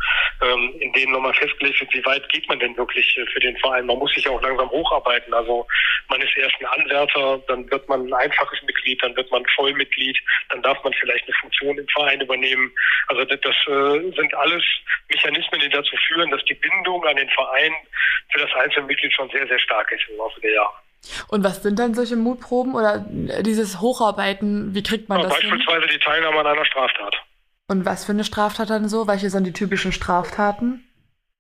ähm, 0.42 0.74
in 0.80 0.92
denen 0.94 1.12
nochmal 1.12 1.34
festgelegt 1.36 1.80
wird, 1.80 1.94
wie 1.94 2.06
weit 2.06 2.28
geht 2.30 2.48
man 2.50 2.60
denn 2.60 2.76
wirklich 2.76 3.16
äh, 3.18 3.26
für 3.28 3.40
den 3.40 3.56
Verein. 3.58 3.86
Man 3.86 4.00
muss 4.00 4.14
sich 4.14 4.28
auch 4.28 4.42
langsam 4.42 4.70
hocharbeiten. 4.72 5.34
Also 5.34 5.68
man 6.10 6.22
ist 6.22 6.36
erst 6.36 6.56
ein 6.60 6.66
Anwärter, 6.66 7.40
dann 7.48 7.70
wird 7.70 7.88
man 7.88 8.08
ein 8.08 8.14
einfaches 8.14 8.62
Mitglied, 8.64 9.02
dann 9.04 9.16
wird 9.16 9.30
man 9.32 9.46
Vollmitglied, 9.56 10.18
dann 10.50 10.64
darf 10.64 10.84
man 10.84 10.94
vielleicht 10.94 11.26
eine 11.26 11.36
Funktion 11.42 11.78
im 11.78 11.88
Verein 11.90 12.22
übernehmen. 12.22 12.72
Also 13.08 13.24
das, 13.24 13.40
das 13.42 13.56
äh, 13.68 14.12
sind 14.16 14.34
alles 14.34 14.64
Mechanismen, 15.10 15.62
die 15.62 15.70
dazu 15.70 15.96
führen, 16.08 16.32
dass 16.32 16.44
die 16.46 16.56
Bindung 16.56 17.06
an 17.06 17.16
den 17.16 17.30
Verein 17.30 17.74
für 18.32 18.40
das 18.40 18.54
einzelne 18.56 18.88
Mitglied 18.88 19.14
schon 19.14 19.30
sehr, 19.30 19.48
sehr 19.48 19.60
stark 19.60 19.92
ist 19.92 20.04
im 20.10 20.18
Laufe 20.18 20.42
der 20.42 20.54
Jahre. 20.54 20.74
Und 21.28 21.44
was 21.44 21.62
sind 21.62 21.80
dann 21.80 21.94
solche 21.94 22.16
Mutproben 22.16 22.76
oder 22.76 23.06
dieses 23.42 23.82
Hocharbeiten? 23.82 24.74
Wie 24.74 24.84
kriegt 24.84 25.10
man 25.10 25.20
Aber 25.20 25.30
das 25.30 25.38
hin? 25.38 25.50
beispielsweise 25.50 25.88
die 25.88 26.00
Teilnahme 26.00 26.40
an 26.40 26.48
einer 26.48 26.66
Straftat. 26.66 27.16
Und 27.68 27.86
was 27.86 28.06
für 28.06 28.12
eine 28.12 28.24
Straftat 28.24 28.70
dann 28.70 28.90
so? 28.90 29.08
Welche 29.08 29.30
sind 29.30 29.46
die 29.46 29.54
typischen 29.54 29.92
Straftaten? 29.92 30.84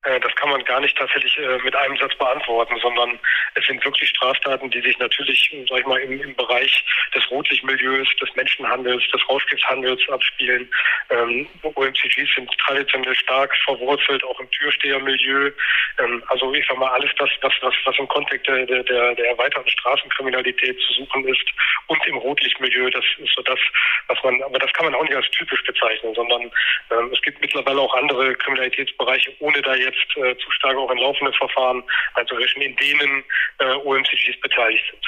Äh, 0.03 0.19
Das 0.19 0.35
kann 0.35 0.49
man 0.49 0.63
gar 0.65 0.79
nicht 0.79 0.97
tatsächlich 0.97 1.37
äh, 1.37 1.57
mit 1.63 1.75
einem 1.75 1.97
Satz 1.97 2.15
beantworten, 2.15 2.77
sondern 2.81 3.19
es 3.55 3.65
sind 3.65 3.83
wirklich 3.85 4.09
Straftaten, 4.09 4.69
die 4.69 4.81
sich 4.81 4.97
natürlich, 4.99 5.55
sag 5.69 5.79
ich 5.79 5.85
mal, 5.85 5.99
im, 5.99 6.21
im 6.21 6.35
Bereich 6.35 6.83
des 7.15 7.29
Rotlichtmilieus, 7.31 8.07
des 8.21 8.35
Menschenhandels, 8.35 9.03
des 9.11 9.29
Rauschgiftshandels 9.29 10.01
abspielen. 10.09 10.69
Ähm, 11.09 11.47
OMCGs 11.63 12.35
sind 12.35 12.51
traditionell 12.59 13.15
stark 13.15 13.55
verwurzelt, 13.65 14.23
auch 14.23 14.39
im 14.39 14.49
Türstehermilieu. 14.51 15.51
Ähm, 15.99 16.23
also 16.27 16.53
ich 16.53 16.65
sag 16.67 16.77
mal, 16.77 16.91
alles 16.91 17.11
das, 17.17 17.29
was, 17.41 17.53
was, 17.61 17.73
was 17.85 17.97
im 17.99 18.07
Kontext 18.07 18.47
der, 18.47 18.65
der, 18.65 18.83
der 18.83 19.15
der 19.15 19.29
erweiterten 19.29 19.69
Straßenkriminalität 19.69 20.79
zu 20.81 20.93
suchen 20.93 21.27
ist 21.27 21.43
und 21.87 22.05
im 22.07 22.17
Rotlichtmilieu, 22.17 22.89
das 22.89 23.05
ist 23.17 23.33
so 23.35 23.41
das, 23.43 23.59
was 24.07 24.17
man, 24.23 24.41
aber 24.43 24.59
das 24.59 24.71
kann 24.73 24.85
man 24.85 24.95
auch 24.95 25.03
nicht 25.03 25.15
als 25.15 25.29
typisch 25.31 25.63
bezeichnen, 25.63 26.13
sondern 26.15 26.51
ähm, 26.91 27.11
es 27.13 27.21
gibt 27.21 27.41
mittlerweile 27.41 27.81
auch 27.81 27.93
andere 27.95 28.35
Kriminalitätsbereiche, 28.35 29.33
ohne 29.39 29.61
da 29.61 29.75
jetzt 29.75 29.92
äh, 30.15 30.35
zu 30.37 30.51
stark 30.51 30.77
auch 30.77 30.91
in 30.91 30.97
laufende 30.97 31.33
Verfahren 31.33 31.83
einzurechnen, 32.15 32.69
in 32.69 32.75
denen 32.75 33.23
äh, 33.59 33.73
OMCGs 33.85 34.39
beteiligt 34.41 34.83
sind. 34.91 35.05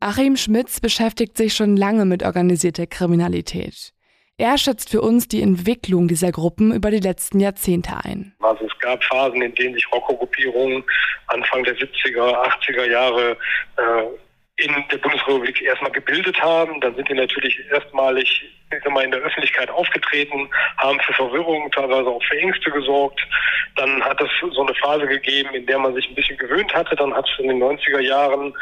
Achim 0.00 0.36
Schmitz 0.36 0.80
beschäftigt 0.80 1.36
sich 1.36 1.54
schon 1.54 1.76
lange 1.76 2.04
mit 2.04 2.22
organisierter 2.22 2.86
Kriminalität. 2.86 3.92
Er 4.38 4.58
schätzt 4.58 4.90
für 4.90 5.00
uns 5.00 5.28
die 5.28 5.40
Entwicklung 5.40 6.08
dieser 6.08 6.30
Gruppen 6.30 6.74
über 6.74 6.90
die 6.90 7.00
letzten 7.00 7.40
Jahrzehnte 7.40 7.96
ein. 8.04 8.34
Also 8.40 8.66
es 8.66 8.78
gab 8.80 9.02
Phasen, 9.02 9.40
in 9.40 9.54
denen 9.54 9.74
sich 9.74 9.90
Rockergruppierungen 9.90 10.84
Anfang 11.28 11.64
der 11.64 11.74
70er, 11.76 12.46
80er 12.46 12.84
Jahre 12.84 13.38
äh, 13.78 14.62
in 14.62 14.74
der 14.90 14.98
Bundesrepublik 14.98 15.62
erstmal 15.62 15.92
gebildet 15.92 16.38
haben. 16.40 16.80
Dann 16.82 16.94
sind 16.94 17.08
die 17.08 17.14
natürlich 17.14 17.58
erstmalig 17.70 18.44
mal, 18.90 19.04
in 19.04 19.10
der 19.10 19.20
Öffentlichkeit 19.20 19.70
aufgetreten, 19.70 20.48
haben 20.78 20.98
für 21.00 21.12
Verwirrung, 21.12 21.70
teilweise 21.70 22.08
auch 22.08 22.22
für 22.24 22.38
Ängste 22.38 22.70
gesorgt. 22.70 23.20
Dann 23.76 24.02
hat 24.02 24.20
es 24.20 24.28
so 24.52 24.62
eine 24.62 24.74
Phase 24.74 25.06
gegeben, 25.06 25.54
in 25.54 25.66
der 25.66 25.78
man 25.78 25.94
sich 25.94 26.08
ein 26.08 26.14
bisschen 26.14 26.38
gewöhnt 26.38 26.74
hatte. 26.74 26.96
Dann 26.96 27.14
hat 27.14 27.28
es 27.28 27.38
in 27.38 27.48
den 27.48 27.62
90er 27.62 28.00
Jahren 28.00 28.54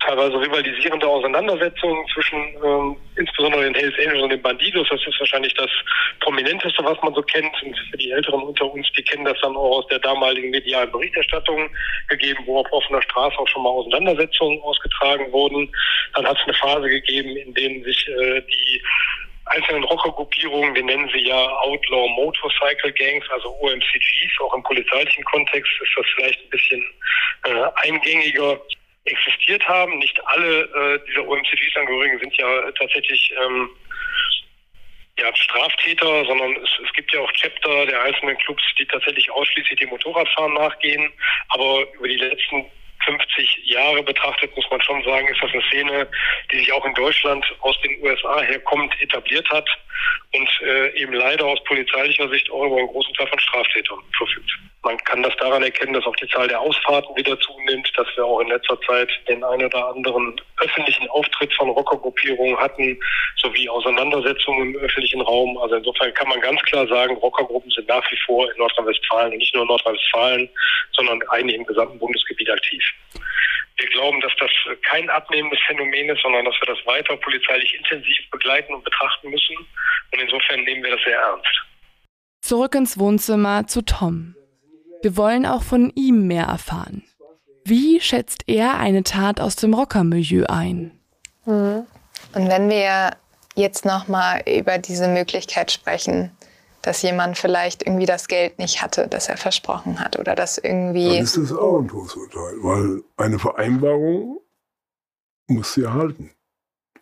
teilweise 0.00 0.40
rivalisierende 0.40 1.06
Auseinandersetzungen 1.06 2.04
zwischen 2.12 2.38
ähm, 2.64 2.96
insbesondere 3.16 3.64
den 3.64 3.74
Hells 3.74 3.94
Angels 3.98 4.22
und 4.22 4.30
den 4.30 4.42
Bandidos. 4.42 4.88
Das 4.90 5.00
ist 5.06 5.20
wahrscheinlich 5.20 5.54
das 5.54 5.70
prominenteste, 6.20 6.82
was 6.84 7.00
man 7.02 7.14
so 7.14 7.22
kennt. 7.22 7.52
Und 7.62 7.76
für 7.90 7.96
die 7.96 8.10
Älteren 8.10 8.42
unter 8.42 8.70
uns, 8.72 8.86
die 8.96 9.02
kennen 9.02 9.24
das 9.24 9.38
dann 9.42 9.56
auch 9.56 9.78
aus 9.78 9.86
der 9.88 9.98
damaligen 10.00 10.50
medialen 10.50 10.90
Berichterstattung 10.90 11.70
gegeben, 12.08 12.42
wo 12.46 12.60
auf 12.60 12.72
offener 12.72 13.02
Straße 13.02 13.38
auch 13.38 13.48
schon 13.48 13.62
mal 13.62 13.70
Auseinandersetzungen 13.70 14.60
ausgetragen 14.62 15.30
wurden. 15.32 15.70
Dann 16.14 16.26
hat 16.26 16.36
es 16.38 16.44
eine 16.44 16.54
Phase 16.54 16.88
gegeben, 16.88 17.36
in 17.36 17.54
denen 17.54 17.84
sich 17.84 18.08
äh, 18.08 18.42
die 18.42 18.82
einzelnen 19.46 19.84
Rockergruppierungen, 19.84 20.74
wir 20.74 20.84
nennen 20.84 21.08
sie 21.12 21.26
ja 21.26 21.36
Outlaw 21.36 22.08
Motorcycle 22.08 22.92
Gangs, 22.92 23.24
also 23.30 23.56
OMCGs, 23.60 24.40
auch 24.40 24.54
im 24.54 24.62
polizeilichen 24.62 25.24
Kontext 25.24 25.72
ist 25.80 25.92
das 25.96 26.06
vielleicht 26.14 26.40
ein 26.42 26.50
bisschen 26.50 26.84
äh, 27.44 27.64
eingängiger 27.86 28.60
existiert 29.04 29.66
haben. 29.68 29.98
Nicht 29.98 30.18
alle 30.26 30.62
äh, 30.62 31.06
dieser 31.06 31.26
OMCGs-Angehörigen 31.26 32.18
sind 32.18 32.36
ja 32.36 32.72
tatsächlich 32.72 33.32
ähm, 33.44 33.70
ja, 35.18 35.34
Straftäter, 35.34 36.24
sondern 36.26 36.56
es, 36.56 36.68
es 36.84 36.92
gibt 36.92 37.12
ja 37.14 37.20
auch 37.20 37.32
Chapter 37.32 37.86
der 37.86 38.02
einzelnen 38.02 38.36
Clubs, 38.38 38.62
die 38.78 38.86
tatsächlich 38.86 39.30
ausschließlich 39.30 39.78
dem 39.78 39.90
Motorradfahren 39.90 40.54
nachgehen. 40.54 41.12
Aber 41.50 41.86
über 41.94 42.08
die 42.08 42.16
letzten 42.16 42.66
50 43.04 43.62
Jahre 43.64 44.02
betrachtet, 44.02 44.54
muss 44.56 44.66
man 44.70 44.80
schon 44.80 45.02
sagen, 45.04 45.28
ist 45.28 45.42
das 45.42 45.52
eine 45.52 45.62
Szene, 45.68 46.08
die 46.50 46.58
sich 46.58 46.72
auch 46.72 46.84
in 46.84 46.94
Deutschland 46.94 47.44
aus 47.60 47.80
den 47.82 48.02
USA 48.02 48.40
herkommt, 48.42 48.94
etabliert 49.00 49.48
hat 49.50 49.68
und 50.32 50.48
äh, 50.62 50.88
eben 51.00 51.12
leider 51.12 51.44
aus 51.46 51.62
polizeilicher 51.64 52.28
Sicht 52.28 52.50
auch 52.50 52.66
über 52.66 52.76
einen 52.78 52.88
großen 52.88 53.14
Teil 53.14 53.26
von 53.26 53.38
Straftätern 53.38 53.98
verfügt. 54.16 54.50
Man 54.82 54.96
kann 54.98 55.22
das 55.22 55.34
daran 55.36 55.62
erkennen, 55.62 55.94
dass 55.94 56.04
auch 56.04 56.16
die 56.16 56.28
Zahl 56.28 56.48
der 56.48 56.60
Ausfahrten 56.60 57.16
wieder 57.16 57.38
zunimmt, 57.40 57.90
dass 57.96 58.06
wir 58.16 58.24
auch 58.24 58.40
in 58.40 58.48
letzter 58.48 58.80
Zeit 58.82 59.10
den 59.28 59.42
einen 59.42 59.66
oder 59.66 59.88
anderen 59.88 60.40
öffentlichen 60.60 61.08
Auftritt 61.10 61.52
von 61.54 61.70
Rockergruppierungen 61.70 62.56
hatten, 62.56 62.98
sowie 63.36 63.68
Auseinandersetzungen 63.68 64.74
im 64.74 64.80
öffentlichen 64.80 65.20
Raum. 65.22 65.56
Also 65.58 65.76
insofern 65.76 66.12
kann 66.14 66.28
man 66.28 66.40
ganz 66.40 66.60
klar 66.62 66.86
sagen, 66.86 67.16
Rockergruppen 67.16 67.70
sind 67.70 67.88
nach 67.88 68.04
wie 68.10 68.18
vor 68.26 68.50
in 68.50 68.58
Nordrhein-Westfalen 68.58 69.32
und 69.32 69.38
nicht 69.38 69.54
nur 69.54 69.62
in 69.62 69.68
Nordrhein-Westfalen, 69.68 70.48
sondern 70.92 71.20
eigentlich 71.30 71.56
im 71.56 71.66
gesamten 71.66 71.98
Bundesgebiet 71.98 72.50
aktiv. 72.50 72.82
Wir 73.78 73.88
glauben, 73.90 74.20
dass 74.20 74.32
das 74.40 74.50
kein 74.88 75.08
abnehmendes 75.10 75.58
Phänomen 75.66 76.08
ist, 76.08 76.22
sondern 76.22 76.44
dass 76.44 76.54
wir 76.54 76.74
das 76.74 76.86
weiter 76.86 77.16
polizeilich 77.16 77.74
intensiv 77.74 78.30
begleiten 78.30 78.74
und 78.74 78.84
betrachten 78.84 79.30
müssen. 79.30 79.56
Und 80.12 80.20
insofern 80.20 80.62
nehmen 80.64 80.82
wir 80.82 80.92
das 80.92 81.04
sehr 81.04 81.18
ernst. 81.18 81.66
Zurück 82.40 82.74
ins 82.74 82.98
Wohnzimmer 82.98 83.66
zu 83.66 83.82
Tom. 83.82 84.34
Wir 85.02 85.16
wollen 85.16 85.44
auch 85.44 85.62
von 85.62 85.92
ihm 85.94 86.26
mehr 86.26 86.46
erfahren. 86.46 87.04
Wie 87.64 88.00
schätzt 88.00 88.44
er 88.46 88.78
eine 88.78 89.02
Tat 89.02 89.40
aus 89.40 89.56
dem 89.56 89.74
Rockermilieu 89.74 90.46
ein? 90.46 90.98
Mhm. 91.44 91.86
Und 92.34 92.48
wenn 92.48 92.70
wir 92.70 93.16
jetzt 93.56 93.84
nochmal 93.84 94.42
über 94.46 94.78
diese 94.78 95.08
Möglichkeit 95.08 95.72
sprechen, 95.72 96.35
dass 96.86 97.02
jemand 97.02 97.36
vielleicht 97.36 97.84
irgendwie 97.84 98.06
das 98.06 98.28
Geld 98.28 98.60
nicht 98.60 98.80
hatte, 98.80 99.08
das 99.08 99.28
er 99.28 99.36
versprochen 99.36 99.98
hat 99.98 100.20
oder 100.20 100.36
das 100.36 100.56
irgendwie. 100.56 101.08
Dann 101.08 101.24
ist 101.24 101.36
das 101.36 101.52
auch 101.52 101.80
ein 101.80 101.88
Todesurteil, 101.88 102.54
weil 102.62 103.02
eine 103.16 103.40
Vereinbarung 103.40 104.38
muss 105.48 105.74
sie 105.74 105.82
erhalten. 105.82 106.30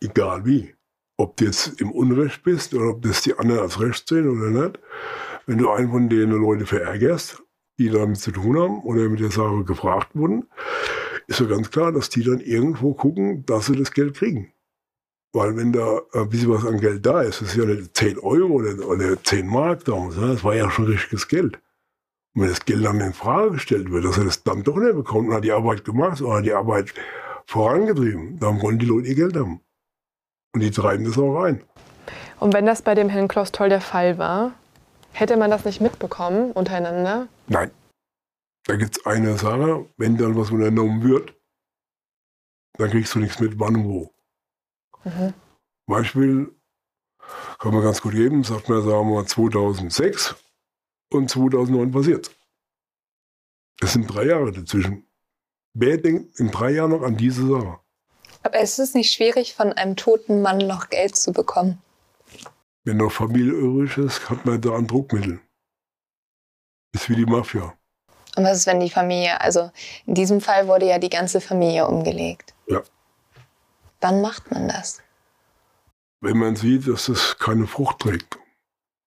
Egal 0.00 0.46
wie. 0.46 0.74
Ob 1.18 1.36
du 1.36 1.44
jetzt 1.44 1.82
im 1.82 1.92
Unrecht 1.92 2.42
bist 2.44 2.72
oder 2.72 2.92
ob 2.92 3.02
das 3.02 3.20
die 3.20 3.34
anderen 3.34 3.60
als 3.60 3.78
Recht 3.78 4.08
sehen 4.08 4.26
oder 4.26 4.48
nicht. 4.48 4.78
Wenn 5.44 5.58
du 5.58 5.70
einen 5.70 5.90
von 5.90 6.08
denen 6.08 6.32
Leute 6.32 6.64
verärgerst, 6.64 7.42
die 7.78 7.90
damit 7.90 8.16
zu 8.16 8.30
tun 8.30 8.58
haben 8.58 8.82
oder 8.84 9.10
mit 9.10 9.20
der 9.20 9.30
Sache 9.30 9.64
gefragt 9.64 10.14
wurden, 10.14 10.48
ist 11.26 11.40
ja 11.40 11.46
ganz 11.46 11.70
klar, 11.70 11.92
dass 11.92 12.08
die 12.08 12.24
dann 12.24 12.40
irgendwo 12.40 12.94
gucken, 12.94 13.44
dass 13.44 13.66
sie 13.66 13.76
das 13.76 13.92
Geld 13.92 14.14
kriegen. 14.14 14.50
Weil 15.34 15.56
wenn 15.56 15.72
da 15.72 16.00
ein 16.12 16.28
bisschen 16.28 16.52
was 16.52 16.64
an 16.64 16.78
Geld 16.78 17.04
da 17.04 17.20
ist, 17.22 17.40
das 17.40 17.48
ist 17.48 17.56
ja 17.56 17.64
nicht 17.64 17.96
10 17.96 18.20
Euro 18.20 18.52
oder, 18.52 18.86
oder 18.86 19.20
10 19.20 19.48
Mark 19.48 19.84
damals, 19.84 20.16
ne? 20.16 20.28
das 20.28 20.44
war 20.44 20.54
ja 20.54 20.70
schon 20.70 20.84
richtiges 20.84 21.26
Geld. 21.26 21.58
Und 22.34 22.42
wenn 22.42 22.50
das 22.50 22.64
Geld 22.64 22.84
dann 22.84 23.00
in 23.00 23.12
Frage 23.12 23.50
gestellt 23.50 23.90
wird, 23.90 24.04
dass 24.04 24.16
er 24.16 24.26
das 24.26 24.44
dann 24.44 24.62
doch 24.62 24.76
nicht 24.76 24.94
bekommt 24.94 25.28
und 25.28 25.34
hat 25.34 25.42
die 25.42 25.50
Arbeit 25.50 25.84
gemacht 25.84 26.22
oder 26.22 26.40
die 26.40 26.52
Arbeit 26.52 26.94
vorangetrieben, 27.46 28.38
dann 28.38 28.62
wollen 28.62 28.78
die 28.78 28.86
Leute 28.86 29.08
ihr 29.08 29.16
Geld 29.16 29.36
haben. 29.36 29.60
Und 30.52 30.60
die 30.60 30.70
treiben 30.70 31.04
das 31.04 31.18
auch 31.18 31.34
rein. 31.34 31.64
Und 32.38 32.54
wenn 32.54 32.64
das 32.64 32.82
bei 32.82 32.94
dem 32.94 33.08
Herrn 33.08 33.26
Klaus 33.26 33.50
Toll 33.50 33.70
der 33.70 33.80
Fall 33.80 34.18
war, 34.18 34.52
hätte 35.10 35.36
man 35.36 35.50
das 35.50 35.64
nicht 35.64 35.80
mitbekommen 35.80 36.52
untereinander? 36.52 37.26
Nein. 37.48 37.72
Da 38.66 38.76
gibt 38.76 38.98
es 38.98 39.04
eine 39.04 39.36
Sache, 39.36 39.86
wenn 39.96 40.16
dann 40.16 40.36
was 40.36 40.52
unternommen 40.52 41.02
wird, 41.02 41.34
dann 42.78 42.90
kriegst 42.90 43.16
du 43.16 43.18
nichts 43.18 43.40
mit, 43.40 43.58
wann 43.58 43.74
und 43.74 43.84
wo. 43.86 44.13
Mhm. 45.04 45.34
Beispiel 45.86 46.54
kann 47.58 47.72
man 47.72 47.82
ganz 47.82 48.00
gut 48.00 48.12
geben, 48.12 48.44
sagt 48.44 48.68
man, 48.68 48.82
sagen 48.82 49.10
wir 49.10 49.26
2006 49.26 50.34
und 51.12 51.30
2009 51.30 51.92
passiert. 51.92 52.30
Es 53.80 53.92
sind 53.92 54.06
drei 54.06 54.26
Jahre 54.26 54.52
dazwischen. 54.52 55.06
Wer 55.74 55.98
denkt 55.98 56.38
in 56.38 56.50
drei 56.50 56.70
Jahren 56.70 56.90
noch 56.90 57.02
an 57.02 57.16
diese 57.16 57.46
Sache? 57.46 57.80
Aber 58.42 58.60
ist 58.60 58.78
es 58.78 58.94
nicht 58.94 59.12
schwierig, 59.12 59.54
von 59.54 59.72
einem 59.72 59.96
toten 59.96 60.42
Mann 60.42 60.58
noch 60.58 60.90
Geld 60.90 61.16
zu 61.16 61.32
bekommen? 61.32 61.82
Wenn 62.84 62.98
noch 62.98 63.10
Familie 63.10 63.52
übrig 63.52 63.96
ist, 63.96 64.28
hat 64.28 64.44
man 64.44 64.60
da 64.60 64.76
ein 64.76 64.86
Druckmittel. 64.86 65.40
Ist 66.94 67.08
wie 67.08 67.16
die 67.16 67.24
Mafia. 67.24 67.74
Und 68.36 68.44
was 68.44 68.58
ist, 68.58 68.66
wenn 68.66 68.80
die 68.80 68.90
Familie, 68.90 69.40
also 69.40 69.70
in 70.06 70.14
diesem 70.14 70.40
Fall 70.40 70.68
wurde 70.68 70.86
ja 70.86 70.98
die 70.98 71.08
ganze 71.08 71.40
Familie 71.40 71.86
umgelegt. 71.86 72.54
Ja. 72.66 72.82
Wann 74.04 74.20
macht 74.20 74.50
man 74.50 74.68
das? 74.68 75.00
Wenn 76.20 76.36
man 76.36 76.56
sieht, 76.56 76.86
dass 76.86 77.08
es 77.08 77.38
keine 77.38 77.66
Frucht 77.66 78.00
trägt, 78.00 78.38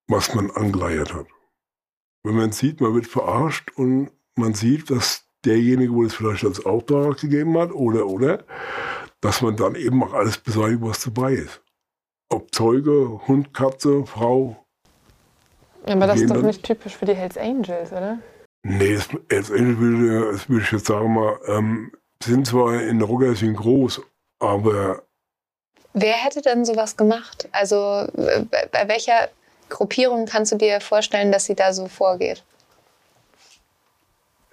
was 0.08 0.34
man 0.34 0.50
angeleiert 0.50 1.14
hat. 1.14 1.28
Wenn 2.24 2.36
man 2.36 2.52
sieht, 2.52 2.82
man 2.82 2.96
wird 2.96 3.06
verarscht 3.06 3.70
und 3.76 4.10
man 4.36 4.56
sieht, 4.56 4.90
dass 4.90 5.24
derjenige, 5.46 5.94
wo 5.94 6.04
es 6.04 6.16
vielleicht 6.16 6.44
als 6.46 6.66
Auftrag 6.66 7.20
gegeben 7.20 7.56
hat, 7.60 7.72
oder, 7.74 8.08
oder, 8.08 8.44
dass 9.22 9.44
man 9.44 9.56
dann 9.56 9.76
eben 9.76 10.04
auch 10.04 10.14
alles 10.14 10.40
beseitigt, 10.40 10.82
was 10.82 11.04
dabei 11.04 11.34
ist. 11.34 11.62
Ob 12.30 12.52
Zeuge, 12.56 13.22
Hund, 13.28 13.54
Katze, 13.54 14.04
Frau. 14.08 14.66
Aber 15.86 16.08
das 16.08 16.22
ist 16.22 16.32
doch 16.32 16.42
nicht 16.42 16.64
typisch 16.64 16.98
für 16.98 17.06
die 17.06 17.14
Hells 17.14 17.38
Angels, 17.38 17.92
oder? 17.92 18.18
Nee, 18.64 18.98
Hells 19.30 19.52
Angels 19.52 19.78
würde, 19.78 20.64
ich 20.64 20.72
jetzt 20.72 20.88
sagen 20.88 21.14
mal, 21.14 21.40
ähm, 21.46 21.92
sind 22.24 22.48
zwar 22.48 22.82
in 22.82 22.98
der 22.98 23.08
Rockersien 23.08 23.56
groß, 23.56 24.02
aber. 24.40 25.04
Wer 25.94 26.14
hätte 26.14 26.42
denn 26.42 26.66
sowas 26.66 26.96
gemacht? 26.96 27.48
Also 27.52 28.08
bei 28.72 28.88
welcher 28.88 29.30
Gruppierung 29.70 30.26
kannst 30.26 30.52
du 30.52 30.58
dir 30.58 30.80
vorstellen, 30.80 31.32
dass 31.32 31.46
sie 31.46 31.56
da 31.56 31.74
so 31.74 31.88
vorgeht? 31.88 32.44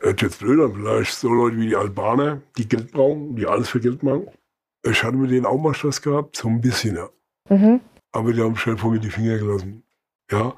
Jetzt 0.02 0.38
blöd 0.38 0.60
an, 0.60 0.74
vielleicht 0.74 1.14
so 1.14 1.28
Leute 1.28 1.56
wie 1.56 1.68
die 1.68 1.76
Albaner, 1.76 2.42
die 2.58 2.68
Geld 2.68 2.92
brauchen, 2.92 3.36
die 3.36 3.46
alles 3.46 3.68
für 3.68 3.80
Geld 3.80 4.02
machen. 4.02 4.28
Ich 4.82 5.02
hatte 5.02 5.16
mit 5.16 5.30
denen 5.30 5.46
auch 5.46 5.56
mal 5.56 5.74
Stress 5.74 6.02
gehabt, 6.02 6.36
so 6.36 6.48
ein 6.48 6.60
bisschen, 6.60 6.96
ja. 6.96 7.08
Mhm. 7.48 7.80
Aber 8.12 8.32
die 8.32 8.42
haben 8.42 8.56
schnell 8.56 8.76
von 8.76 8.92
mir 8.92 9.00
die 9.00 9.10
Finger 9.10 9.38
gelassen. 9.38 9.82
Ja. 10.30 10.54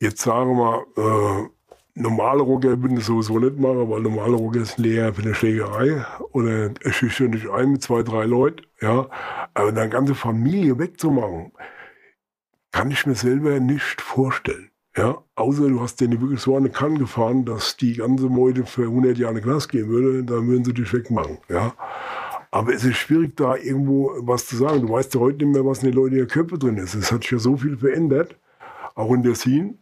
Jetzt 0.00 0.22
sagen 0.22 0.50
wir 0.50 0.54
mal, 0.56 1.44
äh, 1.44 1.48
normale 1.94 2.42
Rocker 2.42 2.80
würden 2.82 2.96
das 2.96 3.06
sowieso 3.06 3.38
nicht 3.38 3.58
machen, 3.58 3.90
weil 3.90 4.00
normale 4.00 4.36
Rocker 4.36 4.64
sind 4.64 4.78
leer 4.78 5.14
für 5.14 5.22
eine 5.22 5.34
Schlägerei 5.34 6.04
oder 6.32 6.70
schüchtern 6.90 7.32
dich 7.32 7.50
ein 7.50 7.72
mit 7.72 7.82
zwei, 7.82 8.02
drei 8.02 8.24
Leuten. 8.24 8.66
Ja. 8.80 9.08
Aber 9.54 9.68
eine 9.68 9.88
ganze 9.88 10.14
Familie 10.14 10.78
wegzumachen, 10.78 11.52
kann 12.72 12.90
ich 12.90 13.06
mir 13.06 13.14
selber 13.14 13.60
nicht 13.60 14.00
vorstellen. 14.00 14.70
Ja, 14.96 15.22
außer 15.36 15.68
du 15.68 15.80
hast 15.80 16.00
denen 16.00 16.20
wirklich 16.20 16.40
so 16.40 16.56
eine 16.56 16.68
Kann 16.68 16.98
gefahren, 16.98 17.44
dass 17.44 17.76
die 17.76 17.94
ganze 17.94 18.28
Meute 18.28 18.66
für 18.66 18.82
100 18.82 19.16
Jahre 19.18 19.34
in 19.34 19.40
den 19.40 19.44
Knast 19.44 19.70
gehen 19.70 19.88
würde, 19.88 20.24
dann 20.24 20.48
würden 20.48 20.64
sie 20.64 20.74
dich 20.74 20.92
wegmachen. 20.92 21.38
Ja. 21.48 21.74
Aber 22.50 22.74
es 22.74 22.84
ist 22.84 22.96
schwierig, 22.96 23.36
da 23.36 23.54
irgendwo 23.54 24.12
was 24.18 24.46
zu 24.46 24.56
sagen. 24.56 24.82
Du 24.82 24.92
weißt 24.92 25.14
ja 25.14 25.20
heute 25.20 25.44
nicht 25.44 25.54
mehr, 25.54 25.64
was 25.64 25.82
in 25.82 25.90
den 25.90 25.94
Leuten 25.94 26.14
in 26.14 26.18
der 26.18 26.26
Köpfe 26.26 26.58
drin 26.58 26.76
ist. 26.78 26.94
Es 26.94 27.12
hat 27.12 27.22
sich 27.22 27.30
ja 27.30 27.38
so 27.38 27.56
viel 27.56 27.76
verändert, 27.76 28.36
auch 28.96 29.12
in 29.12 29.22
der 29.22 29.36
Scene. 29.36 29.74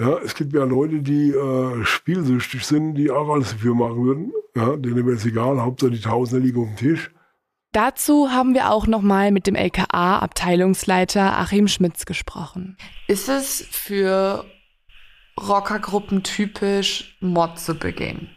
Ja, 0.00 0.18
es 0.18 0.34
gibt 0.34 0.52
ja 0.54 0.62
Leute, 0.62 1.00
die 1.00 1.30
äh, 1.30 1.84
spielsüchtig 1.84 2.64
sind, 2.64 2.94
die 2.94 3.10
auch 3.10 3.28
alles 3.28 3.50
dafür 3.50 3.74
machen 3.74 4.04
würden. 4.04 4.32
Ja, 4.54 4.76
denen 4.76 5.04
wäre 5.04 5.16
es 5.16 5.26
egal, 5.26 5.60
Hauptsache 5.60 5.90
die 5.90 6.00
Tausender 6.00 6.44
liegen 6.44 6.60
auf 6.60 6.68
dem 6.68 6.76
Tisch. 6.76 7.10
Dazu 7.72 8.30
haben 8.30 8.54
wir 8.54 8.70
auch 8.70 8.86
nochmal 8.86 9.32
mit 9.32 9.46
dem 9.46 9.56
LKA-Abteilungsleiter 9.56 11.38
Achim 11.38 11.68
Schmitz 11.68 12.06
gesprochen. 12.06 12.76
Ist 13.08 13.28
es 13.28 13.66
für 13.70 14.44
Rockergruppen 15.38 16.22
typisch, 16.22 17.16
Mord 17.20 17.58
zu 17.58 17.74
begehen? 17.74 18.30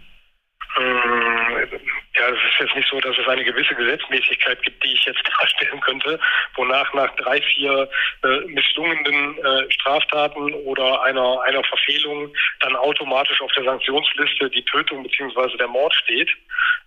Jetzt 2.62 2.76
nicht 2.76 2.90
so, 2.90 3.00
dass 3.00 3.18
es 3.18 3.28
eine 3.28 3.44
gewisse 3.44 3.74
Gesetzmäßigkeit 3.74 4.62
gibt, 4.62 4.84
die 4.84 4.94
ich 4.94 5.04
jetzt 5.06 5.22
darstellen 5.40 5.80
könnte, 5.82 6.20
wonach 6.56 6.94
nach 6.94 7.16
drei, 7.16 7.42
vier 7.42 7.90
äh, 8.24 8.40
misslungenen 8.48 9.38
äh, 9.40 9.72
Straftaten 9.72 10.54
oder 10.54 11.02
einer, 11.02 11.42
einer 11.42 11.64
Verfehlung 11.64 12.32
dann 12.60 12.76
automatisch 12.76 13.42
auf 13.42 13.52
der 13.54 13.64
Sanktionsliste 13.64 14.50
die 14.52 14.64
Tötung 14.66 15.04
bzw. 15.04 15.58
der 15.58 15.68
Mord 15.68 15.94
steht. 15.96 16.30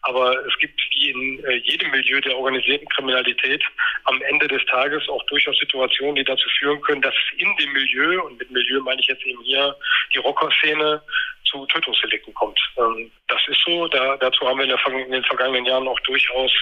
Aber 0.02 0.36
es 0.46 0.56
gibt 0.58 0.80
wie 0.92 1.10
in 1.10 1.44
äh, 1.44 1.54
jedem 1.56 1.90
Milieu 1.90 2.20
der 2.20 2.36
organisierten 2.36 2.88
Kriminalität 2.88 3.62
am 4.04 4.20
Ende 4.22 4.46
des 4.46 4.64
Tages 4.66 5.08
auch 5.08 5.24
durchaus 5.24 5.58
Situationen, 5.58 6.16
die 6.16 6.24
dazu 6.24 6.48
führen 6.58 6.80
können, 6.82 7.02
dass 7.02 7.14
in 7.36 7.56
dem 7.56 7.72
Milieu, 7.72 8.22
und 8.22 8.38
mit 8.38 8.50
Milieu 8.50 8.80
meine 8.80 9.00
ich 9.00 9.08
jetzt 9.08 9.24
eben 9.26 9.42
hier 9.42 9.74
die 10.14 10.18
Rockerszene, 10.18 11.02
zu 11.44 11.66
Tötungsdelikten 11.66 12.34
kommt. 12.34 12.58
Ähm, 12.78 13.10
das 13.28 13.40
ist 13.48 13.60
so. 13.64 13.88
Da, 13.88 14.16
dazu 14.16 14.46
haben 14.46 14.58
wir 14.58 14.64
in, 14.64 14.70
der, 14.70 14.86
in, 14.86 15.12
den 15.12 15.24
vergangenen 15.24 15.66
Jahren 15.66 15.88
auch 15.88 16.00
durchaus 16.00 16.52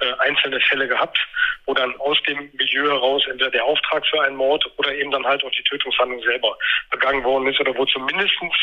äh, 0.00 0.12
einzelne 0.20 0.60
Fälle 0.60 0.88
gehabt, 0.88 1.18
wo 1.66 1.74
dann 1.74 1.94
aus 2.00 2.20
dem 2.22 2.50
Milieu 2.54 2.88
heraus 2.88 3.22
entweder 3.26 3.50
der 3.50 3.64
Auftrag 3.64 4.06
für 4.06 4.22
einen 4.22 4.36
Mord 4.36 4.64
oder 4.78 4.94
eben 4.94 5.10
dann 5.10 5.26
halt 5.26 5.42
auch 5.44 5.50
die 5.50 5.62
Tötungshandlung 5.64 6.22
selber 6.22 6.56
begangen 6.90 7.24
worden 7.24 7.48
ist 7.48 7.60
oder 7.60 7.76
wo 7.76 7.84
zumindestens 7.86 8.54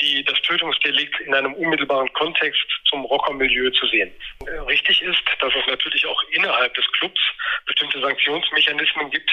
die, 0.00 0.24
das 0.24 0.40
Tötungsdelikt 0.42 1.20
in 1.20 1.34
einem 1.34 1.54
unmittelbaren 1.54 2.12
Kontext 2.14 2.64
zum 2.88 3.04
Rockermilieu 3.04 3.70
zu 3.70 3.86
sehen. 3.86 4.12
Äh, 4.46 4.58
richtig 4.60 5.02
ist, 5.02 5.22
dass 5.40 5.52
es 5.54 5.66
natürlich 5.66 6.06
auch 6.06 6.22
innerhalb 6.30 6.74
des 6.74 6.86
Clubs 6.92 7.20
bestimmte 7.66 8.00
Sanktionsmechanismen 8.00 9.10
gibt, 9.10 9.30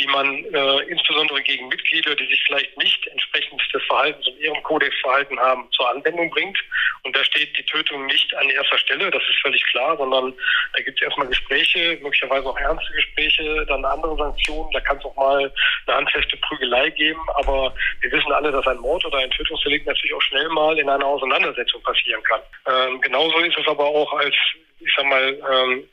die 0.00 0.06
man 0.06 0.44
äh, 0.46 0.78
insbesondere 0.88 1.42
gegen 1.42 1.68
Mitglieder, 1.68 2.14
die 2.16 2.26
sich 2.26 2.42
vielleicht 2.46 2.76
nicht 2.78 3.06
entsprechend 3.08 3.62
des 3.74 3.82
Verhaltens 3.84 4.26
und 4.26 4.38
ihrem 4.40 4.62
Kodex 4.62 4.96
verhalten 5.00 5.38
haben, 5.38 5.68
zur 5.72 5.90
Anwendung 5.90 6.30
bringt. 6.30 6.58
Und 7.04 7.14
da 7.14 7.22
steht 7.24 7.56
die 7.58 7.64
Tötung 7.64 8.06
nicht 8.06 8.34
an 8.36 8.48
erster 8.48 8.78
Stelle, 8.78 9.10
das 9.10 9.22
ist 9.22 9.40
völlig 9.42 9.62
klar, 9.66 9.96
sondern 9.96 10.32
da 10.74 10.82
gibt 10.82 11.00
es 11.00 11.06
erstmal 11.06 11.26
Gespräche, 11.26 11.98
möglicherweise 12.00 12.48
auch 12.48 12.58
ernste 12.58 12.90
Gespräche, 12.92 13.66
dann 13.66 13.84
andere 13.84 14.16
Sanktionen, 14.16 14.70
da 14.72 14.80
kann 14.80 14.96
es 14.96 15.04
auch 15.04 15.16
mal 15.16 15.52
eine 15.86 15.96
handfeste 15.96 16.36
Prügelei 16.38 16.88
geben, 16.90 17.20
aber 17.34 17.74
wir 18.00 18.12
wissen 18.12 18.32
alle, 18.32 18.50
dass 18.50 18.66
ein 18.66 18.78
Mord 18.78 19.04
oder 19.04 19.18
ein 19.18 19.30
Tötungsdelikt 19.30 19.86
natürlich 19.86 20.14
auch 20.14 20.22
schnell 20.22 20.48
mal 20.48 20.78
in 20.78 20.88
einer 20.88 21.06
Auseinandersetzung 21.06 21.82
passieren 21.82 22.22
kann. 22.22 22.40
Ähm, 22.66 23.00
genauso 23.00 23.36
ist 23.38 23.58
es 23.58 23.66
aber 23.66 23.84
auch 23.84 24.12
als, 24.14 24.34
ich 24.80 24.92
sag 24.96 25.06
mal, 25.06 25.38
ähm, 25.52 25.88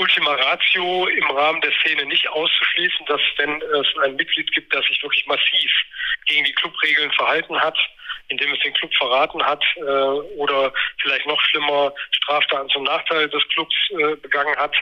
Ultima 0.00 0.32
Ratio 0.32 1.06
im 1.08 1.30
Rahmen 1.30 1.60
der 1.60 1.72
Szene 1.72 2.06
nicht 2.06 2.26
auszuschließen, 2.30 3.04
dass 3.04 3.20
wenn 3.36 3.60
es 3.60 3.86
ein 4.02 4.16
Mitglied 4.16 4.50
gibt, 4.52 4.74
das 4.74 4.82
sich 4.86 5.02
wirklich 5.02 5.26
massiv 5.26 5.70
gegen 6.24 6.44
die 6.44 6.54
Clubregeln 6.54 7.12
verhalten 7.12 7.60
hat, 7.60 7.76
indem 8.28 8.50
es 8.54 8.60
den 8.60 8.72
Club 8.72 8.90
verraten 8.96 9.42
hat 9.44 9.62
äh, 9.76 9.80
oder 10.40 10.72
vielleicht 11.02 11.26
noch 11.26 11.38
schlimmer 11.42 11.92
Straftaten 12.12 12.70
zum 12.70 12.84
Nachteil 12.84 13.28
des 13.28 13.46
Clubs 13.48 13.74
äh, 13.90 14.16
begangen 14.16 14.56
hat, 14.56 14.74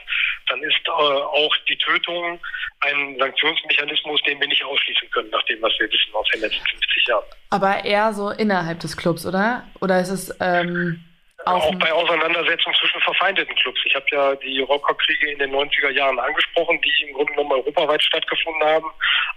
dann 0.47 0.63
ist 0.63 0.79
äh, 0.85 0.89
auch 0.89 1.53
die 1.67 1.77
Tötung 1.77 2.39
ein 2.79 3.17
Sanktionsmechanismus, 3.19 4.21
den 4.21 4.39
wir 4.39 4.47
nicht 4.47 4.63
ausschließen 4.63 5.09
können, 5.11 5.31
nach 5.31 5.43
dem, 5.43 5.61
was 5.61 5.73
wir 5.79 5.87
wissen 5.87 6.13
aus 6.13 6.27
den 6.33 6.41
letzten 6.41 6.65
50 6.65 7.07
Jahren. 7.07 7.25
Aber 7.49 7.83
eher 7.83 8.13
so 8.13 8.29
innerhalb 8.29 8.79
des 8.79 8.95
Clubs, 8.95 9.25
oder? 9.25 9.67
Oder 9.81 9.99
ist 9.99 10.11
es 10.11 10.37
ähm, 10.39 11.03
auch, 11.45 11.65
auch 11.65 11.75
bei 11.75 11.91
Auseinandersetzungen 11.91 12.75
zwischen 12.79 13.01
verfeindeten 13.01 13.55
Clubs. 13.55 13.79
Ich 13.85 13.95
habe 13.95 14.05
ja 14.11 14.35
die 14.35 14.61
Rockerkriege 14.61 15.31
in 15.31 15.39
den 15.39 15.51
90er 15.51 15.89
Jahren 15.89 16.19
angesprochen, 16.19 16.79
die 16.81 17.07
im 17.07 17.13
Grunde 17.13 17.33
genommen 17.33 17.51
europaweit 17.53 18.03
stattgefunden 18.03 18.63
haben, 18.63 18.87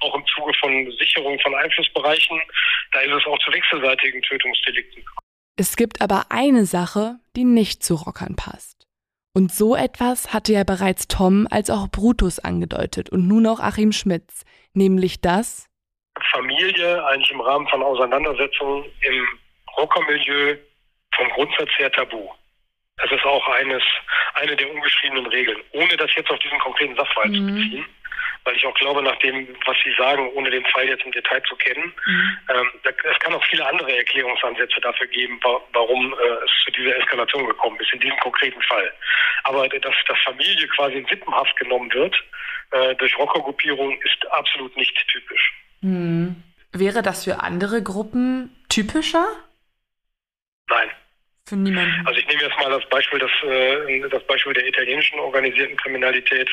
auch 0.01 0.15
im 0.15 0.25
Zuge 0.27 0.53
von 0.61 0.91
Sicherung 0.99 1.39
von 1.41 1.55
Einflussbereichen. 1.55 2.41
Da 2.93 3.01
ist 3.01 3.13
es 3.13 3.27
auch 3.27 3.39
zu 3.39 3.53
wechselseitigen 3.53 4.23
Tötungsdelikten. 4.23 5.05
Es 5.57 5.77
gibt 5.77 6.01
aber 6.01 6.27
eine 6.31 6.65
Sache, 6.65 7.17
die 7.37 7.45
nicht 7.45 7.83
zu 7.83 7.95
Rockern 7.95 8.37
passt. 8.37 8.87
Und 9.35 9.53
so 9.53 9.75
etwas 9.75 10.35
hatte 10.35 10.53
ja 10.53 10.65
bereits 10.65 11.09
Tom 11.09 11.47
als 11.51 11.71
auch 11.71 11.89
Brutus 11.89 12.39
angedeutet 12.39 13.11
und 13.11 13.27
nun 13.29 13.47
auch 13.47 13.61
Achim 13.61 13.93
Schmitz, 13.93 14.45
nämlich 14.75 15.21
das 15.21 15.69
Familie 16.31 17.05
eigentlich 17.07 17.31
im 17.31 17.41
Rahmen 17.41 17.67
von 17.69 17.83
Auseinandersetzungen 17.83 18.85
im 19.01 19.27
Rockermilieu 19.79 20.59
vom 21.17 21.29
Grundsatz 21.31 21.71
her 21.79 21.91
tabu. 21.93 22.29
Das 22.99 23.11
ist 23.11 23.25
auch 23.25 23.49
eines, 23.49 23.83
eine 24.35 24.55
der 24.55 24.71
ungeschriebenen 24.71 25.27
Regeln, 25.27 25.61
ohne 25.73 25.97
das 25.97 26.15
jetzt 26.15 26.31
auf 26.31 26.39
diesen 26.39 26.59
konkreten 26.59 26.95
Sachverhalt 26.95 27.33
mhm. 27.33 27.37
zu 27.37 27.55
beziehen. 27.55 27.87
Weil 28.45 28.57
ich 28.57 28.67
auch 28.67 28.75
glaube, 28.75 29.03
nach 29.03 29.17
dem, 29.21 29.49
was 29.67 29.77
Sie 29.85 29.95
sagen, 29.97 30.29
ohne 30.35 30.51
den 30.51 30.65
Fall 30.67 30.89
jetzt 30.89 31.05
im 31.05 31.13
Detail 31.13 31.43
zu 31.49 31.55
kennen, 31.57 31.93
mhm. 32.07 32.39
ähm, 32.49 32.71
es 32.85 33.19
kann 33.21 33.35
auch 33.35 33.45
viele 33.45 33.65
andere 33.67 33.97
Erklärungsansätze 33.97 34.81
dafür 34.81 35.07
geben, 35.07 35.41
warum 35.73 36.13
äh, 36.13 36.45
es 36.45 36.51
zu 36.65 36.73
dieser 36.73 36.97
Eskalation 36.97 37.47
gekommen 37.47 37.79
ist, 37.79 37.93
in 37.93 38.01
diesem 38.01 38.19
konkreten 38.19 38.61
Fall. 38.63 38.93
Aber 39.45 39.69
dass, 39.69 39.95
dass 40.09 40.19
Familie 40.25 40.67
quasi 40.69 40.97
in 40.97 41.07
Sippenhaft 41.07 41.57
genommen 41.57 41.93
wird 41.93 42.17
äh, 42.73 42.95
durch 42.97 43.17
Rockergruppierungen, 43.17 43.99
ist 44.03 44.31
absolut 44.33 44.77
nicht 44.77 44.97
typisch. 45.09 45.55
Mhm. 45.81 46.43
Wäre 46.73 47.03
das 47.03 47.25
für 47.25 47.41
andere 47.41 47.83
Gruppen 47.83 48.57
typischer? 48.69 49.27
Nein. 50.69 50.91
Für 51.49 51.57
niemanden. 51.57 52.07
Also 52.07 52.21
ich 52.21 52.27
nehme 52.29 52.43
jetzt 52.43 52.57
mal 52.59 52.71
das 52.71 52.89
Beispiel, 52.89 53.19
das, 53.19 53.31
äh, 53.43 54.09
das 54.09 54.23
Beispiel 54.27 54.53
der 54.53 54.67
italienischen 54.67 55.19
organisierten 55.19 55.77
Kriminalität. 55.77 56.49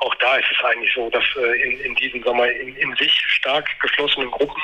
Auch 0.00 0.14
da 0.16 0.36
ist 0.36 0.46
es 0.50 0.64
eigentlich 0.64 0.92
so, 0.92 1.08
dass 1.10 1.24
äh, 1.36 1.62
in, 1.62 1.80
in 1.80 1.94
diesen 1.94 2.22
Sommer 2.24 2.50
in, 2.50 2.74
in 2.76 2.96
sich 2.96 3.12
stark 3.28 3.68
geschlossenen 3.80 4.28
Gruppen 4.32 4.60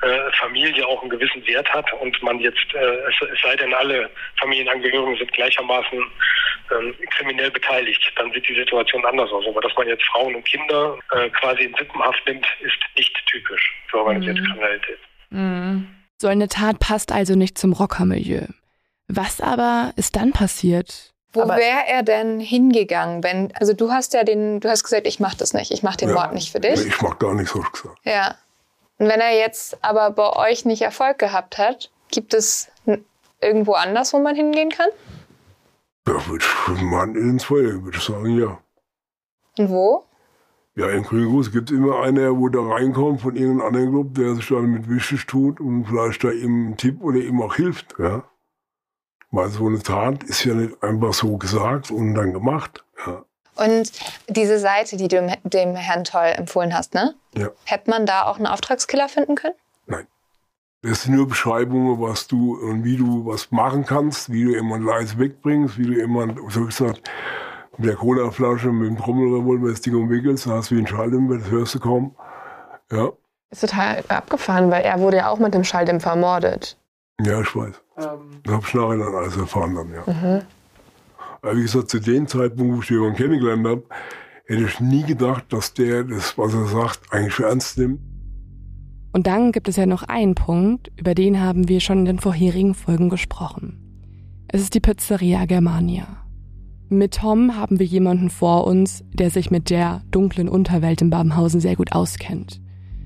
äh, 0.00 0.32
Familie 0.40 0.86
auch 0.86 1.02
einen 1.02 1.10
gewissen 1.10 1.46
Wert 1.46 1.68
hat 1.74 1.92
und 2.00 2.20
man 2.22 2.40
jetzt, 2.40 2.74
äh, 2.74 2.78
es, 2.78 3.14
es 3.20 3.40
sei 3.42 3.54
denn, 3.56 3.74
alle 3.74 4.10
Familienangehörigen 4.40 5.18
sind 5.18 5.32
gleichermaßen 5.34 5.98
ähm, 6.70 6.94
kriminell 7.10 7.50
beteiligt, 7.50 8.00
dann 8.16 8.32
sieht 8.32 8.48
die 8.48 8.54
Situation 8.54 9.04
anders 9.04 9.30
aus. 9.30 9.44
Aber 9.46 9.60
dass 9.60 9.76
man 9.76 9.88
jetzt 9.88 10.04
Frauen 10.04 10.34
und 10.34 10.44
Kinder 10.46 10.98
quasi 11.38 11.64
in 11.64 11.74
Sippenhaft 11.74 12.26
nimmt, 12.26 12.46
ist 12.60 12.78
nicht 12.96 13.14
typisch 13.26 13.74
für 13.88 13.98
organisierte 13.98 14.40
mhm. 14.40 14.46
Kriminalität. 14.46 14.98
Mhm. 15.28 15.86
So 16.16 16.28
eine 16.28 16.48
Tat 16.48 16.78
passt 16.78 17.12
also 17.12 17.36
nicht 17.36 17.58
zum 17.58 17.74
Rockermilieu. 17.74 18.46
Was 19.08 19.40
aber 19.40 19.92
ist 19.96 20.16
dann 20.16 20.32
passiert? 20.32 21.12
Wo 21.34 21.48
wäre 21.48 21.86
er 21.86 22.02
denn 22.02 22.40
hingegangen, 22.40 23.24
wenn, 23.24 23.54
also 23.56 23.72
du 23.72 23.90
hast 23.90 24.12
ja 24.12 24.22
den, 24.22 24.60
du 24.60 24.68
hast 24.68 24.84
gesagt, 24.84 25.06
ich 25.06 25.18
mache 25.18 25.36
das 25.36 25.54
nicht, 25.54 25.70
ich 25.70 25.82
mache 25.82 25.96
den 25.96 26.10
ja, 26.10 26.14
Mord 26.14 26.34
nicht 26.34 26.52
für 26.52 26.60
dich. 26.60 26.86
Ich 26.86 27.00
mag 27.00 27.18
gar 27.18 27.34
nichts, 27.34 27.54
hast 27.54 27.72
gesagt. 27.72 27.98
Ja. 28.04 28.36
Und 28.98 29.08
wenn 29.08 29.20
er 29.20 29.36
jetzt 29.36 29.82
aber 29.82 30.10
bei 30.10 30.30
euch 30.36 30.66
nicht 30.66 30.82
Erfolg 30.82 31.18
gehabt 31.18 31.56
hat, 31.56 31.90
gibt 32.10 32.34
es 32.34 32.70
irgendwo 33.40 33.72
anders, 33.72 34.12
wo 34.12 34.18
man 34.18 34.36
hingehen 34.36 34.70
kann? 34.70 34.90
Ja, 36.06 36.14
würde 36.26 36.44
man 36.84 37.14
ins 37.14 37.44
Feuer, 37.44 37.82
würde 37.82 37.96
ich 37.96 38.04
sagen, 38.04 38.38
ja. 38.38 38.58
Und 39.58 39.70
wo? 39.70 40.04
Ja, 40.74 40.88
in 40.88 41.02
Grünguss 41.02 41.52
gibt 41.52 41.70
es 41.70 41.76
immer 41.76 42.00
einer, 42.00 42.36
wo 42.36 42.48
da 42.48 42.60
reinkommt 42.60 43.20
von 43.20 43.36
irgendeinem 43.36 43.66
anderen 43.66 43.90
Club, 43.90 44.14
der 44.14 44.34
sich 44.34 44.48
dann 44.48 44.70
mit 44.70 44.88
wichtig 44.88 45.26
tut 45.26 45.60
und 45.60 45.86
vielleicht 45.86 46.24
da 46.24 46.30
ihm 46.30 46.66
einen 46.66 46.76
Tipp 46.76 47.02
oder 47.02 47.18
ihm 47.18 47.42
auch 47.42 47.54
hilft. 47.54 47.94
Ja. 47.98 48.24
Weil 49.32 49.48
so 49.48 49.66
eine 49.66 49.82
Tat 49.82 50.22
ist 50.24 50.44
ja 50.44 50.54
nicht 50.54 50.82
einfach 50.82 51.14
so 51.14 51.36
gesagt 51.38 51.90
und 51.90 52.14
dann 52.14 52.32
gemacht. 52.32 52.84
Ja. 53.06 53.24
Und 53.56 53.90
diese 54.28 54.58
Seite, 54.58 54.96
die 54.96 55.08
du 55.08 55.36
dem 55.44 55.74
Herrn 55.74 56.04
Toll 56.04 56.32
empfohlen 56.36 56.76
hast, 56.76 56.94
ne? 56.94 57.14
Ja. 57.34 57.48
Hätte 57.64 57.90
man 57.90 58.06
da 58.06 58.24
auch 58.24 58.36
einen 58.36 58.46
Auftragskiller 58.46 59.08
finden 59.08 59.34
können? 59.34 59.54
Nein. 59.86 60.06
Das 60.82 61.02
sind 61.02 61.14
nur 61.14 61.28
Beschreibungen, 61.28 62.00
was 62.00 62.28
du 62.28 62.56
und 62.56 62.84
wie 62.84 62.96
du 62.96 63.26
was 63.26 63.50
machen 63.50 63.86
kannst, 63.86 64.30
wie 64.30 64.44
du 64.44 64.50
jemanden 64.50 64.86
leise 64.86 65.18
wegbringst, 65.18 65.78
wie 65.78 65.86
du 65.86 65.92
jemanden, 65.92 66.38
so 66.50 66.66
gesagt, 66.66 67.08
mit 67.78 67.88
der 67.88 67.96
Colaflasche, 67.96 68.68
mit 68.68 68.88
dem 68.88 68.98
Trommelrevolver 68.98 69.70
das 69.70 69.80
Ding 69.80 69.94
umwickelst, 69.94 70.46
dann 70.46 70.54
hast 70.54 70.70
du 70.70 70.76
wie 70.76 70.80
ein 70.80 70.86
Schalldämpfer, 70.86 71.38
das 71.38 71.50
hörst 71.50 71.74
du 71.74 71.80
kaum. 71.80 72.14
Ja. 72.90 73.10
Ist 73.50 73.60
total 73.60 74.04
abgefahren, 74.08 74.70
weil 74.70 74.82
er 74.82 74.98
wurde 74.98 75.18
ja 75.18 75.30
auch 75.30 75.38
mit 75.38 75.54
dem 75.54 75.64
Schalldämpfer 75.64 76.10
ermordet. 76.10 76.76
Ja, 77.24 77.40
ich 77.40 77.54
weiß. 77.54 77.74
Ähm. 77.98 78.40
Das 78.44 78.54
habe 78.54 78.64
ich 78.66 78.74
nachher 78.74 78.98
dann 78.98 79.14
alles 79.14 79.36
erfahren 79.36 79.74
dann, 79.74 79.90
ja. 79.90 80.02
Mhm. 80.06 80.42
Aber 81.42 81.56
wie 81.56 81.62
gesagt, 81.62 81.90
zu 81.90 81.98
dem 81.98 82.26
Zeitpunkt, 82.26 82.76
wo 82.76 82.80
ich 82.80 82.88
den 82.88 83.14
kennengelernt 83.14 83.66
habe, 83.66 83.82
hätte 84.46 84.62
ich 84.64 84.80
nie 84.80 85.02
gedacht, 85.02 85.44
dass 85.50 85.74
der 85.74 86.04
das, 86.04 86.36
was 86.38 86.54
er 86.54 86.66
sagt, 86.66 87.00
eigentlich 87.12 87.34
für 87.34 87.46
ernst 87.46 87.78
nimmt. 87.78 88.00
Und 89.12 89.26
dann 89.26 89.52
gibt 89.52 89.68
es 89.68 89.76
ja 89.76 89.86
noch 89.86 90.04
einen 90.04 90.34
Punkt, 90.34 90.90
über 90.96 91.14
den 91.14 91.40
haben 91.40 91.68
wir 91.68 91.80
schon 91.80 92.00
in 92.00 92.04
den 92.06 92.18
vorherigen 92.18 92.74
Folgen 92.74 93.10
gesprochen. 93.10 93.78
Es 94.48 94.62
ist 94.62 94.74
die 94.74 94.80
Pizzeria 94.80 95.44
Germania. 95.44 96.06
Mit 96.88 97.14
Tom 97.14 97.56
haben 97.56 97.78
wir 97.78 97.86
jemanden 97.86 98.30
vor 98.30 98.66
uns, 98.66 99.02
der 99.12 99.30
sich 99.30 99.50
mit 99.50 99.70
der 99.70 100.02
dunklen 100.10 100.48
Unterwelt 100.48 101.00
in 101.02 101.10
Babenhausen 101.10 101.60
sehr 101.60 101.76
gut 101.76 101.92
auskennt. 101.92 102.60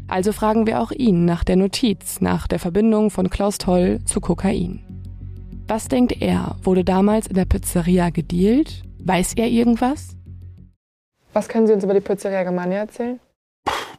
Also 0.09 0.33
fragen 0.33 0.67
wir 0.67 0.81
auch 0.81 0.93
ihn 0.93 1.25
nach 1.25 1.43
der 1.43 1.57
Notiz, 1.57 2.21
nach 2.21 2.47
der 2.47 2.61
Verbindung 2.61 3.11
von 3.11 3.29
Klaus 3.29 3.59
Toll 3.59 4.01
zu 4.05 4.21
Kokain. 4.21 4.85
Was 5.67 5.89
denkt 5.89 6.23
er, 6.23 6.57
wurde 6.63 6.85
damals 6.85 7.27
in 7.27 7.35
der 7.35 7.45
Pizzeria 7.45 8.11
gedealt? 8.11 8.85
Weiß 9.01 9.35
er 9.35 9.49
irgendwas? 9.49 10.17
Was 11.33 11.49
können 11.49 11.67
Sie 11.67 11.73
uns 11.73 11.83
über 11.83 11.95
die 11.95 12.01
Pizzeria 12.01 12.45
Germania 12.45 12.79
erzählen? 12.79 13.19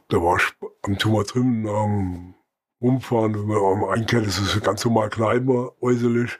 Da 0.08 0.16
war 0.16 0.36
ich 0.36 0.44
am 0.82 0.96
Tumor 0.96 1.24
drin, 1.24 1.68
am 1.68 2.34
Rumfahren, 2.80 3.34
wenn 3.34 3.46
man 3.46 3.82
am 3.82 3.84
Einkehren, 3.84 4.24
das 4.24 4.38
ist 4.38 4.64
ganz 4.64 4.84
normal 4.86 5.10
Kneipe 5.10 5.74
äußerlich. 5.82 6.38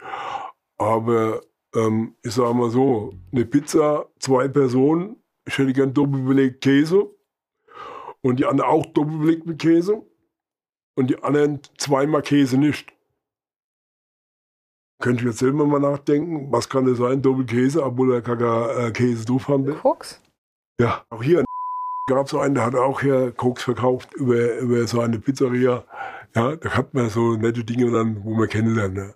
Aber 0.79 1.43
ähm, 1.75 2.15
ich 2.23 2.33
sage 2.33 2.55
mal 2.55 2.71
so, 2.71 3.13
eine 3.33 3.45
Pizza, 3.45 4.07
zwei 4.19 4.49
Personen, 4.49 5.17
ich 5.47 5.59
hätte 5.59 5.75
gern 5.75 5.93
doppelbelegt 5.93 6.63
Käse 6.63 7.11
und 8.23 8.39
die 8.39 8.47
andere 8.47 8.69
auch 8.69 8.87
doppelbelegt 8.87 9.47
mit 9.47 9.59
Käse 9.59 10.03
und 10.97 11.09
die 11.11 11.23
anderen 11.23 11.61
zweimal 11.79 12.23
Käse 12.23 12.59
nicht. 12.59 12.93
Könnte 15.01 15.23
ich 15.23 15.29
jetzt 15.29 15.39
selber 15.39 15.65
mal 15.65 15.79
nachdenken, 15.79 16.51
was 16.51 16.69
kann 16.69 16.87
das 16.87 16.99
sein, 16.99 17.23
Doppelkäse, 17.23 17.85
obwohl 17.85 18.15
er 18.15 18.21
gar 18.21 18.87
äh, 18.87 18.91
Käse 18.91 19.25
drauf 19.25 19.47
haben 19.47 19.65
will. 19.67 19.75
Koks? 19.77 20.21
Ja, 20.81 21.05
auch 21.11 21.23
hier 21.23 21.45
gab 22.09 22.27
es 22.27 22.35
einen, 22.35 22.57
der 22.57 22.67
hat 22.67 22.75
auch 22.75 23.01
hier 23.01 23.31
Koks 23.33 23.63
verkauft 23.63 24.13
über, 24.15 24.57
über 24.59 24.87
so 24.89 25.01
eine 25.01 25.21
Pizzeria. 25.21 25.85
Ja, 26.35 26.57
da 26.57 26.71
hat 26.71 26.95
man 26.95 27.11
so 27.11 27.37
nette 27.37 27.63
Dinge 27.65 27.91
dann, 27.93 28.25
wo 28.25 28.35
man 28.35 28.49
kennenlernt. 28.49 28.95
Ne? 28.95 29.15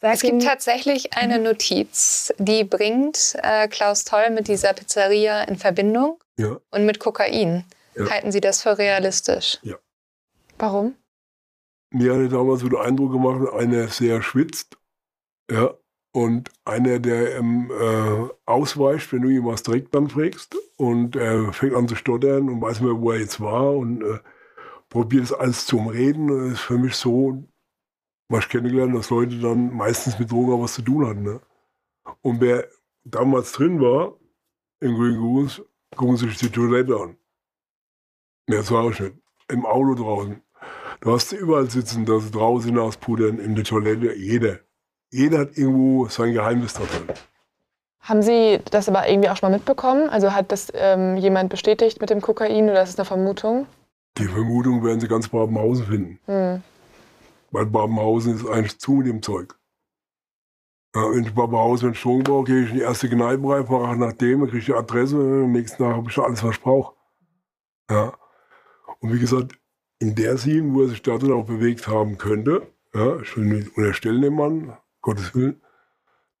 Es 0.00 0.20
gibt 0.20 0.42
tatsächlich 0.42 1.16
eine 1.16 1.38
Notiz, 1.38 2.32
die 2.38 2.64
bringt 2.64 3.36
äh, 3.42 3.68
Klaus 3.68 4.04
Toll 4.04 4.30
mit 4.30 4.48
dieser 4.48 4.72
Pizzeria 4.74 5.44
in 5.44 5.56
Verbindung 5.56 6.18
Ja. 6.36 6.58
und 6.70 6.84
mit 6.84 6.98
Kokain. 6.98 7.64
Ja. 7.96 8.10
Halten 8.10 8.32
Sie 8.32 8.40
das 8.40 8.62
für 8.62 8.78
realistisch? 8.78 9.58
Ja. 9.62 9.76
Warum? 10.58 10.96
Mir 11.90 12.14
hatte 12.14 12.28
damals 12.28 12.60
so 12.60 12.68
den 12.68 12.78
Eindruck 12.78 13.12
gemacht, 13.12 13.52
einer 13.52 13.88
sehr 13.88 14.22
schwitzt, 14.22 14.76
ja, 15.50 15.74
und 16.12 16.50
einer, 16.64 17.00
der 17.00 17.36
ähm, 17.36 17.70
äh, 17.70 18.28
ausweicht, 18.46 19.12
wenn 19.12 19.22
du 19.22 19.28
ihm 19.28 19.46
was 19.46 19.62
direkt 19.62 19.94
dann 19.94 20.08
fragst, 20.08 20.56
und 20.76 21.16
er 21.16 21.52
fängt 21.52 21.74
an 21.74 21.88
zu 21.88 21.96
stottern 21.96 22.48
und 22.48 22.60
weiß 22.60 22.80
nicht 22.80 22.88
mehr, 22.88 23.00
wo 23.00 23.10
er 23.10 23.18
jetzt 23.18 23.40
war, 23.40 23.76
und 23.76 24.02
äh, 24.02 24.18
probiert 24.88 25.24
es 25.24 25.32
alles 25.32 25.66
zu 25.66 25.78
umreden. 25.78 26.28
Das 26.28 26.54
ist 26.54 26.60
für 26.60 26.78
mich 26.78 26.94
so, 26.94 27.44
was 28.28 28.44
ich 28.44 28.50
kennengelernt, 28.50 28.94
dass 28.94 29.10
Leute 29.10 29.38
dann 29.40 29.74
meistens 29.74 30.18
mit 30.18 30.30
Drogen 30.30 30.62
was 30.62 30.74
zu 30.74 30.82
tun 30.82 31.06
hatten. 31.06 31.22
Ne? 31.24 31.40
Und 32.22 32.40
wer 32.40 32.68
damals 33.04 33.52
drin 33.52 33.80
war, 33.80 34.16
im 34.80 34.94
Grünen 34.94 35.18
Gruß, 35.18 35.62
gucken 35.96 36.16
Sie 36.16 36.28
sich 36.28 36.38
die 36.38 36.50
Toilette 36.50 36.96
an. 36.96 37.16
Mehr 38.46 38.62
sage 38.62 38.90
ich 38.90 39.00
nicht. 39.00 39.14
Im 39.48 39.66
Auto 39.66 39.94
draußen. 39.94 40.40
Du 41.00 41.12
hast 41.12 41.30
sie 41.30 41.36
überall 41.36 41.70
sitzen, 41.70 42.04
dass 42.04 42.24
sie 42.24 42.30
draußen 42.30 42.70
hinauspudern, 42.70 43.38
in 43.38 43.54
der 43.54 43.64
Toilette, 43.64 44.14
jeder. 44.14 44.60
Jeder 45.10 45.40
hat 45.40 45.56
irgendwo 45.56 46.08
sein 46.08 46.32
Geheimnis 46.32 46.74
da 46.74 46.80
drin. 46.84 47.14
Haben 48.00 48.22
Sie 48.22 48.60
das 48.70 48.88
aber 48.88 49.08
irgendwie 49.08 49.30
auch 49.30 49.36
schon 49.36 49.50
mal 49.50 49.56
mitbekommen? 49.56 50.10
Also 50.10 50.34
hat 50.34 50.52
das 50.52 50.70
ähm, 50.74 51.16
jemand 51.16 51.48
bestätigt 51.48 52.00
mit 52.00 52.10
dem 52.10 52.20
Kokain 52.20 52.68
oder 52.68 52.82
ist 52.82 52.90
es 52.90 52.98
eine 52.98 53.06
Vermutung? 53.06 53.66
Die 54.18 54.26
Vermutung 54.26 54.84
werden 54.84 55.00
sie 55.00 55.08
ganz 55.08 55.28
Babenhausen 55.28 55.86
finden. 55.86 56.20
Hm. 56.26 56.62
Weil 57.50 57.66
Babenhausen 57.66 58.34
ist 58.34 58.46
eigentlich 58.46 58.78
zu 58.78 58.92
mit 58.92 59.06
dem 59.06 59.22
Zeug. 59.22 59.56
Ja, 60.94 61.10
wenn 61.10 61.24
ich 61.24 61.34
Babenhausen 61.34 61.88
in 61.88 61.94
Strom 61.94 62.22
brauche, 62.22 62.44
gehe 62.44 62.64
ich 62.64 62.70
in 62.70 62.76
die 62.76 62.82
erste 62.82 63.08
Kneipe 63.08 63.48
rein, 63.48 63.66
frage 63.66 63.98
nach 63.98 64.12
dem, 64.12 64.42
kriege 64.44 64.58
ich 64.58 64.66
die 64.66 64.74
Adresse, 64.74 65.16
am 65.16 65.52
nächsten 65.52 65.82
Tag 65.82 65.96
habe 65.96 66.06
ich 66.06 66.12
schon 66.12 66.24
alles, 66.24 66.44
was 66.44 66.56
ich 66.56 66.60
brauche. 66.60 66.94
Ja. 67.90 68.12
Und 69.00 69.12
wie 69.12 69.18
gesagt, 69.18 69.58
in 69.98 70.14
der 70.14 70.36
Scene, 70.38 70.72
wo 70.74 70.82
er 70.82 70.88
sich 70.88 71.02
da 71.02 71.16
drin 71.18 71.32
auch 71.32 71.46
bewegt 71.46 71.88
haben 71.88 72.18
könnte, 72.18 72.66
ja, 72.94 73.20
ich 73.20 73.36
will 73.36 73.44
nicht 73.44 73.76
unterstellen 73.76 74.22
dem 74.22 74.34
Mann, 74.34 74.76
Gottes 75.00 75.34
Willen, 75.34 75.60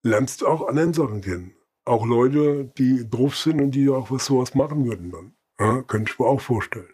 lernst 0.02 0.42
du 0.42 0.46
auch 0.46 0.68
anderen 0.68 0.92
Sachen 0.92 1.20
kennen. 1.20 1.54
Auch 1.84 2.06
Leute, 2.06 2.72
die 2.78 3.08
drauf 3.08 3.36
sind 3.36 3.60
und 3.60 3.72
die 3.72 3.88
auch 3.90 4.10
was 4.10 4.26
sowas 4.26 4.54
machen 4.54 4.86
würden 4.86 5.10
dann. 5.10 5.34
Ja, 5.58 5.82
könnte 5.82 6.12
ich 6.12 6.18
mir 6.18 6.26
auch 6.26 6.40
vorstellen. 6.40 6.88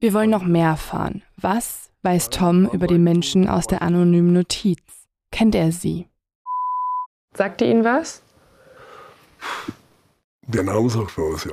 Wir 0.00 0.14
wollen 0.14 0.30
noch 0.30 0.44
mehr 0.44 0.68
erfahren. 0.68 1.22
Was 1.36 1.90
weiß 2.02 2.30
Tom 2.30 2.68
über 2.70 2.86
die 2.86 2.98
Menschen 2.98 3.48
aus 3.48 3.66
der 3.66 3.82
anonymen 3.82 4.32
Notiz? 4.32 4.80
Kennt 5.30 5.54
er 5.54 5.72
sie? 5.72 6.08
Sagte 7.34 7.64
Ihnen 7.64 7.84
was? 7.84 8.22
Der 10.42 10.62
Name 10.62 10.88
sagt 10.88 11.16
mir 11.18 11.32
was, 11.32 11.44
ja. 11.44 11.52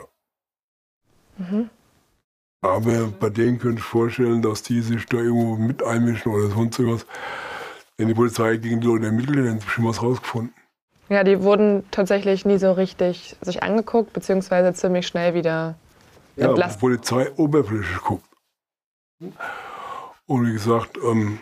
Mhm. 1.37 1.69
Aber 2.67 3.07
bei 3.07 3.29
denen 3.29 3.59
könnte 3.59 3.79
ich 3.79 3.83
vorstellen, 3.85 4.41
dass 4.41 4.63
die 4.63 4.81
sich 4.81 5.05
da 5.05 5.17
irgendwo 5.17 5.55
mit 5.55 5.83
einmischen 5.83 6.31
oder 6.31 6.49
sonst 6.49 6.79
irgendwas. 6.79 7.05
Wenn 7.97 8.07
die 8.07 8.13
Polizei 8.13 8.57
gegen 8.57 8.81
die 8.81 8.87
Leute 8.87 9.05
ermittelt, 9.05 9.37
dann 9.37 9.59
sie 9.59 9.65
bestimmt 9.65 9.87
was 9.87 10.01
rausgefunden. 10.01 10.53
Ja, 11.07 11.23
die 11.23 11.41
wurden 11.43 11.83
tatsächlich 11.91 12.45
nie 12.45 12.57
so 12.57 12.71
richtig 12.71 13.35
sich 13.41 13.61
angeguckt, 13.63 14.11
beziehungsweise 14.13 14.73
ziemlich 14.73 15.05
schnell 15.07 15.33
wieder 15.33 15.75
Ja, 16.35 16.45
die 16.47 16.49
entlassen. 16.49 16.79
Polizei 16.79 17.31
oberflächlich 17.37 17.97
guckt. 18.01 18.27
Und 20.25 20.47
wie 20.47 20.53
gesagt, 20.53 20.97
ähm, 20.97 21.39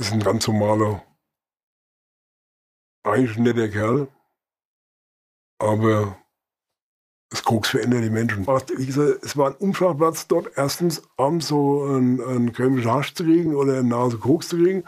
ist 0.00 0.12
ein 0.12 0.20
ganz 0.20 0.48
normaler, 0.48 1.02
eigentlich 3.04 3.36
ein 3.36 3.42
netter 3.44 3.68
Kerl, 3.68 4.08
aber 5.58 6.16
das 7.32 7.44
Koks 7.44 7.70
verändert 7.70 8.04
die 8.04 8.10
Menschen. 8.10 8.46
Wie 8.46 8.86
gesagt, 8.86 9.24
es 9.24 9.38
war 9.38 9.48
ein 9.48 9.56
Umschlagplatz 9.56 10.26
dort, 10.26 10.50
erstens 10.54 11.02
abends 11.16 11.48
so 11.48 11.82
einen, 11.84 12.20
einen 12.20 12.84
Hasch 12.84 13.14
zu 13.14 13.24
kriegen 13.24 13.54
oder 13.54 13.72
eine 13.72 13.88
Nase 13.88 14.18
Koks 14.18 14.48
zu 14.48 14.58
kriegen, 14.58 14.84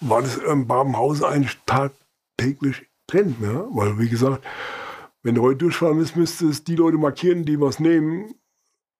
war 0.00 0.22
das 0.22 0.36
in 0.36 0.68
Babenhausen 0.68 1.24
eigentlich 1.24 1.58
tagtäglich 1.66 2.86
drin. 3.08 3.34
Ja? 3.42 3.66
Weil, 3.70 3.98
wie 3.98 4.08
gesagt, 4.08 4.46
wenn 5.24 5.34
du 5.34 5.42
heute 5.42 5.58
durchfahren 5.58 5.98
willst, 5.98 6.14
müsste 6.14 6.46
es 6.46 6.62
die 6.62 6.76
Leute 6.76 6.98
markieren, 6.98 7.44
die 7.44 7.60
was 7.60 7.80
nehmen, 7.80 8.32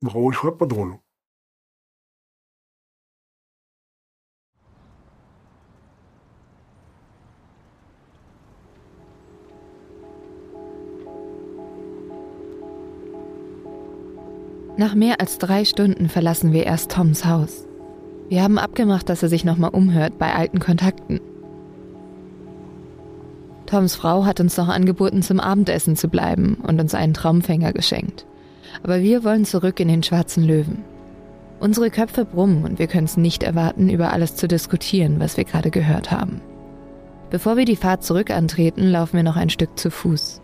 brauche 0.01 0.33
ich 0.33 0.39
Schreibpatronen. 0.39 0.99
Nach 14.79 14.95
mehr 14.95 15.21
als 15.21 15.39
drei 15.39 15.65
Stunden 15.65 16.09
verlassen 16.09 16.53
wir 16.53 16.65
erst 16.65 16.93
Toms 16.93 17.25
Haus. 17.25 17.67
Wir 18.29 18.45
haben 18.45 18.59
abgemacht, 18.59 19.09
dass 19.09 19.25
er 19.25 19.29
sich 19.29 19.45
nochmal 19.45 19.71
umhört 19.71 20.19
bei 20.19 20.33
alten 20.33 20.61
Kontakten. 20.61 21.21
Toms 23.67 23.97
Frau 23.97 24.25
hat 24.25 24.39
uns 24.39 24.57
noch 24.57 24.69
angeboten, 24.69 25.23
zum 25.23 25.41
Abendessen 25.41 25.97
zu 25.97 26.07
bleiben 26.07 26.59
und 26.65 26.81
uns 26.81 26.95
einen 26.95 27.13
Traumfänger 27.13 27.73
geschenkt. 27.73 28.25
Aber 28.85 29.03
wir 29.03 29.25
wollen 29.25 29.45
zurück 29.45 29.81
in 29.81 29.89
den 29.89 30.05
schwarzen 30.05 30.45
Löwen. 30.45 30.85
Unsere 31.59 31.91
Köpfe 31.91 32.25
brummen 32.25 32.65
und 32.65 32.79
wir 32.79 32.87
können 32.87 33.07
es 33.07 33.17
nicht 33.17 33.43
erwarten, 33.43 33.89
über 33.89 34.13
alles 34.13 34.37
zu 34.37 34.47
diskutieren, 34.47 35.19
was 35.19 35.37
wir 35.37 35.43
gerade 35.43 35.73
gehört 35.73 36.13
haben. 36.13 36.41
Bevor 37.31 37.57
wir 37.57 37.65
die 37.65 37.75
Fahrt 37.75 38.05
zurück 38.05 38.31
antreten, 38.31 38.85
laufen 38.85 39.17
wir 39.17 39.25
noch 39.25 39.37
ein 39.37 39.51
Stück 39.51 39.77
zu 39.77 39.91
Fuß. 39.91 40.41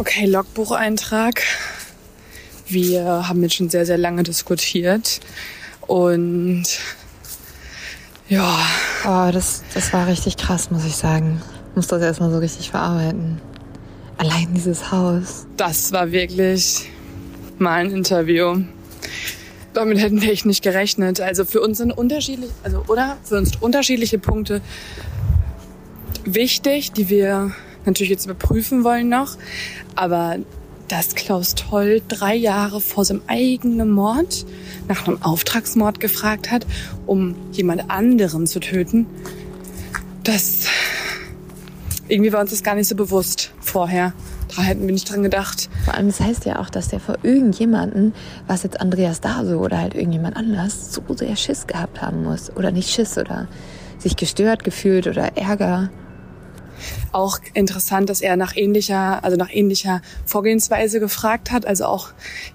Okay, 0.00 0.24
Logbucheintrag. 0.24 1.42
Wir 2.66 3.28
haben 3.28 3.42
jetzt 3.42 3.56
schon 3.56 3.68
sehr, 3.68 3.84
sehr 3.84 3.98
lange 3.98 4.22
diskutiert. 4.22 5.20
Und 5.86 6.64
ja. 8.26 8.64
Oh, 9.04 9.30
das, 9.30 9.62
das 9.74 9.92
war 9.92 10.06
richtig 10.06 10.38
krass, 10.38 10.70
muss 10.70 10.86
ich 10.86 10.96
sagen. 10.96 11.42
Ich 11.68 11.76
muss 11.76 11.86
das 11.88 12.00
erstmal 12.00 12.30
so 12.30 12.38
richtig 12.38 12.70
verarbeiten. 12.70 13.42
Allein 14.16 14.54
dieses 14.54 14.90
Haus. 14.90 15.44
Das 15.58 15.92
war 15.92 16.10
wirklich 16.12 16.88
mal 17.58 17.84
ein 17.84 17.90
Interview. 17.90 18.56
Damit 19.74 19.98
hätten 19.98 20.22
wir 20.22 20.32
echt 20.32 20.46
nicht 20.46 20.62
gerechnet. 20.62 21.20
Also 21.20 21.44
für 21.44 21.60
uns 21.60 21.76
sind 21.76 21.92
unterschiedlich, 21.92 22.52
also 22.62 22.86
oder? 22.88 23.18
Für 23.22 23.36
uns 23.36 23.54
unterschiedliche 23.56 24.18
Punkte 24.18 24.62
wichtig, 26.24 26.92
die 26.92 27.10
wir 27.10 27.52
natürlich 27.86 28.10
jetzt 28.10 28.26
überprüfen 28.26 28.84
wollen 28.84 29.08
noch. 29.08 29.36
Aber 29.94 30.38
dass 30.88 31.14
Klaus 31.14 31.54
Toll 31.54 32.02
drei 32.08 32.34
Jahre 32.34 32.80
vor 32.80 33.04
seinem 33.04 33.22
eigenen 33.28 33.90
Mord 33.90 34.44
nach 34.88 35.06
einem 35.06 35.22
Auftragsmord 35.22 36.00
gefragt 36.00 36.50
hat, 36.50 36.66
um 37.06 37.36
jemand 37.52 37.90
anderen 37.90 38.46
zu 38.46 38.58
töten, 38.58 39.06
das 40.24 40.66
irgendwie 42.08 42.32
war 42.32 42.40
uns 42.40 42.50
das 42.50 42.62
gar 42.62 42.74
nicht 42.74 42.88
so 42.88 42.96
bewusst 42.96 43.52
vorher. 43.60 44.12
Da 44.56 44.62
hätten 44.62 44.84
wir 44.84 44.92
nicht 44.92 45.08
dran 45.08 45.22
gedacht. 45.22 45.70
Vor 45.84 45.94
allem, 45.94 46.08
das 46.08 46.20
heißt 46.20 46.44
ja 46.44 46.58
auch, 46.58 46.70
dass 46.70 46.88
der 46.88 46.98
vor 46.98 47.18
irgendjemanden, 47.22 48.12
was 48.48 48.64
jetzt 48.64 48.80
Andreas 48.80 49.20
Dase 49.20 49.58
oder 49.58 49.78
halt 49.78 49.94
irgendjemand 49.94 50.36
anders, 50.36 50.92
so 50.92 51.02
sehr 51.14 51.36
Schiss 51.36 51.68
gehabt 51.68 52.02
haben 52.02 52.24
muss. 52.24 52.54
Oder 52.56 52.72
nicht 52.72 52.90
Schiss 52.90 53.16
oder 53.16 53.46
sich 53.98 54.16
gestört 54.16 54.64
gefühlt 54.64 55.06
oder 55.06 55.36
Ärger. 55.36 55.90
Auch 57.12 57.38
interessant, 57.54 58.08
dass 58.08 58.20
er 58.20 58.36
nach 58.36 58.56
ähnlicher, 58.56 59.22
also 59.24 59.36
nach 59.36 59.50
ähnlicher 59.50 60.02
Vorgehensweise 60.26 61.00
gefragt 61.00 61.50
hat, 61.50 61.66
also 61.66 61.86
auch 61.86 62.10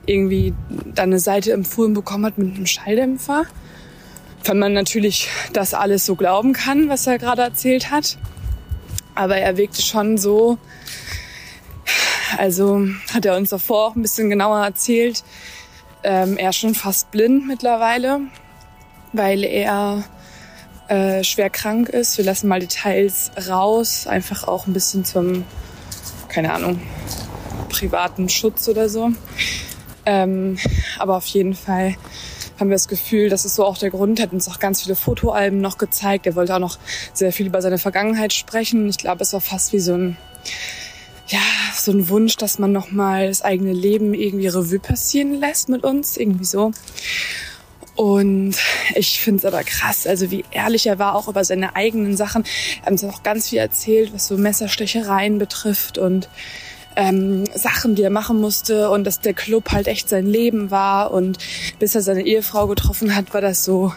irgendwie 0.06 0.54
dann 0.94 1.10
eine 1.10 1.20
Seite 1.20 1.52
empfohlen 1.52 1.94
bekommen 1.94 2.26
hat 2.26 2.38
mit 2.38 2.56
einem 2.56 2.66
Schalldämpfer. 2.66 3.46
wenn 4.44 4.60
man 4.60 4.74
natürlich 4.74 5.28
das 5.54 5.74
alles 5.74 6.06
so 6.06 6.16
glauben 6.16 6.54
kann, 6.54 6.88
was 6.88 7.08
er 7.08 7.18
gerade 7.18 7.42
erzählt 7.42 7.90
hat. 7.90 8.18
Aber 9.16 9.38
er 9.38 9.58
wirkte 9.58 9.82
schon 9.82 10.18
so, 10.18 10.58
also 12.38 12.86
hat 13.14 13.26
er 13.26 13.38
uns 13.38 13.50
davor 13.50 13.88
auch 13.88 13.96
ein 13.96 14.02
bisschen 14.02 14.30
genauer 14.30 14.64
erzählt, 14.64 15.24
ähm, 16.04 16.38
er 16.38 16.50
ist 16.50 16.58
schon 16.58 16.76
fast 16.76 17.10
blind 17.10 17.48
mittlerweile, 17.48 18.22
weil 19.14 19.44
er 19.44 20.04
äh, 20.88 21.24
schwer 21.24 21.50
krank 21.50 21.90
ist. 21.90 22.18
Wir 22.18 22.26
lassen 22.26 22.48
mal 22.48 22.60
Details 22.60 23.32
raus, 23.48 24.08
einfach 24.08 24.48
auch 24.48 24.68
ein 24.68 24.74
bisschen 24.74 25.06
zum, 25.06 25.44
keine 26.30 26.54
Ahnung, 26.54 26.82
privaten 27.70 28.30
Schutz 28.30 28.68
oder 28.68 28.90
so. 28.90 29.12
Ähm, 30.06 30.58
aber 31.00 31.18
auf 31.18 31.26
jeden 31.28 31.56
Fall 31.56 31.96
haben 32.60 32.70
wir 32.70 32.76
das 32.76 32.88
Gefühl, 32.88 33.30
das 33.30 33.44
ist 33.46 33.56
so 33.56 33.66
auch 33.66 33.78
der 33.78 33.90
Grund, 33.90 34.20
er 34.20 34.24
hat 34.24 34.34
uns 34.34 34.48
auch 34.48 34.60
ganz 34.60 34.84
viele 34.84 34.96
Fotoalben 34.96 35.60
noch 35.60 35.78
gezeigt. 35.78 36.26
Er 36.26 36.36
wollte 36.36 36.56
auch 36.56 36.60
noch 36.60 36.78
sehr 37.14 37.34
viel 37.34 37.48
über 37.48 37.62
seine 37.62 37.78
Vergangenheit 37.78 38.34
sprechen. 38.34 38.88
Ich 38.88 38.98
glaube, 38.98 39.24
es 39.24 39.34
war 39.34 39.42
fast 39.42 39.74
wie 39.74 39.80
so 39.80 39.94
ein, 39.94 40.18
ja, 41.28 41.40
so 41.74 41.92
ein 41.92 42.08
Wunsch, 42.08 42.38
dass 42.38 42.60
man 42.60 42.72
nochmal 42.72 43.28
das 43.28 43.42
eigene 43.42 43.74
Leben 43.74 44.14
irgendwie 44.14 44.48
Revue 44.48 44.80
passieren 44.80 45.34
lässt 45.34 45.70
mit 45.70 45.84
uns, 45.84 46.16
irgendwie 46.18 46.46
so. 46.46 46.72
Und 47.96 48.56
ich 48.94 49.22
finde 49.22 49.40
es 49.40 49.46
aber 49.46 49.64
krass, 49.64 50.06
also 50.06 50.30
wie 50.30 50.44
ehrlich 50.52 50.88
er 50.88 51.00
war 51.00 51.16
auch 51.16 51.30
über 51.30 51.46
seine 51.46 51.76
eigenen 51.76 52.18
Sachen. 52.18 52.44
Er 52.82 52.88
hat 52.88 52.92
uns 52.92 53.04
auch 53.06 53.24
ganz 53.24 53.50
viel 53.50 53.60
erzählt, 53.60 54.14
was 54.14 54.28
so 54.28 54.38
Messerstechereien 54.38 55.38
betrifft 55.38 55.98
und 55.98 56.28
ähm, 56.98 57.46
Sachen, 57.54 57.96
die 57.96 58.04
er 58.04 58.10
machen 58.10 58.40
musste 58.40 58.90
und 58.90 59.06
dass 59.06 59.22
der 59.22 59.34
Club 59.34 59.72
halt 59.72 59.88
echt 59.88 60.10
sein 60.10 60.26
Leben 60.26 60.72
war 60.72 61.12
und 61.12 61.38
bis 61.80 61.96
er 61.96 62.02
seine 62.02 62.26
Ehefrau 62.26 62.68
getroffen 62.68 63.16
hat, 63.16 63.34
war 63.34 63.42
das 63.42 63.64
so, 63.64 63.94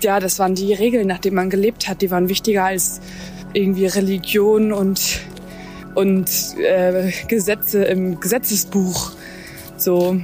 ja, 0.00 0.20
das 0.20 0.38
waren 0.38 0.54
die 0.54 0.72
Regeln, 0.72 1.06
nach 1.06 1.18
denen 1.18 1.36
man 1.36 1.50
gelebt 1.50 1.88
hat, 1.88 2.02
die 2.02 2.10
waren 2.10 2.28
wichtiger 2.28 2.64
als 2.64 3.00
irgendwie 3.52 3.86
Religion 3.86 4.72
und 4.72 5.20
und 5.94 6.28
äh, 6.58 7.12
Gesetze 7.28 7.84
im 7.84 8.18
Gesetzesbuch. 8.18 9.12
So. 9.76 10.20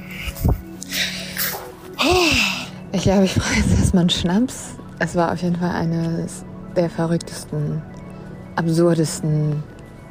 Oh. 1.97 2.70
Ich 2.93 3.03
glaube, 3.03 3.23
ich 3.23 3.35
brauche 3.35 3.55
jetzt 3.55 3.71
erstmal 3.77 4.01
einen 4.01 4.09
Schnaps. 4.09 4.75
Es 4.99 5.15
war 5.15 5.31
auf 5.31 5.41
jeden 5.41 5.55
Fall 5.55 5.71
eines 5.71 6.43
der 6.75 6.89
verrücktesten, 6.89 7.81
absurdesten 8.55 9.63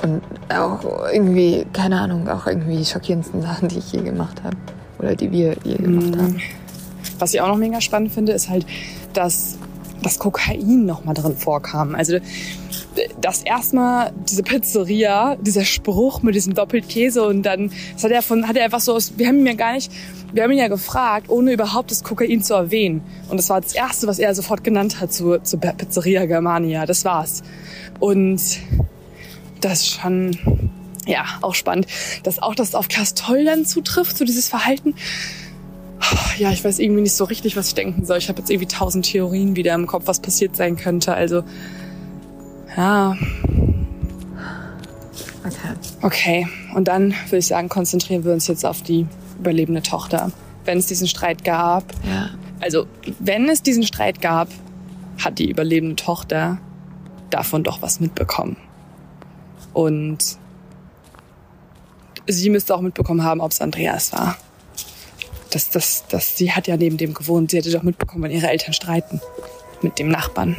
und 0.02 0.22
auch 0.48 0.82
irgendwie, 1.12 1.66
keine 1.72 2.00
Ahnung, 2.00 2.26
auch 2.28 2.46
irgendwie 2.46 2.84
schockierendsten 2.84 3.42
Sachen, 3.42 3.68
die 3.68 3.78
ich 3.78 3.92
je 3.92 4.00
gemacht 4.00 4.42
habe. 4.42 4.56
Oder 4.98 5.14
die 5.14 5.30
wir 5.30 5.56
je 5.64 5.76
gemacht 5.76 6.16
haben. 6.16 6.40
Was 7.18 7.34
ich 7.34 7.40
auch 7.40 7.48
noch 7.48 7.56
mega 7.56 7.80
spannend 7.80 8.12
finde, 8.12 8.32
ist 8.32 8.48
halt, 8.48 8.66
dass 9.12 9.58
das 10.02 10.18
Kokain 10.18 10.86
noch 10.86 11.04
mal 11.04 11.14
drin 11.14 11.36
vorkam. 11.36 11.94
Also 11.94 12.18
das 13.20 13.42
erstmal 13.42 14.12
diese 14.28 14.42
Pizzeria, 14.42 15.36
dieser 15.36 15.64
Spruch 15.64 16.22
mit 16.22 16.34
diesem 16.34 16.54
Doppelkäse 16.54 17.26
und 17.26 17.42
dann, 17.42 17.70
das 17.94 18.04
hat 18.04 18.10
er 18.10 18.22
von, 18.22 18.48
hat 18.48 18.56
er 18.56 18.64
einfach 18.64 18.80
so 18.80 18.98
wir 19.16 19.28
haben 19.28 19.38
ihn 19.40 19.46
ja 19.46 19.54
gar 19.54 19.74
nicht, 19.74 19.92
wir 20.32 20.42
haben 20.42 20.50
ihn 20.52 20.58
ja 20.58 20.68
gefragt, 20.68 21.28
ohne 21.28 21.52
überhaupt 21.52 21.90
das 21.90 22.02
Kokain 22.02 22.42
zu 22.42 22.54
erwähnen. 22.54 23.02
Und 23.28 23.36
das 23.36 23.48
war 23.48 23.60
das 23.60 23.74
erste, 23.74 24.06
was 24.06 24.18
er 24.18 24.34
sofort 24.34 24.64
genannt 24.64 25.00
hat 25.00 25.12
zu, 25.12 25.38
zu 25.42 25.58
Pizzeria 25.58 26.26
Germania. 26.26 26.86
Das 26.86 27.04
war's. 27.04 27.42
Und 27.98 28.40
das 29.60 29.72
ist 29.80 30.00
schon, 30.00 30.70
ja, 31.06 31.24
auch 31.42 31.54
spannend, 31.54 31.86
dass 32.22 32.40
auch 32.40 32.54
das 32.54 32.74
auf 32.74 32.88
Klaas 32.88 33.14
Toll 33.14 33.44
dann 33.44 33.64
zutrifft, 33.64 34.16
so 34.16 34.24
dieses 34.24 34.48
Verhalten. 34.48 34.94
Ja, 36.38 36.50
ich 36.50 36.64
weiß 36.64 36.78
irgendwie 36.78 37.02
nicht 37.02 37.14
so 37.14 37.24
richtig, 37.24 37.56
was 37.56 37.68
ich 37.68 37.74
denken 37.74 38.04
soll. 38.04 38.18
Ich 38.18 38.28
habe 38.28 38.38
jetzt 38.38 38.50
irgendwie 38.50 38.68
tausend 38.68 39.04
Theorien 39.04 39.56
wieder 39.56 39.74
im 39.74 39.86
Kopf, 39.86 40.04
was 40.06 40.20
passiert 40.20 40.56
sein 40.56 40.76
könnte. 40.76 41.14
Also, 41.14 41.44
ja. 42.76 43.16
Okay. 45.44 45.68
Okay, 46.02 46.48
und 46.74 46.88
dann 46.88 47.12
würde 47.26 47.38
ich 47.38 47.46
sagen, 47.46 47.68
konzentrieren 47.68 48.24
wir 48.24 48.32
uns 48.32 48.46
jetzt 48.46 48.64
auf 48.64 48.82
die 48.82 49.06
überlebende 49.38 49.82
Tochter. 49.82 50.32
Wenn 50.64 50.78
es 50.78 50.86
diesen 50.86 51.08
Streit 51.08 51.44
gab, 51.44 51.84
ja. 52.08 52.30
also 52.60 52.86
wenn 53.18 53.48
es 53.48 53.62
diesen 53.62 53.82
Streit 53.82 54.20
gab, 54.22 54.48
hat 55.18 55.38
die 55.38 55.50
überlebende 55.50 55.96
Tochter 55.96 56.58
davon 57.30 57.64
doch 57.64 57.82
was 57.82 58.00
mitbekommen. 58.00 58.56
Und 59.72 60.38
sie 62.26 62.50
müsste 62.50 62.74
auch 62.74 62.80
mitbekommen 62.80 63.24
haben, 63.24 63.40
ob 63.40 63.52
es 63.52 63.60
Andreas 63.60 64.12
war. 64.12 64.36
Das, 65.50 65.70
das, 65.70 66.04
das, 66.08 66.36
sie 66.36 66.52
hat 66.52 66.68
ja 66.68 66.76
neben 66.76 66.96
dem 66.96 67.14
gewohnt. 67.14 67.50
Sie 67.50 67.58
hätte 67.58 67.70
doch 67.70 67.82
mitbekommen, 67.82 68.24
wenn 68.24 68.30
ihre 68.30 68.48
Eltern 68.48 68.72
streiten. 68.72 69.20
Mit 69.82 69.98
dem 69.98 70.08
Nachbarn. 70.08 70.56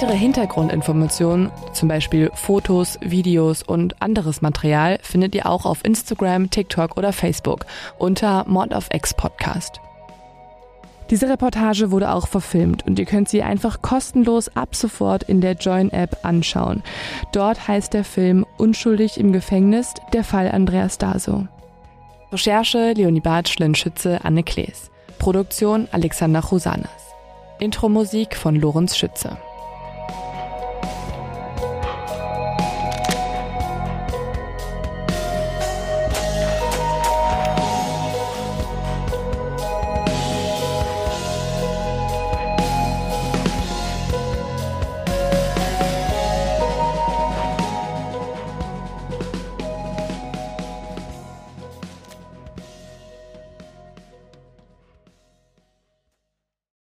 Weitere 0.00 0.16
Hintergrundinformationen, 0.16 1.50
zum 1.74 1.88
Beispiel 1.88 2.30
Fotos, 2.32 2.98
Videos 3.02 3.62
und 3.62 4.00
anderes 4.00 4.40
Material, 4.40 4.98
findet 5.02 5.34
ihr 5.34 5.44
auch 5.44 5.66
auf 5.66 5.84
Instagram, 5.84 6.48
TikTok 6.48 6.96
oder 6.96 7.12
Facebook 7.12 7.66
unter 7.98 8.46
Mod 8.48 8.72
of 8.72 8.88
X 8.94 9.12
Podcast. 9.12 9.78
Diese 11.10 11.28
Reportage 11.28 11.90
wurde 11.90 12.14
auch 12.14 12.28
verfilmt 12.28 12.86
und 12.86 12.98
ihr 12.98 13.04
könnt 13.04 13.28
sie 13.28 13.42
einfach 13.42 13.82
kostenlos 13.82 14.56
ab 14.56 14.74
sofort 14.74 15.24
in 15.24 15.42
der 15.42 15.52
Join-App 15.52 16.16
anschauen. 16.22 16.82
Dort 17.32 17.68
heißt 17.68 17.92
der 17.92 18.04
Film 18.04 18.46
Unschuldig 18.56 19.20
im 19.20 19.34
Gefängnis, 19.34 19.92
der 20.14 20.24
Fall 20.24 20.50
Andreas 20.50 20.96
Daso. 20.96 21.46
Recherche 22.32 22.94
Leonie 22.94 23.20
Bartsch, 23.20 23.58
Schütze, 23.74 24.20
Anne 24.24 24.44
Klees. 24.44 24.90
Produktion 25.18 25.88
Alexander 25.92 26.40
Chusanas. 26.40 26.88
Intro-Musik 27.58 28.34
von 28.34 28.56
Lorenz 28.56 28.96
Schütze. 28.96 29.36